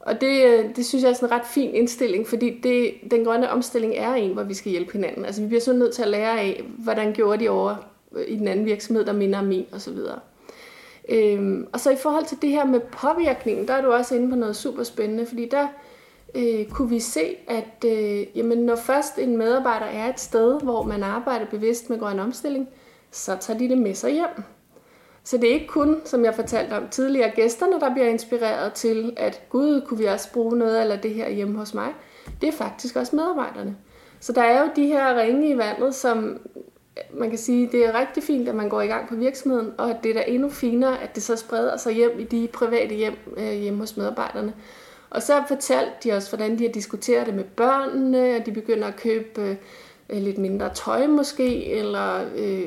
Og 0.00 0.20
det, 0.20 0.44
øh, 0.46 0.76
det 0.76 0.86
synes 0.86 1.04
jeg 1.04 1.10
er 1.10 1.14
sådan 1.14 1.28
en 1.28 1.32
ret 1.32 1.46
fin 1.46 1.74
indstilling, 1.74 2.26
fordi 2.26 2.60
det, 2.62 2.94
den 3.10 3.24
grønne 3.24 3.50
omstilling 3.50 3.94
er 3.96 4.14
en, 4.14 4.32
hvor 4.32 4.42
vi 4.42 4.54
skal 4.54 4.70
hjælpe 4.70 4.92
hinanden. 4.92 5.24
Altså 5.24 5.42
vi 5.42 5.46
bliver 5.46 5.60
så 5.60 5.72
nødt 5.72 5.94
til 5.94 6.02
at 6.02 6.08
lære 6.08 6.40
af, 6.40 6.64
hvordan 6.78 7.12
gjorde 7.12 7.44
de 7.44 7.48
over 7.48 7.74
øh, 8.16 8.24
i 8.28 8.36
den 8.36 8.48
anden 8.48 8.66
virksomhed, 8.66 9.04
der 9.04 9.12
minder 9.12 9.38
om 9.38 9.44
min 9.44 9.66
osv. 9.72 9.98
Øhm, 11.08 11.66
og 11.72 11.80
så 11.80 11.90
i 11.90 11.96
forhold 11.96 12.24
til 12.24 12.38
det 12.42 12.50
her 12.50 12.64
med 12.64 12.80
påvirkningen, 12.80 13.68
der 13.68 13.74
er 13.74 13.82
du 13.82 13.92
også 13.92 14.14
inde 14.14 14.30
på 14.30 14.36
noget 14.36 14.56
super 14.56 14.82
spændende, 14.82 15.26
fordi 15.26 15.48
der 15.48 15.66
øh, 16.34 16.66
kunne 16.66 16.88
vi 16.88 17.00
se, 17.00 17.36
at 17.48 17.84
øh, 17.86 18.26
jamen, 18.34 18.58
når 18.58 18.76
først 18.76 19.18
en 19.18 19.36
medarbejder 19.36 19.86
er 19.86 20.08
et 20.08 20.20
sted, 20.20 20.60
hvor 20.62 20.82
man 20.82 21.02
arbejder 21.02 21.46
bevidst 21.46 21.90
med 21.90 21.98
grøn 21.98 22.20
omstilling, 22.20 22.68
så 23.10 23.36
tager 23.40 23.58
de 23.58 23.68
det 23.68 23.78
med 23.78 23.94
sig 23.94 24.12
hjem. 24.12 24.44
Så 25.24 25.36
det 25.36 25.50
er 25.50 25.54
ikke 25.54 25.66
kun, 25.66 26.00
som 26.04 26.24
jeg 26.24 26.34
fortalte 26.34 26.72
om 26.72 26.88
tidligere, 26.88 27.30
gæsterne, 27.30 27.80
der 27.80 27.92
bliver 27.92 28.08
inspireret 28.08 28.72
til, 28.72 29.12
at 29.16 29.42
gud, 29.50 29.80
kunne 29.86 29.98
vi 29.98 30.04
også 30.04 30.32
bruge 30.32 30.58
noget 30.58 30.76
af 30.76 30.98
det 30.98 31.14
her 31.14 31.28
hjemme 31.28 31.58
hos 31.58 31.74
mig. 31.74 31.88
Det 32.40 32.48
er 32.48 32.52
faktisk 32.52 32.96
også 32.96 33.16
medarbejderne. 33.16 33.76
Så 34.20 34.32
der 34.32 34.42
er 34.42 34.62
jo 34.62 34.68
de 34.76 34.86
her 34.86 35.16
ringe 35.16 35.48
i 35.48 35.58
vandet, 35.58 35.94
som 35.94 36.38
man 37.14 37.28
kan 37.28 37.38
sige, 37.38 37.68
det 37.72 37.86
er 37.86 38.00
rigtig 38.00 38.22
fint, 38.22 38.48
at 38.48 38.54
man 38.54 38.68
går 38.68 38.80
i 38.80 38.86
gang 38.86 39.08
på 39.08 39.14
virksomheden, 39.14 39.72
og 39.78 39.90
at 39.90 39.96
det 40.02 40.10
er 40.10 40.14
da 40.14 40.24
endnu 40.26 40.48
finere, 40.48 41.02
at 41.02 41.14
det 41.14 41.22
så 41.22 41.36
spreder 41.36 41.76
sig 41.76 41.92
hjem 41.92 42.18
i 42.18 42.24
de 42.24 42.48
private 42.52 42.94
hjem 42.94 43.16
øh, 43.36 43.52
hjemme 43.52 43.78
hos 43.78 43.96
medarbejderne. 43.96 44.52
Og 45.10 45.22
så 45.22 45.42
fortalte 45.48 45.92
de 46.04 46.12
også, 46.12 46.36
hvordan 46.36 46.58
de 46.58 46.64
har 46.64 46.72
diskuteret 46.72 47.26
det 47.26 47.34
med 47.34 47.44
børnene, 47.44 48.18
at 48.18 48.46
de 48.46 48.52
begynder 48.52 48.88
at 48.88 48.96
købe 48.96 49.40
øh, 49.40 49.56
Øh, 50.12 50.22
lidt 50.22 50.38
mindre 50.38 50.74
tøj 50.74 51.06
måske, 51.06 51.66
eller 51.66 52.20
øh, 52.36 52.64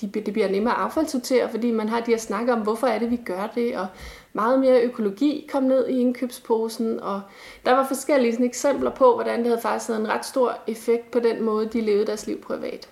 de, 0.00 0.06
det 0.06 0.32
bliver 0.32 0.48
nemmere 0.48 0.74
at 0.74 0.80
affaldssortere, 0.80 1.50
fordi 1.50 1.70
man 1.70 1.88
har 1.88 2.00
de 2.00 2.10
her 2.10 2.18
snakker 2.18 2.54
om, 2.54 2.60
hvorfor 2.60 2.86
er 2.86 2.98
det, 2.98 3.10
vi 3.10 3.16
gør 3.16 3.52
det, 3.54 3.76
og 3.76 3.86
meget 4.32 4.60
mere 4.60 4.82
økologi 4.82 5.48
kom 5.52 5.62
ned 5.62 5.88
i 5.88 6.00
indkøbsposen, 6.00 7.00
og 7.00 7.20
der 7.66 7.72
var 7.72 7.86
forskellige 7.86 8.32
sådan, 8.32 8.46
eksempler 8.46 8.90
på, 8.90 9.14
hvordan 9.14 9.38
det 9.38 9.46
havde 9.46 9.60
faktisk 9.60 9.88
havde 9.88 10.00
en 10.00 10.08
ret 10.08 10.24
stor 10.24 10.58
effekt 10.66 11.10
på 11.10 11.18
den 11.18 11.42
måde, 11.42 11.66
de 11.66 11.80
levede 11.80 12.06
deres 12.06 12.26
liv 12.26 12.40
privat. 12.40 12.88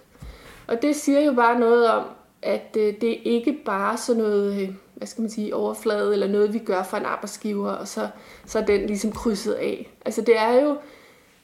Og 0.68 0.82
det 0.82 0.96
siger 0.96 1.20
jo 1.20 1.32
bare 1.32 1.58
noget 1.58 1.90
om, 1.90 2.04
at 2.42 2.76
øh, 2.78 2.94
det 3.00 3.10
er 3.10 3.18
ikke 3.24 3.58
bare 3.64 3.96
sådan 3.96 4.22
noget, 4.22 4.62
øh, 4.62 4.68
hvad 4.94 5.06
skal 5.06 5.22
man 5.22 5.30
sige, 5.30 5.54
overflade, 5.54 6.12
eller 6.12 6.28
noget, 6.28 6.54
vi 6.54 6.58
gør 6.58 6.82
for 6.82 6.96
en 6.96 7.04
arbejdsgiver, 7.04 7.70
og 7.70 7.88
så, 7.88 8.08
så 8.46 8.58
er 8.58 8.64
den 8.64 8.86
ligesom 8.86 9.12
krydset 9.12 9.52
af. 9.52 9.92
Altså 10.04 10.22
det 10.22 10.38
er 10.38 10.52
jo, 10.62 10.76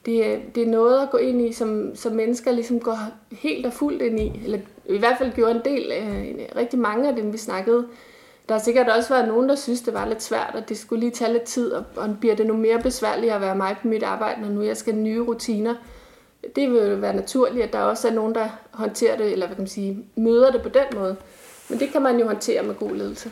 det 0.06 0.40
det 0.54 0.62
er 0.62 0.66
noget 0.66 1.02
at 1.02 1.10
gå 1.10 1.16
ind 1.16 1.42
i, 1.42 1.52
som, 1.52 1.96
som 1.96 2.12
mennesker 2.12 2.52
ligesom 2.52 2.80
går 2.80 2.98
helt 3.32 3.66
og 3.66 3.72
fuldt 3.72 4.02
ind 4.02 4.20
i, 4.20 4.40
eller 4.44 4.58
i 4.86 4.98
hvert 4.98 5.18
fald 5.18 5.32
gjorde 5.32 5.54
en 5.54 5.60
del, 5.64 5.92
øh, 5.92 6.56
rigtig 6.56 6.78
mange 6.78 7.08
af 7.08 7.16
dem, 7.16 7.32
vi 7.32 7.38
snakkede. 7.38 7.86
Der 8.48 8.54
har 8.54 8.60
sikkert 8.60 8.88
også 8.88 9.08
været 9.14 9.28
nogen, 9.28 9.48
der 9.48 9.54
synes, 9.54 9.80
det 9.80 9.94
var 9.94 10.08
lidt 10.08 10.22
svært, 10.22 10.50
og 10.54 10.68
det 10.68 10.78
skulle 10.78 11.00
lige 11.00 11.10
tage 11.10 11.32
lidt 11.32 11.42
tid, 11.42 11.72
og, 11.72 11.84
og 11.96 12.16
bliver 12.20 12.34
det 12.34 12.46
nu 12.46 12.56
mere 12.56 12.82
besværligt 12.82 13.32
at 13.32 13.40
være 13.40 13.56
mig 13.56 13.76
på 13.82 13.88
mit 13.88 14.02
arbejde, 14.02 14.40
når 14.40 14.48
nu 14.48 14.62
jeg 14.62 14.76
skal 14.76 14.94
nye 14.94 15.20
rutiner. 15.20 15.74
Det 16.56 16.70
vil 16.70 16.90
jo 16.90 16.96
være 16.96 17.16
naturligt, 17.16 17.64
at 17.64 17.72
der 17.72 17.80
også 17.80 18.08
er 18.08 18.12
nogen, 18.12 18.34
der 18.34 18.48
håndterer 18.70 19.16
det, 19.16 19.32
eller 19.32 19.46
hvad 19.46 19.56
kan 19.56 19.62
man 19.62 19.68
sige, 19.68 20.04
møder 20.16 20.50
det 20.50 20.62
på 20.62 20.68
den 20.68 20.84
måde. 20.94 21.16
Men 21.68 21.80
det 21.80 21.88
kan 21.88 22.02
man 22.02 22.18
jo 22.18 22.26
håndtere 22.26 22.62
med 22.62 22.74
god 22.74 22.96
ledelse. 22.96 23.30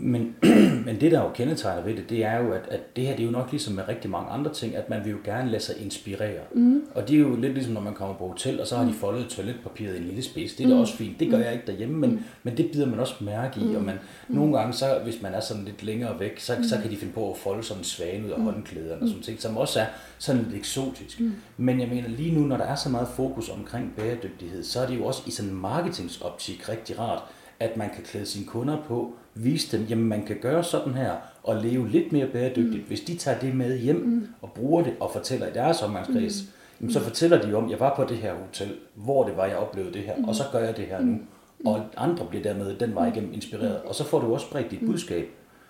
Men, 0.00 0.36
men 0.86 1.00
det, 1.00 1.12
der 1.12 1.20
jo 1.20 1.30
kendetegner 1.34 1.82
ved 1.82 1.96
det, 1.96 2.10
det 2.10 2.24
er 2.24 2.36
jo, 2.36 2.52
at, 2.52 2.62
at 2.68 2.96
det 2.96 3.06
her 3.06 3.16
det 3.16 3.22
er 3.22 3.26
jo 3.26 3.32
nok 3.32 3.50
ligesom 3.50 3.74
med 3.74 3.88
rigtig 3.88 4.10
mange 4.10 4.30
andre 4.30 4.52
ting, 4.52 4.76
at 4.76 4.90
man 4.90 5.04
vil 5.04 5.10
jo 5.10 5.18
gerne 5.24 5.50
lade 5.50 5.62
sig 5.62 5.74
inspirere. 5.80 6.40
Mm. 6.54 6.82
Og 6.94 7.08
det 7.08 7.16
er 7.16 7.20
jo 7.20 7.36
lidt 7.36 7.54
ligesom, 7.54 7.72
når 7.72 7.80
man 7.80 7.94
kommer 7.94 8.14
på 8.14 8.28
hotel, 8.28 8.60
og 8.60 8.66
så 8.66 8.76
har 8.76 8.84
de 8.84 8.92
foldet 8.92 9.28
toiletpapiret 9.28 9.94
i 9.94 9.98
en 9.98 10.04
lille 10.04 10.22
spids. 10.22 10.52
Det 10.52 10.64
er 10.64 10.68
da 10.68 10.74
mm. 10.74 10.80
også 10.80 10.96
fint. 10.96 11.20
Det 11.20 11.30
gør 11.30 11.38
jeg 11.38 11.52
ikke 11.52 11.66
derhjemme, 11.66 11.98
men, 11.98 12.10
mm. 12.10 12.22
men 12.42 12.56
det 12.56 12.70
bider 12.72 12.86
man 12.86 13.00
også 13.00 13.14
mærke 13.20 13.60
i. 13.60 13.64
Mm. 13.64 13.76
Og 13.76 13.82
man, 13.82 13.94
mm. 14.28 14.36
nogle 14.36 14.58
gange, 14.58 14.72
så, 14.72 15.00
hvis 15.04 15.22
man 15.22 15.34
er 15.34 15.40
sådan 15.40 15.64
lidt 15.64 15.82
længere 15.82 16.20
væk, 16.20 16.40
så, 16.40 16.54
mm. 16.58 16.64
så 16.64 16.78
kan 16.82 16.90
de 16.90 16.96
finde 16.96 17.12
på 17.12 17.30
at 17.30 17.36
folde 17.36 17.62
sådan 17.62 17.80
en 17.80 17.84
svane 17.84 18.26
ud 18.26 18.30
af 18.30 18.38
mm. 18.38 18.44
håndklæderne 18.44 19.02
og 19.02 19.08
sådan 19.08 19.22
ting, 19.22 19.40
som 19.40 19.56
også 19.56 19.80
er 19.80 19.86
sådan 20.18 20.42
lidt 20.42 20.54
eksotisk. 20.54 21.20
Mm. 21.20 21.32
Men 21.56 21.80
jeg 21.80 21.88
mener 21.88 22.08
lige 22.08 22.34
nu, 22.34 22.40
når 22.40 22.56
der 22.56 22.64
er 22.64 22.74
så 22.74 22.88
meget 22.88 23.08
fokus 23.08 23.48
omkring 23.48 23.92
bæredygtighed, 23.96 24.64
så 24.64 24.80
er 24.80 24.86
det 24.86 24.98
jo 24.98 25.04
også 25.04 25.22
i 25.26 25.30
sådan 25.30 25.50
en 25.50 25.60
marketingsoptik 25.60 26.68
rigtig 26.68 26.98
rart, 26.98 27.22
at 27.60 27.76
man 27.76 27.90
kan 27.94 28.04
klæde 28.04 28.26
sine 28.26 28.46
kunder 28.46 28.76
på, 28.88 29.14
vise 29.34 29.78
dem, 29.78 29.86
jamen 29.86 30.06
man 30.08 30.26
kan 30.26 30.36
gøre 30.42 30.64
sådan 30.64 30.94
her, 30.94 31.12
og 31.42 31.56
leve 31.56 31.88
lidt 31.88 32.12
mere 32.12 32.26
bæredygtigt. 32.26 32.82
Mm. 32.82 32.88
Hvis 32.88 33.00
de 33.00 33.16
tager 33.16 33.38
det 33.38 33.54
med 33.54 33.78
hjem 33.78 33.96
mm. 33.96 34.26
og 34.42 34.52
bruger 34.52 34.84
det 34.84 34.94
og 35.00 35.10
fortæller 35.12 35.46
i 35.46 35.52
deres 35.52 35.82
omgangskreds, 35.82 36.42
mm. 36.42 36.48
jamen, 36.80 36.92
så 36.92 37.00
fortæller 37.00 37.42
de 37.42 37.54
om, 37.54 37.70
jeg 37.70 37.80
var 37.80 37.96
på 37.96 38.04
det 38.04 38.16
her 38.16 38.34
hotel, 38.34 38.74
hvor 38.94 39.24
det 39.24 39.36
var, 39.36 39.46
jeg 39.46 39.56
oplevede 39.56 39.92
det 39.92 40.02
her, 40.02 40.16
mm. 40.16 40.24
og 40.24 40.34
så 40.34 40.42
gør 40.52 40.58
jeg 40.58 40.76
det 40.76 40.84
her 40.84 41.00
nu. 41.00 41.12
Mm. 41.12 41.66
Og 41.66 41.82
andre 41.96 42.26
bliver 42.26 42.42
dermed 42.42 42.76
den 42.76 42.94
vej 42.94 43.08
igennem 43.08 43.32
inspireret, 43.32 43.80
og 43.82 43.94
så 43.94 44.04
får 44.04 44.20
du 44.20 44.34
også 44.34 44.46
spredt 44.46 44.70
dit 44.70 44.82
mm. 44.82 44.88
budskab. 44.88 45.28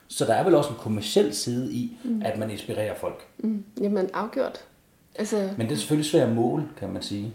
Så 0.09 0.25
der 0.25 0.35
er 0.35 0.45
vel 0.45 0.55
også 0.55 0.71
en 0.71 0.77
kommersiel 0.79 1.35
side 1.35 1.73
i, 1.73 1.97
mm. 2.05 2.23
at 2.25 2.39
man 2.39 2.51
inspirerer 2.51 2.95
folk. 2.95 3.27
Mm. 3.39 3.65
Jamen 3.81 4.11
afgjort. 4.15 4.65
Altså... 5.15 5.49
Men 5.57 5.67
det 5.67 5.73
er 5.73 5.79
selvfølgelig 5.79 6.11
svært 6.11 6.29
at 6.29 6.35
måle, 6.35 6.65
kan 6.77 6.93
man 6.93 7.03
sige. 7.03 7.33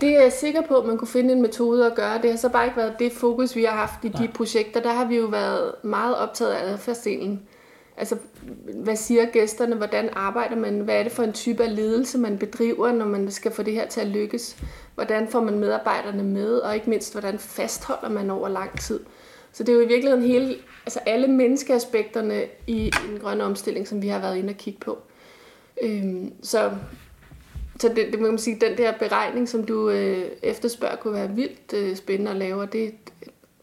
Det 0.00 0.16
er 0.16 0.22
jeg 0.22 0.32
sikker 0.32 0.60
på, 0.60 0.76
at 0.76 0.86
man 0.86 0.98
kunne 0.98 1.08
finde 1.08 1.32
en 1.32 1.42
metode 1.42 1.86
at 1.86 1.94
gøre. 1.94 2.22
Det 2.22 2.30
har 2.30 2.36
så 2.36 2.48
bare 2.48 2.64
ikke 2.64 2.76
været 2.76 2.98
det 2.98 3.12
fokus, 3.12 3.56
vi 3.56 3.64
har 3.64 3.76
haft 3.76 4.04
i 4.04 4.08
de 4.08 4.24
Nej. 4.24 4.32
projekter. 4.32 4.80
Der 4.80 4.92
har 4.92 5.04
vi 5.04 5.16
jo 5.16 5.26
været 5.26 5.72
meget 5.82 6.16
optaget 6.16 6.52
af 6.52 6.72
adfærdsdelen. 6.72 7.42
Altså, 7.96 8.16
hvad 8.74 8.96
siger 8.96 9.26
gæsterne? 9.26 9.76
Hvordan 9.76 10.08
arbejder 10.12 10.56
man? 10.56 10.80
Hvad 10.80 10.94
er 10.94 11.02
det 11.02 11.12
for 11.12 11.22
en 11.22 11.32
type 11.32 11.64
af 11.64 11.76
ledelse, 11.76 12.18
man 12.18 12.38
bedriver, 12.38 12.92
når 12.92 13.06
man 13.06 13.30
skal 13.30 13.52
få 13.52 13.62
det 13.62 13.72
her 13.72 13.86
til 13.86 14.00
at 14.00 14.06
lykkes? 14.06 14.56
Hvordan 14.94 15.28
får 15.28 15.40
man 15.40 15.58
medarbejderne 15.58 16.22
med? 16.22 16.58
Og 16.58 16.74
ikke 16.74 16.90
mindst, 16.90 17.12
hvordan 17.12 17.38
fastholder 17.38 18.08
man 18.08 18.30
over 18.30 18.48
lang 18.48 18.80
tid? 18.80 19.00
Så 19.52 19.64
det 19.64 19.72
er 19.72 19.76
jo 19.76 19.84
i 19.84 19.88
virkeligheden 19.88 20.24
hele, 20.24 20.54
altså 20.86 21.00
alle 21.06 21.26
menneskeaspekterne 21.26 22.42
i 22.66 22.92
en 23.10 23.18
grøn 23.20 23.40
omstilling, 23.40 23.88
som 23.88 24.02
vi 24.02 24.08
har 24.08 24.18
været 24.18 24.36
inde 24.36 24.50
og 24.50 24.56
kigge 24.56 24.80
på. 24.80 24.98
Øhm, 25.82 26.32
så 26.42 26.70
så 27.80 27.88
det, 27.88 28.12
det 28.12 28.20
må 28.20 28.26
man 28.26 28.38
sige, 28.38 28.60
den 28.60 28.78
der 28.78 28.98
beregning, 28.98 29.48
som 29.48 29.66
du 29.66 29.90
øh, 29.90 30.30
efterspørger, 30.42 30.96
kunne 30.96 31.14
være 31.14 31.30
vildt 31.30 31.72
øh, 31.74 31.96
spændende 31.96 32.30
at 32.30 32.36
lave, 32.36 32.60
og 32.60 32.72
det 32.72 32.94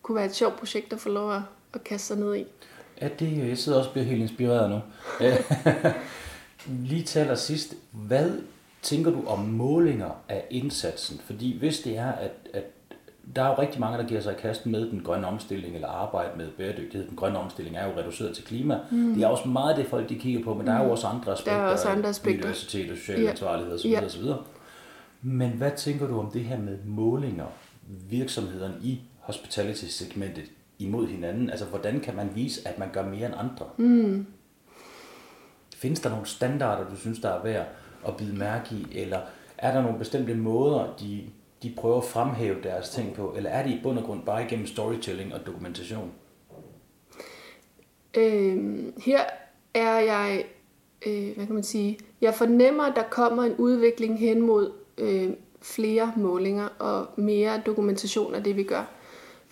kunne 0.02 0.16
være 0.16 0.26
et 0.26 0.36
sjovt 0.36 0.60
projekt 0.60 0.94
at 0.94 1.00
få 1.00 1.10
lov 1.10 1.34
at, 1.34 1.42
at 1.74 1.84
kaste 1.84 2.08
sig 2.08 2.18
ned 2.18 2.36
i. 2.36 2.46
Ja, 3.02 3.10
det, 3.20 3.48
jeg 3.48 3.58
sidder 3.58 3.78
også 3.78 3.90
og 3.90 3.94
bliver 3.94 4.06
helt 4.06 4.22
inspireret 4.22 4.70
nu. 4.70 4.80
Lige 6.90 7.04
til 7.04 7.32
sidst, 7.36 7.74
hvad 7.92 8.32
tænker 8.82 9.12
du 9.12 9.26
om 9.26 9.40
målinger 9.40 10.12
af 10.30 10.46
indsatsen? 10.50 11.22
Fordi 11.26 11.58
hvis 11.60 11.80
det 11.80 11.98
er, 11.98 12.12
at, 12.12 12.32
at 12.54 12.64
der 13.36 13.44
er 13.44 13.48
jo 13.48 13.62
rigtig 13.62 13.80
mange, 13.80 13.98
der 13.98 14.04
giver 14.04 14.22
sig 14.22 14.34
i 14.34 14.42
kast 14.42 14.66
med 14.66 14.92
den 14.92 15.02
grønne 15.04 15.28
omstilling, 15.28 15.76
eller 15.76 15.88
arbejde 15.88 16.38
med 16.38 16.48
bæredygtighed. 16.48 17.08
Den 17.08 17.18
grønne 17.18 17.40
omstilling 17.40 17.78
er 17.78 17.86
jo 17.86 17.92
reduceret 17.98 18.36
til 18.36 18.46
klima. 18.46 18.80
Mm. 18.92 19.14
Det 19.14 19.24
er 19.24 19.28
også 19.28 19.48
meget 19.48 19.78
det, 19.78 19.86
folk 19.86 20.10
de 20.10 20.16
kigger 20.16 20.44
på, 20.44 20.54
men 20.54 20.68
der 20.68 20.74
er 20.74 20.78
jo 20.78 20.86
mm. 20.86 20.92
også 20.92 21.08
andre 21.08 21.32
aspekter. 21.32 21.58
Der 21.58 21.64
er 21.64 21.72
også 21.72 21.88
andre 21.88 22.10
aspekter. 22.10 22.42
Biodiversitet 22.42 22.92
og 22.92 22.98
social 22.98 23.22
ja. 23.22 23.30
ansvarlighed 23.30 23.74
osv. 23.74 23.90
Ja. 23.90 24.06
osv. 24.06 24.24
Men 25.22 25.50
hvad 25.50 25.72
tænker 25.78 26.08
du 26.08 26.20
om 26.20 26.32
det 26.32 26.44
her 26.44 26.60
med 26.60 26.78
målinger, 26.86 27.46
virksomhederne 28.10 28.76
i 28.82 29.02
hospitality-segmentet 29.20 30.46
imod 30.80 31.08
hinanden? 31.08 31.50
Altså, 31.50 31.66
hvordan 31.66 32.00
kan 32.00 32.16
man 32.16 32.30
vise, 32.36 32.68
at 32.68 32.80
man 32.80 32.90
gør 32.94 33.06
mere 33.06 33.26
end 33.26 33.36
andre? 33.38 33.66
Mm. 33.78 34.26
Findes 35.76 36.00
der 36.00 36.10
nogle 36.10 36.26
standarder, 36.26 36.90
du 36.90 36.96
synes, 36.96 37.20
der 37.20 37.30
er 37.30 37.44
værd 37.44 37.66
at 38.08 38.18
bide 38.18 38.36
mærke 38.36 38.76
i, 38.76 38.88
eller 38.92 39.20
er 39.58 39.74
der 39.74 39.82
nogle 39.82 39.98
bestemte 39.98 40.36
måder, 40.36 40.96
de 41.00 41.24
de 41.64 41.74
prøver 41.78 41.98
at 41.98 42.04
fremhæve 42.04 42.62
deres 42.64 42.90
ting 42.90 43.14
på, 43.14 43.34
eller 43.38 43.50
er 43.50 43.64
det 43.64 43.72
i 43.72 43.80
bund 43.84 44.00
og 44.00 44.06
grund 44.06 44.24
bare 44.24 44.46
igennem 44.46 44.68
storytelling 44.68 45.34
og 45.34 45.46
dokumentation? 45.46 46.12
Øhm, 48.18 48.94
her 49.06 49.22
er 49.74 50.00
jeg, 50.00 50.46
øh, 51.08 51.36
hvad 51.36 51.46
kan 51.46 51.56
man 51.56 51.64
sige, 51.64 52.00
jeg 52.22 52.34
fornemmer, 52.34 52.84
at 52.84 52.96
der 52.96 53.04
kommer 53.04 53.44
en 53.44 53.56
udvikling 53.58 54.20
hen 54.20 54.42
mod 54.42 54.72
øh, 54.98 55.30
flere 55.62 56.14
målinger 56.16 56.68
og 56.80 57.08
mere 57.16 57.62
dokumentation 57.66 58.36
af 58.36 58.44
det, 58.44 58.56
vi 58.56 58.64
gør. 58.64 58.84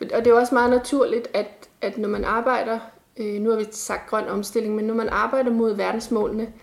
Og 0.02 0.26
det 0.26 0.28
er 0.28 0.34
også 0.34 0.56
meget 0.56 0.70
naturligt, 0.70 1.28
at, 1.34 1.70
at 1.82 1.98
når 1.98 2.10
man 2.10 2.24
arbejder, 2.24 2.80
øh, 3.18 3.42
nu 3.42 3.50
har 3.50 3.58
vi 3.58 3.66
sagt 3.72 4.10
grøn 4.10 4.28
omstilling, 4.28 4.76
men 4.76 4.86
når 4.86 4.94
man 4.94 5.10
arbejder 5.10 5.52
mod 5.52 5.76
verdensmålene, 5.76 6.54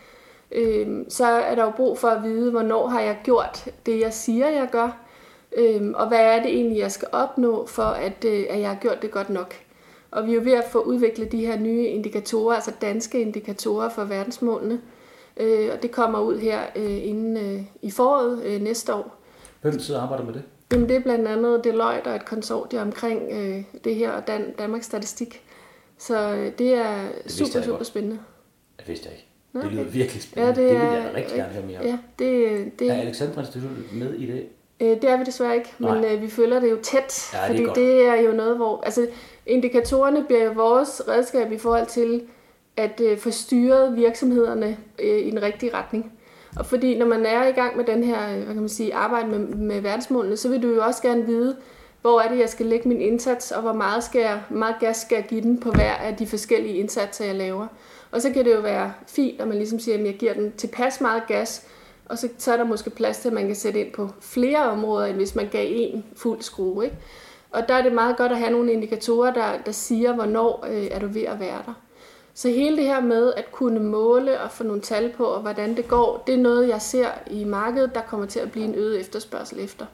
øh, 0.52 1.04
så 1.08 1.26
er 1.26 1.54
der 1.54 1.64
jo 1.64 1.70
brug 1.70 1.98
for 1.98 2.08
at 2.08 2.22
vide, 2.22 2.50
hvornår 2.50 2.88
har 2.88 3.00
jeg 3.00 3.18
gjort 3.24 3.68
det, 3.86 4.00
jeg 4.00 4.12
siger, 4.12 4.48
jeg 4.48 4.68
gør, 4.72 5.01
Øhm, 5.56 5.94
og 5.94 6.08
hvad 6.08 6.18
er 6.20 6.42
det 6.42 6.52
egentlig, 6.54 6.78
jeg 6.78 6.92
skal 6.92 7.08
opnå, 7.12 7.66
for 7.66 7.82
at, 7.82 8.24
øh, 8.26 8.44
at 8.50 8.60
jeg 8.60 8.68
har 8.68 8.78
gjort 8.80 9.02
det 9.02 9.10
godt 9.10 9.30
nok. 9.30 9.54
Og 10.10 10.26
vi 10.26 10.30
er 10.30 10.34
jo 10.34 10.40
ved 10.44 10.52
at 10.52 10.64
få 10.70 10.78
udviklet 10.82 11.32
de 11.32 11.46
her 11.46 11.58
nye 11.58 11.86
indikatorer, 11.86 12.54
altså 12.54 12.72
danske 12.80 13.20
indikatorer 13.20 13.88
for 13.88 14.04
verdensmålene. 14.04 14.80
Øh, 15.36 15.70
og 15.72 15.82
det 15.82 15.90
kommer 15.90 16.20
ud 16.20 16.38
her 16.38 16.60
øh, 16.76 17.06
inden 17.06 17.36
øh, 17.36 17.62
i 17.82 17.90
foråret 17.90 18.42
øh, 18.44 18.60
næste 18.60 18.94
år. 18.94 19.18
Hvem 19.60 19.78
sidder 19.78 20.00
og 20.00 20.04
arbejder 20.04 20.24
med 20.24 20.34
det? 20.34 20.42
Jamen, 20.72 20.88
det 20.88 20.96
er 20.96 21.00
blandt 21.00 21.28
andet 21.28 21.64
Deloitte 21.64 22.08
og 22.08 22.16
et 22.16 22.24
konsortium 22.24 22.82
omkring 22.82 23.22
øh, 23.32 23.62
det 23.84 23.94
her, 23.94 24.10
og 24.10 24.26
Dan- 24.26 24.52
Danmarks 24.58 24.86
Statistik. 24.86 25.42
Så 25.98 26.34
øh, 26.34 26.52
det 26.58 26.74
er 26.74 27.08
det 27.24 27.32
super, 27.32 27.62
super 27.62 27.76
godt. 27.76 27.86
spændende. 27.86 28.18
Det 28.78 28.88
vidste 28.88 29.08
jeg 29.08 29.14
ikke. 29.16 29.28
Det 29.66 29.72
lyder 29.72 29.84
virkelig 29.84 30.22
spændende. 30.22 30.62
Ja, 30.62 30.68
det, 30.68 30.76
er, 30.76 30.80
det 30.80 30.90
vil 30.90 30.98
jeg 31.04 31.12
rigtig 31.14 31.36
gerne 31.36 31.52
høre 31.52 31.66
mere 31.66 31.78
om. 31.78 31.84
Ja, 31.86 31.98
det, 32.18 32.78
det, 32.78 32.90
er 32.90 32.94
Alexandra 32.94 33.40
Institut 33.40 33.70
med 33.92 34.14
i 34.14 34.26
det? 34.26 34.46
Øh, 34.80 34.88
det 34.88 35.04
er 35.04 35.16
vi 35.16 35.24
desværre 35.24 35.56
ikke, 35.56 35.74
Nej. 35.78 35.94
men 35.94 36.04
øh, 36.04 36.22
vi 36.22 36.28
følger 36.28 36.60
det 36.60 36.70
jo 36.70 36.78
tæt, 36.82 37.30
ja, 37.32 37.48
fordi 37.48 37.64
det 37.64 37.74
det 37.74 38.08
er 38.08 38.14
jo 38.14 38.32
noget, 38.32 38.56
hvor... 38.56 38.82
Altså, 38.84 39.06
indikatorerne 39.46 40.24
bliver 40.24 40.54
vores 40.54 41.02
redskab 41.08 41.52
i 41.52 41.58
forhold 41.58 41.86
til 41.86 42.22
at 42.76 43.00
øh, 43.00 43.18
få 43.18 43.30
styret 43.30 43.96
virksomhederne 43.96 44.76
øh, 44.98 45.18
i 45.18 45.30
den 45.30 45.42
rigtige 45.42 45.74
retning. 45.74 46.12
Og 46.56 46.66
fordi 46.66 46.98
når 46.98 47.06
man 47.06 47.26
er 47.26 47.46
i 47.46 47.52
gang 47.52 47.76
med 47.76 47.84
den 47.84 48.04
her, 48.04 48.34
hvad 48.34 48.46
kan 48.46 48.56
man 48.56 48.68
sige, 48.68 48.94
arbejde 48.94 49.28
med, 49.28 49.38
med 49.38 49.80
verdensmålene, 49.80 50.36
så 50.36 50.48
vil 50.48 50.62
du 50.62 50.68
jo 50.68 50.82
også 50.82 51.02
gerne 51.02 51.26
vide, 51.26 51.56
hvor 52.00 52.20
er 52.20 52.28
det, 52.28 52.38
jeg 52.38 52.48
skal 52.48 52.66
lægge 52.66 52.88
min 52.88 53.00
indsats, 53.00 53.50
og 53.50 53.62
hvor 53.62 53.72
meget, 53.72 54.04
skal 54.04 54.20
jeg, 54.20 54.40
meget 54.50 54.76
gas 54.80 54.96
skal 54.96 55.16
jeg 55.16 55.24
give 55.24 55.40
den 55.40 55.60
på 55.60 55.70
hver 55.70 55.94
af 55.94 56.16
de 56.16 56.26
forskellige 56.26 56.74
indsatser, 56.74 57.24
jeg 57.24 57.34
laver. 57.34 57.66
Og 58.10 58.22
så 58.22 58.30
kan 58.30 58.44
det 58.44 58.54
jo 58.54 58.60
være 58.60 58.92
fint, 59.06 59.40
at 59.40 59.48
man 59.48 59.56
ligesom 59.56 59.78
siger, 59.80 59.98
at 59.98 60.04
jeg 60.04 60.14
giver 60.14 60.34
den 60.34 60.52
tilpas 60.52 61.00
meget 61.00 61.22
gas, 61.28 61.66
og 62.08 62.18
så, 62.18 62.28
så 62.38 62.52
er 62.52 62.56
der 62.56 62.64
måske 62.64 62.90
plads 62.90 63.18
til, 63.18 63.28
at 63.28 63.34
man 63.34 63.46
kan 63.46 63.56
sætte 63.56 63.80
ind 63.80 63.92
på 63.92 64.08
flere 64.20 64.70
områder, 64.70 65.06
end 65.06 65.16
hvis 65.16 65.34
man 65.34 65.48
gav 65.48 65.66
en 65.70 66.04
fuld 66.16 66.42
skrue. 66.42 66.84
Ikke? 66.84 66.96
Og 67.50 67.68
der 67.68 67.74
er 67.74 67.82
det 67.82 67.92
meget 67.92 68.16
godt 68.16 68.32
at 68.32 68.38
have 68.38 68.50
nogle 68.50 68.72
indikatorer, 68.72 69.32
der, 69.32 69.58
der 69.66 69.72
siger, 69.72 70.14
hvornår 70.14 70.66
øh, 70.70 70.86
er 70.90 70.98
du 70.98 71.06
ved 71.06 71.22
at 71.22 71.40
være 71.40 71.62
der. 71.66 71.74
Så 72.34 72.48
hele 72.48 72.76
det 72.76 72.84
her 72.84 73.00
med 73.00 73.32
at 73.36 73.52
kunne 73.52 73.80
måle 73.80 74.40
og 74.40 74.50
få 74.50 74.64
nogle 74.64 74.80
tal 74.80 75.12
på, 75.16 75.24
og 75.24 75.40
hvordan 75.40 75.76
det 75.76 75.88
går, 75.88 76.22
det 76.26 76.34
er 76.34 76.38
noget, 76.38 76.68
jeg 76.68 76.82
ser 76.82 77.08
i 77.30 77.44
markedet, 77.44 77.94
der 77.94 78.00
kommer 78.00 78.26
til 78.26 78.40
at 78.40 78.52
blive 78.52 78.64
en 78.64 78.74
øget 78.74 79.00
efterspørgsel 79.00 79.60
efter. 79.60 79.86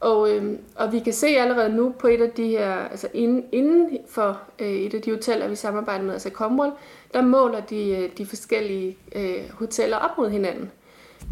Og, 0.00 0.30
øh, 0.30 0.58
og 0.76 0.92
vi 0.92 0.98
kan 0.98 1.12
se 1.12 1.26
allerede 1.26 1.72
nu 1.72 1.94
på 1.98 2.06
et 2.06 2.20
af 2.20 2.30
de 2.30 2.48
her, 2.48 2.74
altså 2.74 3.08
inden, 3.14 3.44
inden 3.52 3.98
for 4.08 4.40
øh, 4.58 4.68
et 4.68 4.94
af 4.94 5.02
de 5.02 5.10
hoteller, 5.10 5.48
vi 5.48 5.54
samarbejder 5.54 6.04
med, 6.04 6.12
altså 6.12 6.30
Comworld, 6.30 6.72
der 7.14 7.22
måler 7.22 7.60
de, 7.60 7.96
øh, 7.96 8.10
de 8.18 8.26
forskellige 8.26 8.98
øh, 9.14 9.50
hoteller 9.52 9.96
op 9.96 10.18
mod 10.18 10.30
hinanden. 10.30 10.70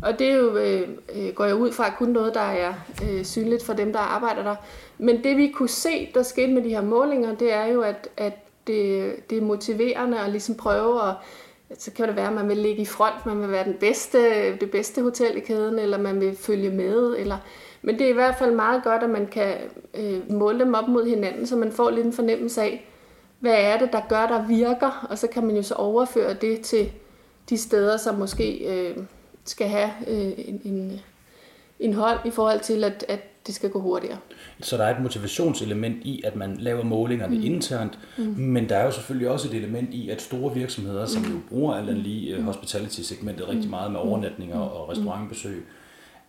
Og 0.03 0.19
det 0.19 0.31
er 0.31 0.35
jo, 0.35 0.57
øh, 0.57 0.89
øh, 1.15 1.33
går 1.35 1.45
jeg 1.45 1.55
ud 1.55 1.73
fra, 1.73 1.95
kun 1.99 2.09
noget, 2.09 2.35
der 2.35 2.41
er 2.41 2.75
øh, 3.03 3.25
synligt 3.25 3.65
for 3.65 3.73
dem, 3.73 3.93
der 3.93 3.99
arbejder 3.99 4.43
der. 4.43 4.57
Men 4.99 5.25
det 5.25 5.37
vi 5.37 5.49
kunne 5.49 5.69
se, 5.69 6.11
der 6.15 6.23
skete 6.23 6.53
med 6.53 6.63
de 6.63 6.69
her 6.69 6.83
målinger, 6.83 7.35
det 7.35 7.53
er 7.53 7.67
jo, 7.67 7.81
at, 7.81 8.09
at 8.17 8.33
det, 8.67 9.15
det 9.31 9.39
er 9.39 9.43
motiverende 9.43 10.21
at 10.21 10.31
ligesom 10.31 10.55
prøve 10.55 11.09
at 11.09 11.15
så 11.79 11.91
kan 11.93 12.09
det 12.09 12.17
være, 12.17 12.27
at 12.27 12.33
man 12.33 12.49
vil 12.49 12.57
ligge 12.57 12.83
i 12.83 12.85
front, 12.85 13.27
man 13.27 13.41
vil 13.41 13.51
være 13.51 13.65
den 13.65 13.75
bedste, 13.81 14.19
det 14.57 14.71
bedste 14.71 15.03
hotel 15.03 15.37
i 15.37 15.41
kæden, 15.41 15.79
eller 15.79 15.99
man 15.99 16.21
vil 16.21 16.37
følge 16.37 16.71
med. 16.71 17.17
Eller, 17.19 17.37
men 17.83 17.99
det 17.99 18.07
er 18.07 18.11
i 18.11 18.15
hvert 18.15 18.35
fald 18.39 18.55
meget 18.55 18.85
godt, 18.85 19.03
at 19.03 19.11
man 19.11 19.27
kan 19.27 19.55
øh, 19.95 20.33
måle 20.33 20.59
dem 20.59 20.75
op 20.75 20.89
mod 20.89 21.07
hinanden, 21.07 21.47
så 21.47 21.57
man 21.57 21.73
får 21.73 21.91
lidt 21.91 22.07
en 22.07 22.13
fornemmelse 22.13 22.63
af, 22.63 22.89
hvad 23.41 23.55
er 23.57 23.79
det, 23.79 23.93
der 23.93 24.01
gør, 24.09 24.27
der 24.27 24.47
virker, 24.47 25.07
og 25.11 25.19
så 25.19 25.27
kan 25.27 25.47
man 25.47 25.57
jo 25.57 25.63
så 25.63 25.75
overføre 25.75 26.35
det 26.35 26.61
til 26.61 26.93
de 27.51 27.59
steder, 27.59 27.97
som 27.97 28.15
måske 28.15 28.59
øh, 28.59 28.97
skal 29.49 29.69
have 29.69 29.91
øh, 30.07 30.33
en, 30.37 30.61
en, 30.65 31.01
en 31.81 31.95
hånd 31.95 32.19
i 32.25 32.31
forhold 32.31 32.61
til, 32.61 32.85
at, 32.85 33.05
at 33.09 33.21
det 33.47 33.55
skal 33.55 33.71
gå 33.71 33.81
hurtigere. 33.81 34.19
Så 34.61 34.77
der 34.77 34.85
er 34.85 34.97
et 34.97 35.03
motivationselement 35.03 36.05
i, 36.05 36.23
at 36.25 36.37
man 36.37 36.57
laver 36.57 36.85
målingerne 36.85 37.37
mm. 37.37 37.45
internt, 37.45 37.99
mm. 38.19 38.25
men 38.25 38.69
der 38.69 38.77
er 38.77 38.85
jo 38.85 38.91
selvfølgelig 38.91 39.29
også 39.29 39.49
et 39.49 39.55
element 39.55 39.95
i, 39.95 40.11
at 40.11 40.23
store 40.23 40.55
virksomheder, 40.55 41.07
som 41.07 41.23
mm. 41.23 41.29
jo 41.29 41.39
bruger 41.49 41.75
alt 41.75 41.99
lige 41.99 42.39
uh, 42.39 42.45
hospitality-segmentet 42.45 43.49
rigtig 43.49 43.65
mm. 43.65 43.71
meget 43.71 43.93
med 43.93 44.01
overnatninger 44.01 44.57
mm. 44.57 44.63
og 44.63 44.89
restaurantbesøg, 44.89 45.67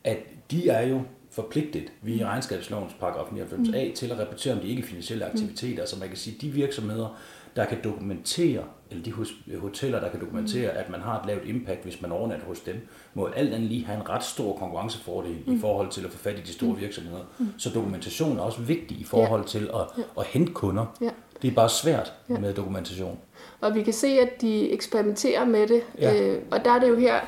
at 0.03 0.17
de 0.51 0.69
er 0.69 0.87
jo 0.87 1.01
forpligtet 1.31 1.83
via 2.01 2.27
regnskabslovens 2.27 2.93
paragraf 2.99 3.25
99a 3.25 3.93
til 3.95 4.11
at 4.11 4.19
rapportere 4.19 4.53
om 4.53 4.59
de 4.59 4.67
ikke 4.67 4.83
finansielle 4.83 5.25
aktiviteter. 5.25 5.85
Så 5.85 5.99
man 5.99 6.07
kan 6.07 6.17
sige, 6.17 6.35
at 6.35 6.41
de 6.41 6.49
virksomheder, 6.49 7.17
der 7.59 7.65
kan 7.65 7.77
dokumentere, 7.83 8.63
eller 8.91 9.03
de 9.03 9.57
hoteller, 9.57 9.99
der 9.99 10.09
kan 10.09 10.19
dokumentere, 10.19 10.71
at 10.71 10.89
man 10.89 11.01
har 11.01 11.19
et 11.19 11.25
lavt 11.25 11.45
impact, 11.45 11.83
hvis 11.83 12.01
man 12.01 12.11
overnatter 12.11 12.45
hos 12.45 12.59
dem, 12.59 12.75
må 13.13 13.25
alt 13.25 13.53
andet 13.53 13.69
lige 13.69 13.85
have 13.85 13.99
en 13.99 14.09
ret 14.09 14.23
stor 14.23 14.57
konkurrencefordel 14.57 15.37
mm. 15.47 15.55
i 15.55 15.59
forhold 15.59 15.89
til 15.89 16.05
at 16.05 16.11
få 16.11 16.17
fat 16.17 16.39
i 16.39 16.41
de 16.41 16.53
store 16.53 16.73
mm. 16.73 16.79
virksomheder. 16.79 17.21
Mm. 17.39 17.47
Så 17.57 17.69
dokumentation 17.69 18.37
er 18.37 18.41
også 18.41 18.61
vigtig 18.61 18.97
i 18.97 19.03
forhold 19.03 19.45
til 19.45 19.69
at, 19.73 19.81
ja. 19.97 20.03
at 20.19 20.25
hente 20.25 20.53
kunder. 20.53 20.85
Ja. 21.01 21.09
Det 21.41 21.47
er 21.47 21.55
bare 21.55 21.69
svært 21.69 22.13
ja. 22.29 22.39
med 22.39 22.53
dokumentation. 22.53 23.19
Og 23.61 23.75
vi 23.75 23.83
kan 23.83 23.93
se, 23.93 24.07
at 24.07 24.41
de 24.41 24.71
eksperimenterer 24.71 25.45
med 25.45 25.67
det, 25.67 25.81
ja. 25.99 26.21
øh, 26.21 26.41
og 26.51 26.65
der 26.65 26.71
er 26.71 26.79
det 26.79 26.89
jo 26.89 26.95
her, 26.95 27.19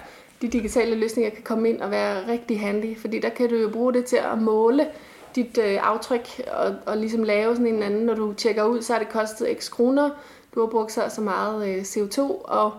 de 0.41 0.47
digitale 0.47 0.95
løsninger 0.95 1.29
kan 1.29 1.43
komme 1.43 1.69
ind 1.69 1.81
og 1.81 1.91
være 1.91 2.31
rigtig 2.31 2.59
handy, 2.59 2.97
fordi 2.97 3.19
der 3.19 3.29
kan 3.29 3.49
du 3.49 3.55
jo 3.55 3.69
bruge 3.69 3.93
det 3.93 4.05
til 4.05 4.19
at 4.31 4.37
måle 4.41 4.87
dit 5.35 5.57
øh, 5.57 5.79
aftryk 5.81 6.41
og, 6.53 6.75
og 6.85 6.97
ligesom 6.97 7.23
lave 7.23 7.55
sådan 7.55 7.67
en 7.67 7.83
anden, 7.83 8.05
når 8.05 8.13
du 8.13 8.33
tjekker 8.33 8.63
ud, 8.63 8.81
så 8.81 8.93
har 8.93 8.99
det 8.99 9.09
kostet 9.09 9.57
x 9.59 9.71
kroner, 9.71 10.09
du 10.55 10.59
har 10.59 10.67
brugt 10.67 10.91
så, 10.91 11.01
så 11.09 11.21
meget 11.21 11.67
øh, 11.69 11.81
CO2 11.81 12.19
og 12.43 12.71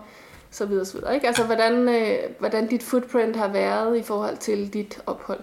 så 0.51 0.65
videre, 0.65 0.85
så 0.85 0.97
videre. 0.97 1.15
Ikke? 1.15 1.27
Altså 1.27 1.43
hvordan, 1.43 1.89
øh, 1.89 2.17
hvordan 2.39 2.67
dit 2.67 2.83
footprint 2.83 3.35
har 3.35 3.47
været 3.47 3.97
i 3.97 4.03
forhold 4.03 4.37
til 4.37 4.73
dit 4.73 5.01
ophold. 5.05 5.39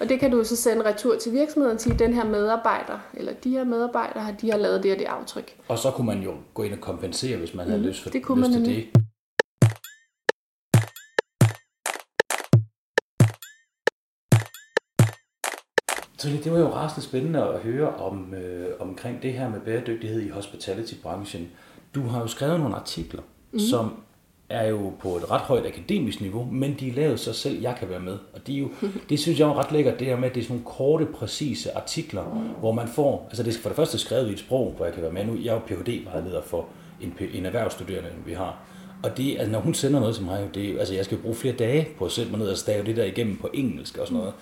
Og 0.00 0.08
det 0.08 0.20
kan 0.20 0.30
du 0.30 0.44
så 0.44 0.56
sende 0.56 0.84
retur 0.84 1.16
til 1.18 1.32
virksomheden 1.32 1.74
og 1.74 1.80
sige, 1.80 1.98
den 1.98 2.14
her 2.14 2.24
medarbejder, 2.24 2.98
eller 3.14 3.32
de 3.44 3.50
her 3.50 3.64
medarbejdere, 3.64 4.34
de 4.40 4.50
har 4.50 4.58
lavet 4.58 4.82
det 4.82 4.92
og 4.92 4.98
det 4.98 5.04
aftryk. 5.04 5.56
Og 5.68 5.78
så 5.78 5.90
kunne 5.90 6.06
man 6.06 6.22
jo 6.22 6.32
gå 6.54 6.62
ind 6.62 6.72
og 6.72 6.80
kompensere, 6.80 7.36
hvis 7.36 7.54
man 7.54 7.66
mm, 7.66 7.70
havde 7.70 7.84
lyst, 7.84 8.02
for, 8.02 8.10
det 8.10 8.22
kunne 8.22 8.40
lyst 8.40 8.50
man 8.50 8.64
til 8.64 8.76
det. 8.76 9.03
Så 16.24 16.30
det 16.44 16.52
var 16.52 16.58
jo 16.58 16.74
rasende 16.74 17.06
spændende 17.06 17.42
at 17.42 17.60
høre 17.60 17.94
om, 17.94 18.34
øh, 18.34 18.66
omkring 18.80 19.22
det 19.22 19.32
her 19.32 19.50
med 19.50 19.60
bæredygtighed 19.60 20.22
i 20.22 20.28
hospitality-branchen. 20.28 21.48
Du 21.94 22.02
har 22.02 22.20
jo 22.20 22.26
skrevet 22.26 22.60
nogle 22.60 22.76
artikler, 22.76 23.22
mm. 23.52 23.58
som 23.58 23.92
er 24.48 24.68
jo 24.68 24.92
på 25.00 25.16
et 25.16 25.30
ret 25.30 25.40
højt 25.40 25.66
akademisk 25.66 26.20
niveau, 26.20 26.44
men 26.44 26.76
de 26.80 26.88
er 26.88 26.92
lavet 26.92 27.20
så 27.20 27.32
selv, 27.32 27.60
jeg 27.60 27.76
kan 27.78 27.88
være 27.90 28.00
med. 28.00 28.18
Og 28.32 28.46
de 28.46 28.56
er 28.56 28.60
jo, 28.60 28.68
det 29.08 29.20
synes 29.20 29.40
jeg 29.40 29.48
er 29.48 29.58
ret 29.58 29.72
lækkert, 29.72 29.98
det 29.98 30.06
her 30.06 30.16
med, 30.16 30.28
at 30.28 30.34
det 30.34 30.40
er 30.40 30.44
sådan 30.44 30.56
nogle 30.56 30.76
korte, 30.76 31.06
præcise 31.06 31.76
artikler, 31.76 32.22
hvor 32.60 32.72
man 32.72 32.88
får, 32.88 33.26
altså 33.28 33.42
det 33.42 33.56
er 33.56 33.60
for 33.60 33.68
det 33.68 33.76
første 33.76 33.98
skrevet 33.98 34.28
i 34.28 34.32
et 34.32 34.38
sprog, 34.38 34.74
hvor 34.76 34.84
jeg 34.84 34.94
kan 34.94 35.02
være 35.02 35.12
med 35.12 35.24
nu. 35.24 35.36
Jeg 35.42 35.48
er 35.48 35.54
jo 35.54 35.60
Ph.D.-vejleder 35.66 36.42
for 36.42 36.66
en, 37.00 37.14
en 37.34 37.46
erhvervsstuderende, 37.46 38.10
vi 38.26 38.32
har. 38.32 38.58
Og 39.02 39.16
det, 39.16 39.36
altså, 39.38 39.52
når 39.52 39.60
hun 39.60 39.74
sender 39.74 40.00
noget 40.00 40.14
til 40.14 40.24
mig, 40.24 40.50
det, 40.54 40.78
altså 40.78 40.94
jeg 40.94 41.04
skal 41.04 41.18
bruge 41.18 41.34
flere 41.34 41.54
dage 41.54 41.88
på 41.98 42.04
at 42.04 42.12
sætte 42.12 42.30
mig 42.30 42.40
ned 42.40 42.48
og 42.48 42.56
stave 42.56 42.86
det 42.86 42.96
der 42.96 43.04
igennem 43.04 43.36
på 43.36 43.50
engelsk 43.54 43.98
og 43.98 44.06
sådan 44.06 44.18
noget. 44.18 44.34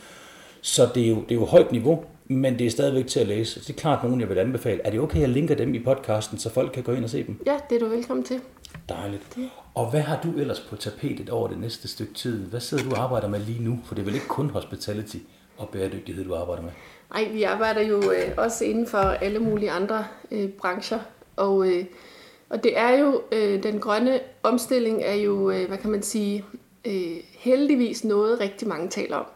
Så 0.64 0.88
det 0.94 1.04
er, 1.04 1.08
jo, 1.08 1.14
det 1.14 1.30
er 1.30 1.34
jo 1.34 1.44
højt 1.44 1.72
niveau, 1.72 2.04
men 2.28 2.58
det 2.58 2.66
er 2.66 2.70
stadigvæk 2.70 3.06
til 3.06 3.20
at 3.20 3.26
læse. 3.26 3.60
Det 3.60 3.70
er 3.70 3.80
klart 3.80 4.04
nogen, 4.04 4.20
jeg 4.20 4.28
vil 4.28 4.38
anbefale. 4.38 4.80
Er 4.84 4.90
det 4.90 5.00
okay, 5.00 5.16
at 5.16 5.22
jeg 5.22 5.28
linker 5.28 5.54
dem 5.54 5.74
i 5.74 5.78
podcasten, 5.78 6.38
så 6.38 6.50
folk 6.50 6.72
kan 6.72 6.82
gå 6.82 6.92
ind 6.92 7.04
og 7.04 7.10
se 7.10 7.26
dem? 7.26 7.42
Ja, 7.46 7.56
det 7.70 7.76
er 7.76 7.80
du 7.80 7.86
velkommen 7.86 8.24
til. 8.24 8.40
Dejligt. 8.88 9.22
Det. 9.36 9.48
Og 9.74 9.90
hvad 9.90 10.00
har 10.00 10.20
du 10.22 10.38
ellers 10.38 10.60
på 10.60 10.76
tapetet 10.76 11.30
over 11.30 11.48
det 11.48 11.58
næste 11.58 11.88
stykke 11.88 12.14
tid? 12.14 12.46
Hvad 12.46 12.60
sidder 12.60 12.84
du 12.84 12.90
og 12.90 13.02
arbejder 13.02 13.28
med 13.28 13.40
lige 13.40 13.62
nu? 13.62 13.78
For 13.84 13.94
det 13.94 14.02
er 14.02 14.04
vel 14.04 14.14
ikke 14.14 14.28
kun 14.28 14.50
hospitality 14.50 15.16
og 15.58 15.68
bæredygtighed, 15.68 16.24
du 16.24 16.34
arbejder 16.34 16.62
med? 16.62 16.70
Nej, 17.14 17.28
vi 17.32 17.42
arbejder 17.42 17.82
jo 17.82 17.96
øh, 17.96 18.32
også 18.36 18.64
inden 18.64 18.86
for 18.86 18.98
alle 18.98 19.38
mulige 19.38 19.70
andre 19.70 20.04
øh, 20.30 20.48
brancher. 20.48 20.98
Og, 21.36 21.68
øh, 21.68 21.84
og 22.48 22.64
det 22.64 22.78
er 22.78 22.98
jo, 22.98 23.22
øh, 23.32 23.62
den 23.62 23.78
grønne 23.78 24.20
omstilling 24.42 25.02
er 25.02 25.14
jo, 25.14 25.50
øh, 25.50 25.68
hvad 25.68 25.78
kan 25.78 25.90
man 25.90 26.02
sige, 26.02 26.44
øh, 26.84 27.16
heldigvis 27.38 28.04
noget 28.04 28.40
rigtig 28.40 28.68
mange 28.68 28.88
taler 28.88 29.16
om. 29.16 29.26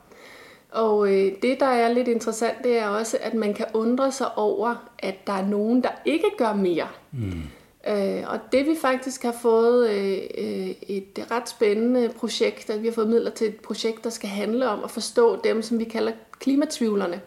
Og 0.73 1.09
øh, 1.09 1.33
det, 1.43 1.61
der 1.61 1.67
er 1.67 1.93
lidt 1.93 2.09
interessant, 2.09 2.65
det 2.65 2.79
er 2.79 2.89
også, 2.89 3.19
at 3.21 3.35
man 3.35 3.55
kan 3.55 3.67
undre 3.75 4.13
sig 4.13 4.39
over, 4.39 4.89
at 4.99 5.27
der 5.27 5.33
er 5.33 5.47
nogen, 5.47 5.83
der 5.83 5.91
ikke 6.05 6.31
gør 6.39 6.53
mere. 6.53 6.89
Mm. 7.13 7.43
Øh, 7.89 8.23
og 8.27 8.39
det 8.53 8.67
vi 8.67 8.77
faktisk 8.81 9.23
har 9.23 9.37
fået 9.43 9.91
øh, 9.91 10.19
øh, 10.39 10.71
et 10.89 11.27
ret 11.31 11.49
spændende 11.49 12.11
projekt, 12.19 12.71
at 12.71 12.83
vi 12.83 12.87
har 12.87 12.95
fået 12.95 13.09
midler 13.09 13.31
til 13.31 13.47
et 13.47 13.57
projekt, 13.57 14.05
der 14.05 14.11
skal 14.11 14.29
handle 14.29 14.69
om 14.69 14.85
at 14.85 14.91
forstå 14.91 15.41
dem, 15.45 15.63
som 15.63 15.79
vi 15.79 15.85
kalder 15.85 16.13
klimatvivlerne. 16.41 17.21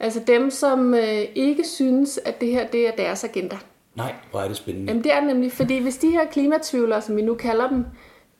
Altså 0.00 0.20
dem, 0.26 0.50
som 0.50 0.94
øh, 0.94 1.22
ikke 1.34 1.64
synes, 1.64 2.20
at 2.24 2.40
det 2.40 2.48
her 2.48 2.66
det 2.66 2.88
er 2.88 2.90
deres 2.90 3.24
agenda. 3.24 3.58
Nej, 3.94 4.14
hvor 4.30 4.40
er 4.40 4.48
det 4.48 4.56
spændende. 4.56 4.88
Jamen 4.88 5.04
det 5.04 5.12
er 5.12 5.20
nemlig, 5.20 5.52
fordi 5.52 5.78
hvis 5.78 5.98
de 5.98 6.10
her 6.10 6.26
klimatvivlere, 6.26 7.02
som 7.02 7.16
vi 7.16 7.22
nu 7.22 7.34
kalder 7.34 7.68
dem, 7.68 7.84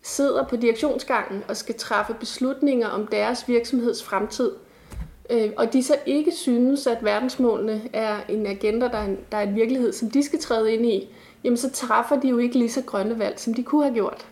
sidder 0.02 0.44
på 0.44 0.56
direktionsgangen 0.56 1.44
og 1.48 1.56
skal 1.56 1.74
træffe 1.74 2.14
beslutninger 2.14 2.88
om 2.88 3.06
deres 3.06 3.48
virksomheds 3.48 4.02
fremtid, 4.02 4.50
øh, 5.30 5.50
og 5.56 5.72
de 5.72 5.82
så 5.82 5.96
ikke 6.06 6.32
synes, 6.32 6.86
at 6.86 7.04
verdensmålene 7.04 7.82
er 7.92 8.16
en 8.28 8.46
agenda, 8.46 8.88
der 8.88 8.98
er 8.98 9.04
en, 9.04 9.18
der 9.32 9.38
er 9.38 9.42
en 9.42 9.54
virkelighed, 9.54 9.92
som 9.92 10.10
de 10.10 10.22
skal 10.22 10.38
træde 10.38 10.74
ind 10.74 10.86
i, 10.86 11.08
jamen 11.44 11.56
så 11.56 11.70
træffer 11.70 12.20
de 12.20 12.28
jo 12.28 12.38
ikke 12.38 12.58
lige 12.58 12.70
så 12.70 12.82
grønne 12.82 13.18
valg, 13.18 13.40
som 13.40 13.54
de 13.54 13.62
kunne 13.62 13.82
have 13.82 13.94
gjort. 13.94 14.26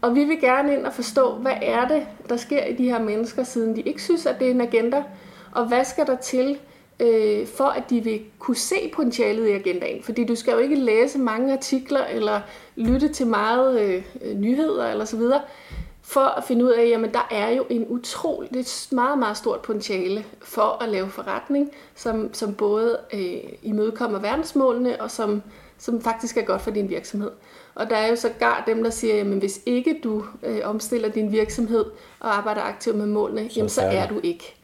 Og 0.00 0.14
vi 0.14 0.24
vil 0.24 0.40
gerne 0.40 0.72
ind 0.72 0.86
og 0.86 0.92
forstå, 0.92 1.34
hvad 1.34 1.54
er 1.62 1.88
det, 1.88 2.06
der 2.28 2.36
sker 2.36 2.64
i 2.64 2.72
de 2.72 2.84
her 2.84 2.98
mennesker, 2.98 3.42
siden 3.42 3.76
de 3.76 3.80
ikke 3.80 4.02
synes, 4.02 4.26
at 4.26 4.38
det 4.38 4.46
er 4.46 4.50
en 4.50 4.60
agenda, 4.60 5.04
og 5.52 5.68
hvad 5.68 5.84
skal 5.84 6.06
der 6.06 6.16
til, 6.16 6.58
øh, 7.00 7.46
for 7.46 7.64
at 7.64 7.90
de 7.90 8.04
vil 8.04 8.20
kunne 8.38 8.56
se 8.56 8.90
potentialet 8.94 9.48
i 9.48 9.52
agendaen. 9.52 10.02
Fordi 10.02 10.24
du 10.24 10.34
skal 10.34 10.52
jo 10.52 10.58
ikke 10.58 10.74
læse 10.74 11.18
mange 11.18 11.52
artikler 11.52 12.04
eller 12.04 12.40
lytte 12.80 13.08
til 13.08 13.26
meget 13.26 13.80
øh, 13.80 14.34
nyheder 14.34 14.86
eller 14.86 15.04
så 15.04 15.16
videre, 15.16 15.40
for 16.02 16.20
at 16.20 16.44
finde 16.44 16.64
ud 16.64 16.70
af, 16.70 17.00
at 17.04 17.14
der 17.14 17.28
er 17.30 17.50
jo 17.50 17.66
en 17.70 17.86
utrolig, 17.88 18.60
et 18.60 18.88
meget, 18.92 19.18
meget 19.18 19.36
stort 19.36 19.60
potentiale 19.60 20.24
for 20.42 20.82
at 20.82 20.88
lave 20.88 21.08
forretning, 21.08 21.70
som, 21.94 22.34
som 22.34 22.54
både 22.54 22.98
øh, 23.12 23.52
imødekommer 23.62 24.18
verdensmålene, 24.18 25.02
og 25.02 25.10
som, 25.10 25.42
som 25.78 26.00
faktisk 26.00 26.36
er 26.36 26.42
godt 26.42 26.62
for 26.62 26.70
din 26.70 26.88
virksomhed. 26.88 27.30
Og 27.74 27.90
der 27.90 27.96
er 27.96 28.08
jo 28.08 28.16
sågar 28.16 28.64
dem, 28.66 28.82
der 28.82 28.90
siger, 28.90 29.20
at 29.20 29.26
hvis 29.26 29.60
ikke 29.66 30.00
du 30.04 30.24
øh, 30.42 30.60
omstiller 30.64 31.08
din 31.08 31.32
virksomhed 31.32 31.84
og 32.20 32.36
arbejder 32.36 32.62
aktivt 32.62 32.96
med 32.96 33.06
målene, 33.06 33.50
så, 33.50 33.54
jamen, 33.56 33.68
så 33.68 33.82
er 33.82 34.06
du 34.06 34.20
ikke. 34.22 34.54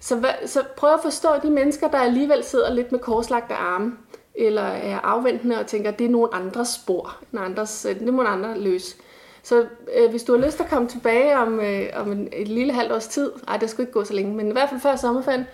Så, 0.00 0.26
så 0.46 0.62
prøv 0.76 0.94
at 0.94 1.00
forstå 1.02 1.28
de 1.42 1.50
mennesker, 1.50 1.88
der 1.88 1.98
alligevel 1.98 2.44
sidder 2.44 2.72
lidt 2.72 2.92
med 2.92 3.00
korslagte 3.00 3.54
arme, 3.54 3.92
eller 4.34 4.62
er 4.62 4.98
afventende 4.98 5.60
og 5.60 5.66
tænker, 5.66 5.90
at 5.90 5.98
det 5.98 6.04
er 6.04 6.10
nogle 6.10 6.34
andre 6.34 6.66
spor, 6.66 7.16
andres, 7.38 7.86
øh, 7.90 8.00
det 8.00 8.14
må 8.14 8.22
andre 8.22 8.58
løse. 8.58 8.96
Så 9.42 9.66
øh, 9.96 10.10
hvis 10.10 10.22
du 10.22 10.36
har 10.36 10.46
lyst 10.46 10.56
til 10.56 10.64
at 10.64 10.70
komme 10.70 10.88
tilbage 10.88 11.38
om, 11.38 11.60
øh, 11.60 11.86
om 11.94 12.12
en, 12.12 12.28
et 12.32 12.48
lille 12.48 12.72
halvt 12.72 12.92
års 12.92 13.06
tid, 13.06 13.32
ej, 13.48 13.56
det 13.56 13.70
skulle 13.70 13.84
ikke 13.84 13.92
gå 13.92 14.04
så 14.04 14.14
længe, 14.14 14.34
men 14.34 14.48
i 14.48 14.52
hvert 14.52 14.68
fald 14.68 14.80
før 14.80 14.96
sommerferien, 14.96 15.44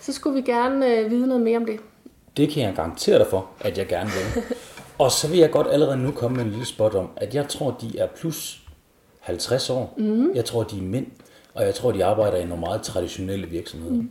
så 0.00 0.12
skulle 0.12 0.36
vi 0.36 0.42
gerne 0.42 0.98
øh, 0.98 1.10
vide 1.10 1.26
noget 1.26 1.42
mere 1.42 1.56
om 1.56 1.66
det. 1.66 1.80
Det 2.36 2.48
kan 2.48 2.62
jeg 2.62 2.74
garantere 2.76 3.18
dig 3.18 3.26
for, 3.26 3.50
at 3.60 3.78
jeg 3.78 3.86
gerne 3.86 4.10
vil. 4.10 4.42
og 4.98 5.10
så 5.10 5.28
vil 5.28 5.38
jeg 5.38 5.50
godt 5.50 5.66
allerede 5.70 5.96
nu 5.96 6.10
komme 6.10 6.36
med 6.36 6.44
en 6.44 6.50
lille 6.50 6.66
spot 6.66 6.94
om, 6.94 7.08
at 7.16 7.34
jeg 7.34 7.48
tror, 7.48 7.76
de 7.80 7.98
er 7.98 8.06
plus 8.06 8.62
50 9.20 9.70
år. 9.70 9.94
Mm. 9.96 10.34
Jeg 10.34 10.44
tror, 10.44 10.62
de 10.62 10.78
er 10.78 10.82
mænd. 10.82 11.06
Og 11.54 11.64
jeg 11.64 11.74
tror, 11.74 11.92
de 11.92 12.04
arbejder 12.04 12.36
i 12.36 12.44
nogle 12.44 12.60
meget 12.60 12.82
traditionelle 12.82 13.46
virksomheder. 13.46 13.94
Mm. 13.94 14.10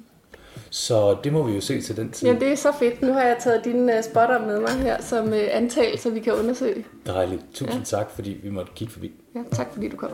Så 0.74 1.18
det 1.24 1.34
må 1.34 1.44
vi 1.44 1.56
jo 1.56 1.62
se 1.62 1.82
til 1.82 1.98
den 1.98 2.12
tid. 2.12 2.28
Ja, 2.28 2.34
det 2.34 2.52
er 2.52 2.56
så 2.56 2.72
fedt. 2.80 3.02
Nu 3.02 3.14
har 3.14 3.22
jeg 3.22 3.38
taget 3.40 3.66
dine 3.66 3.98
uh, 3.98 4.04
spotter 4.04 4.46
med 4.46 4.60
mig 4.60 4.72
her 4.72 5.02
som 5.02 5.28
uh, 5.28 5.34
antal, 5.52 6.00
så 6.00 6.10
vi 6.10 6.20
kan 6.20 6.34
undersøge. 6.34 6.86
Dejligt. 7.06 7.42
Tusind 7.54 7.80
ja. 7.80 7.98
tak, 7.98 8.12
fordi 8.12 8.40
vi 8.44 8.50
måtte 8.50 8.72
kigge 8.76 8.94
forbi. 8.94 9.12
Ja, 9.36 9.40
tak 9.52 9.68
fordi 9.74 9.88
du 9.88 9.98
kom. 9.98 10.10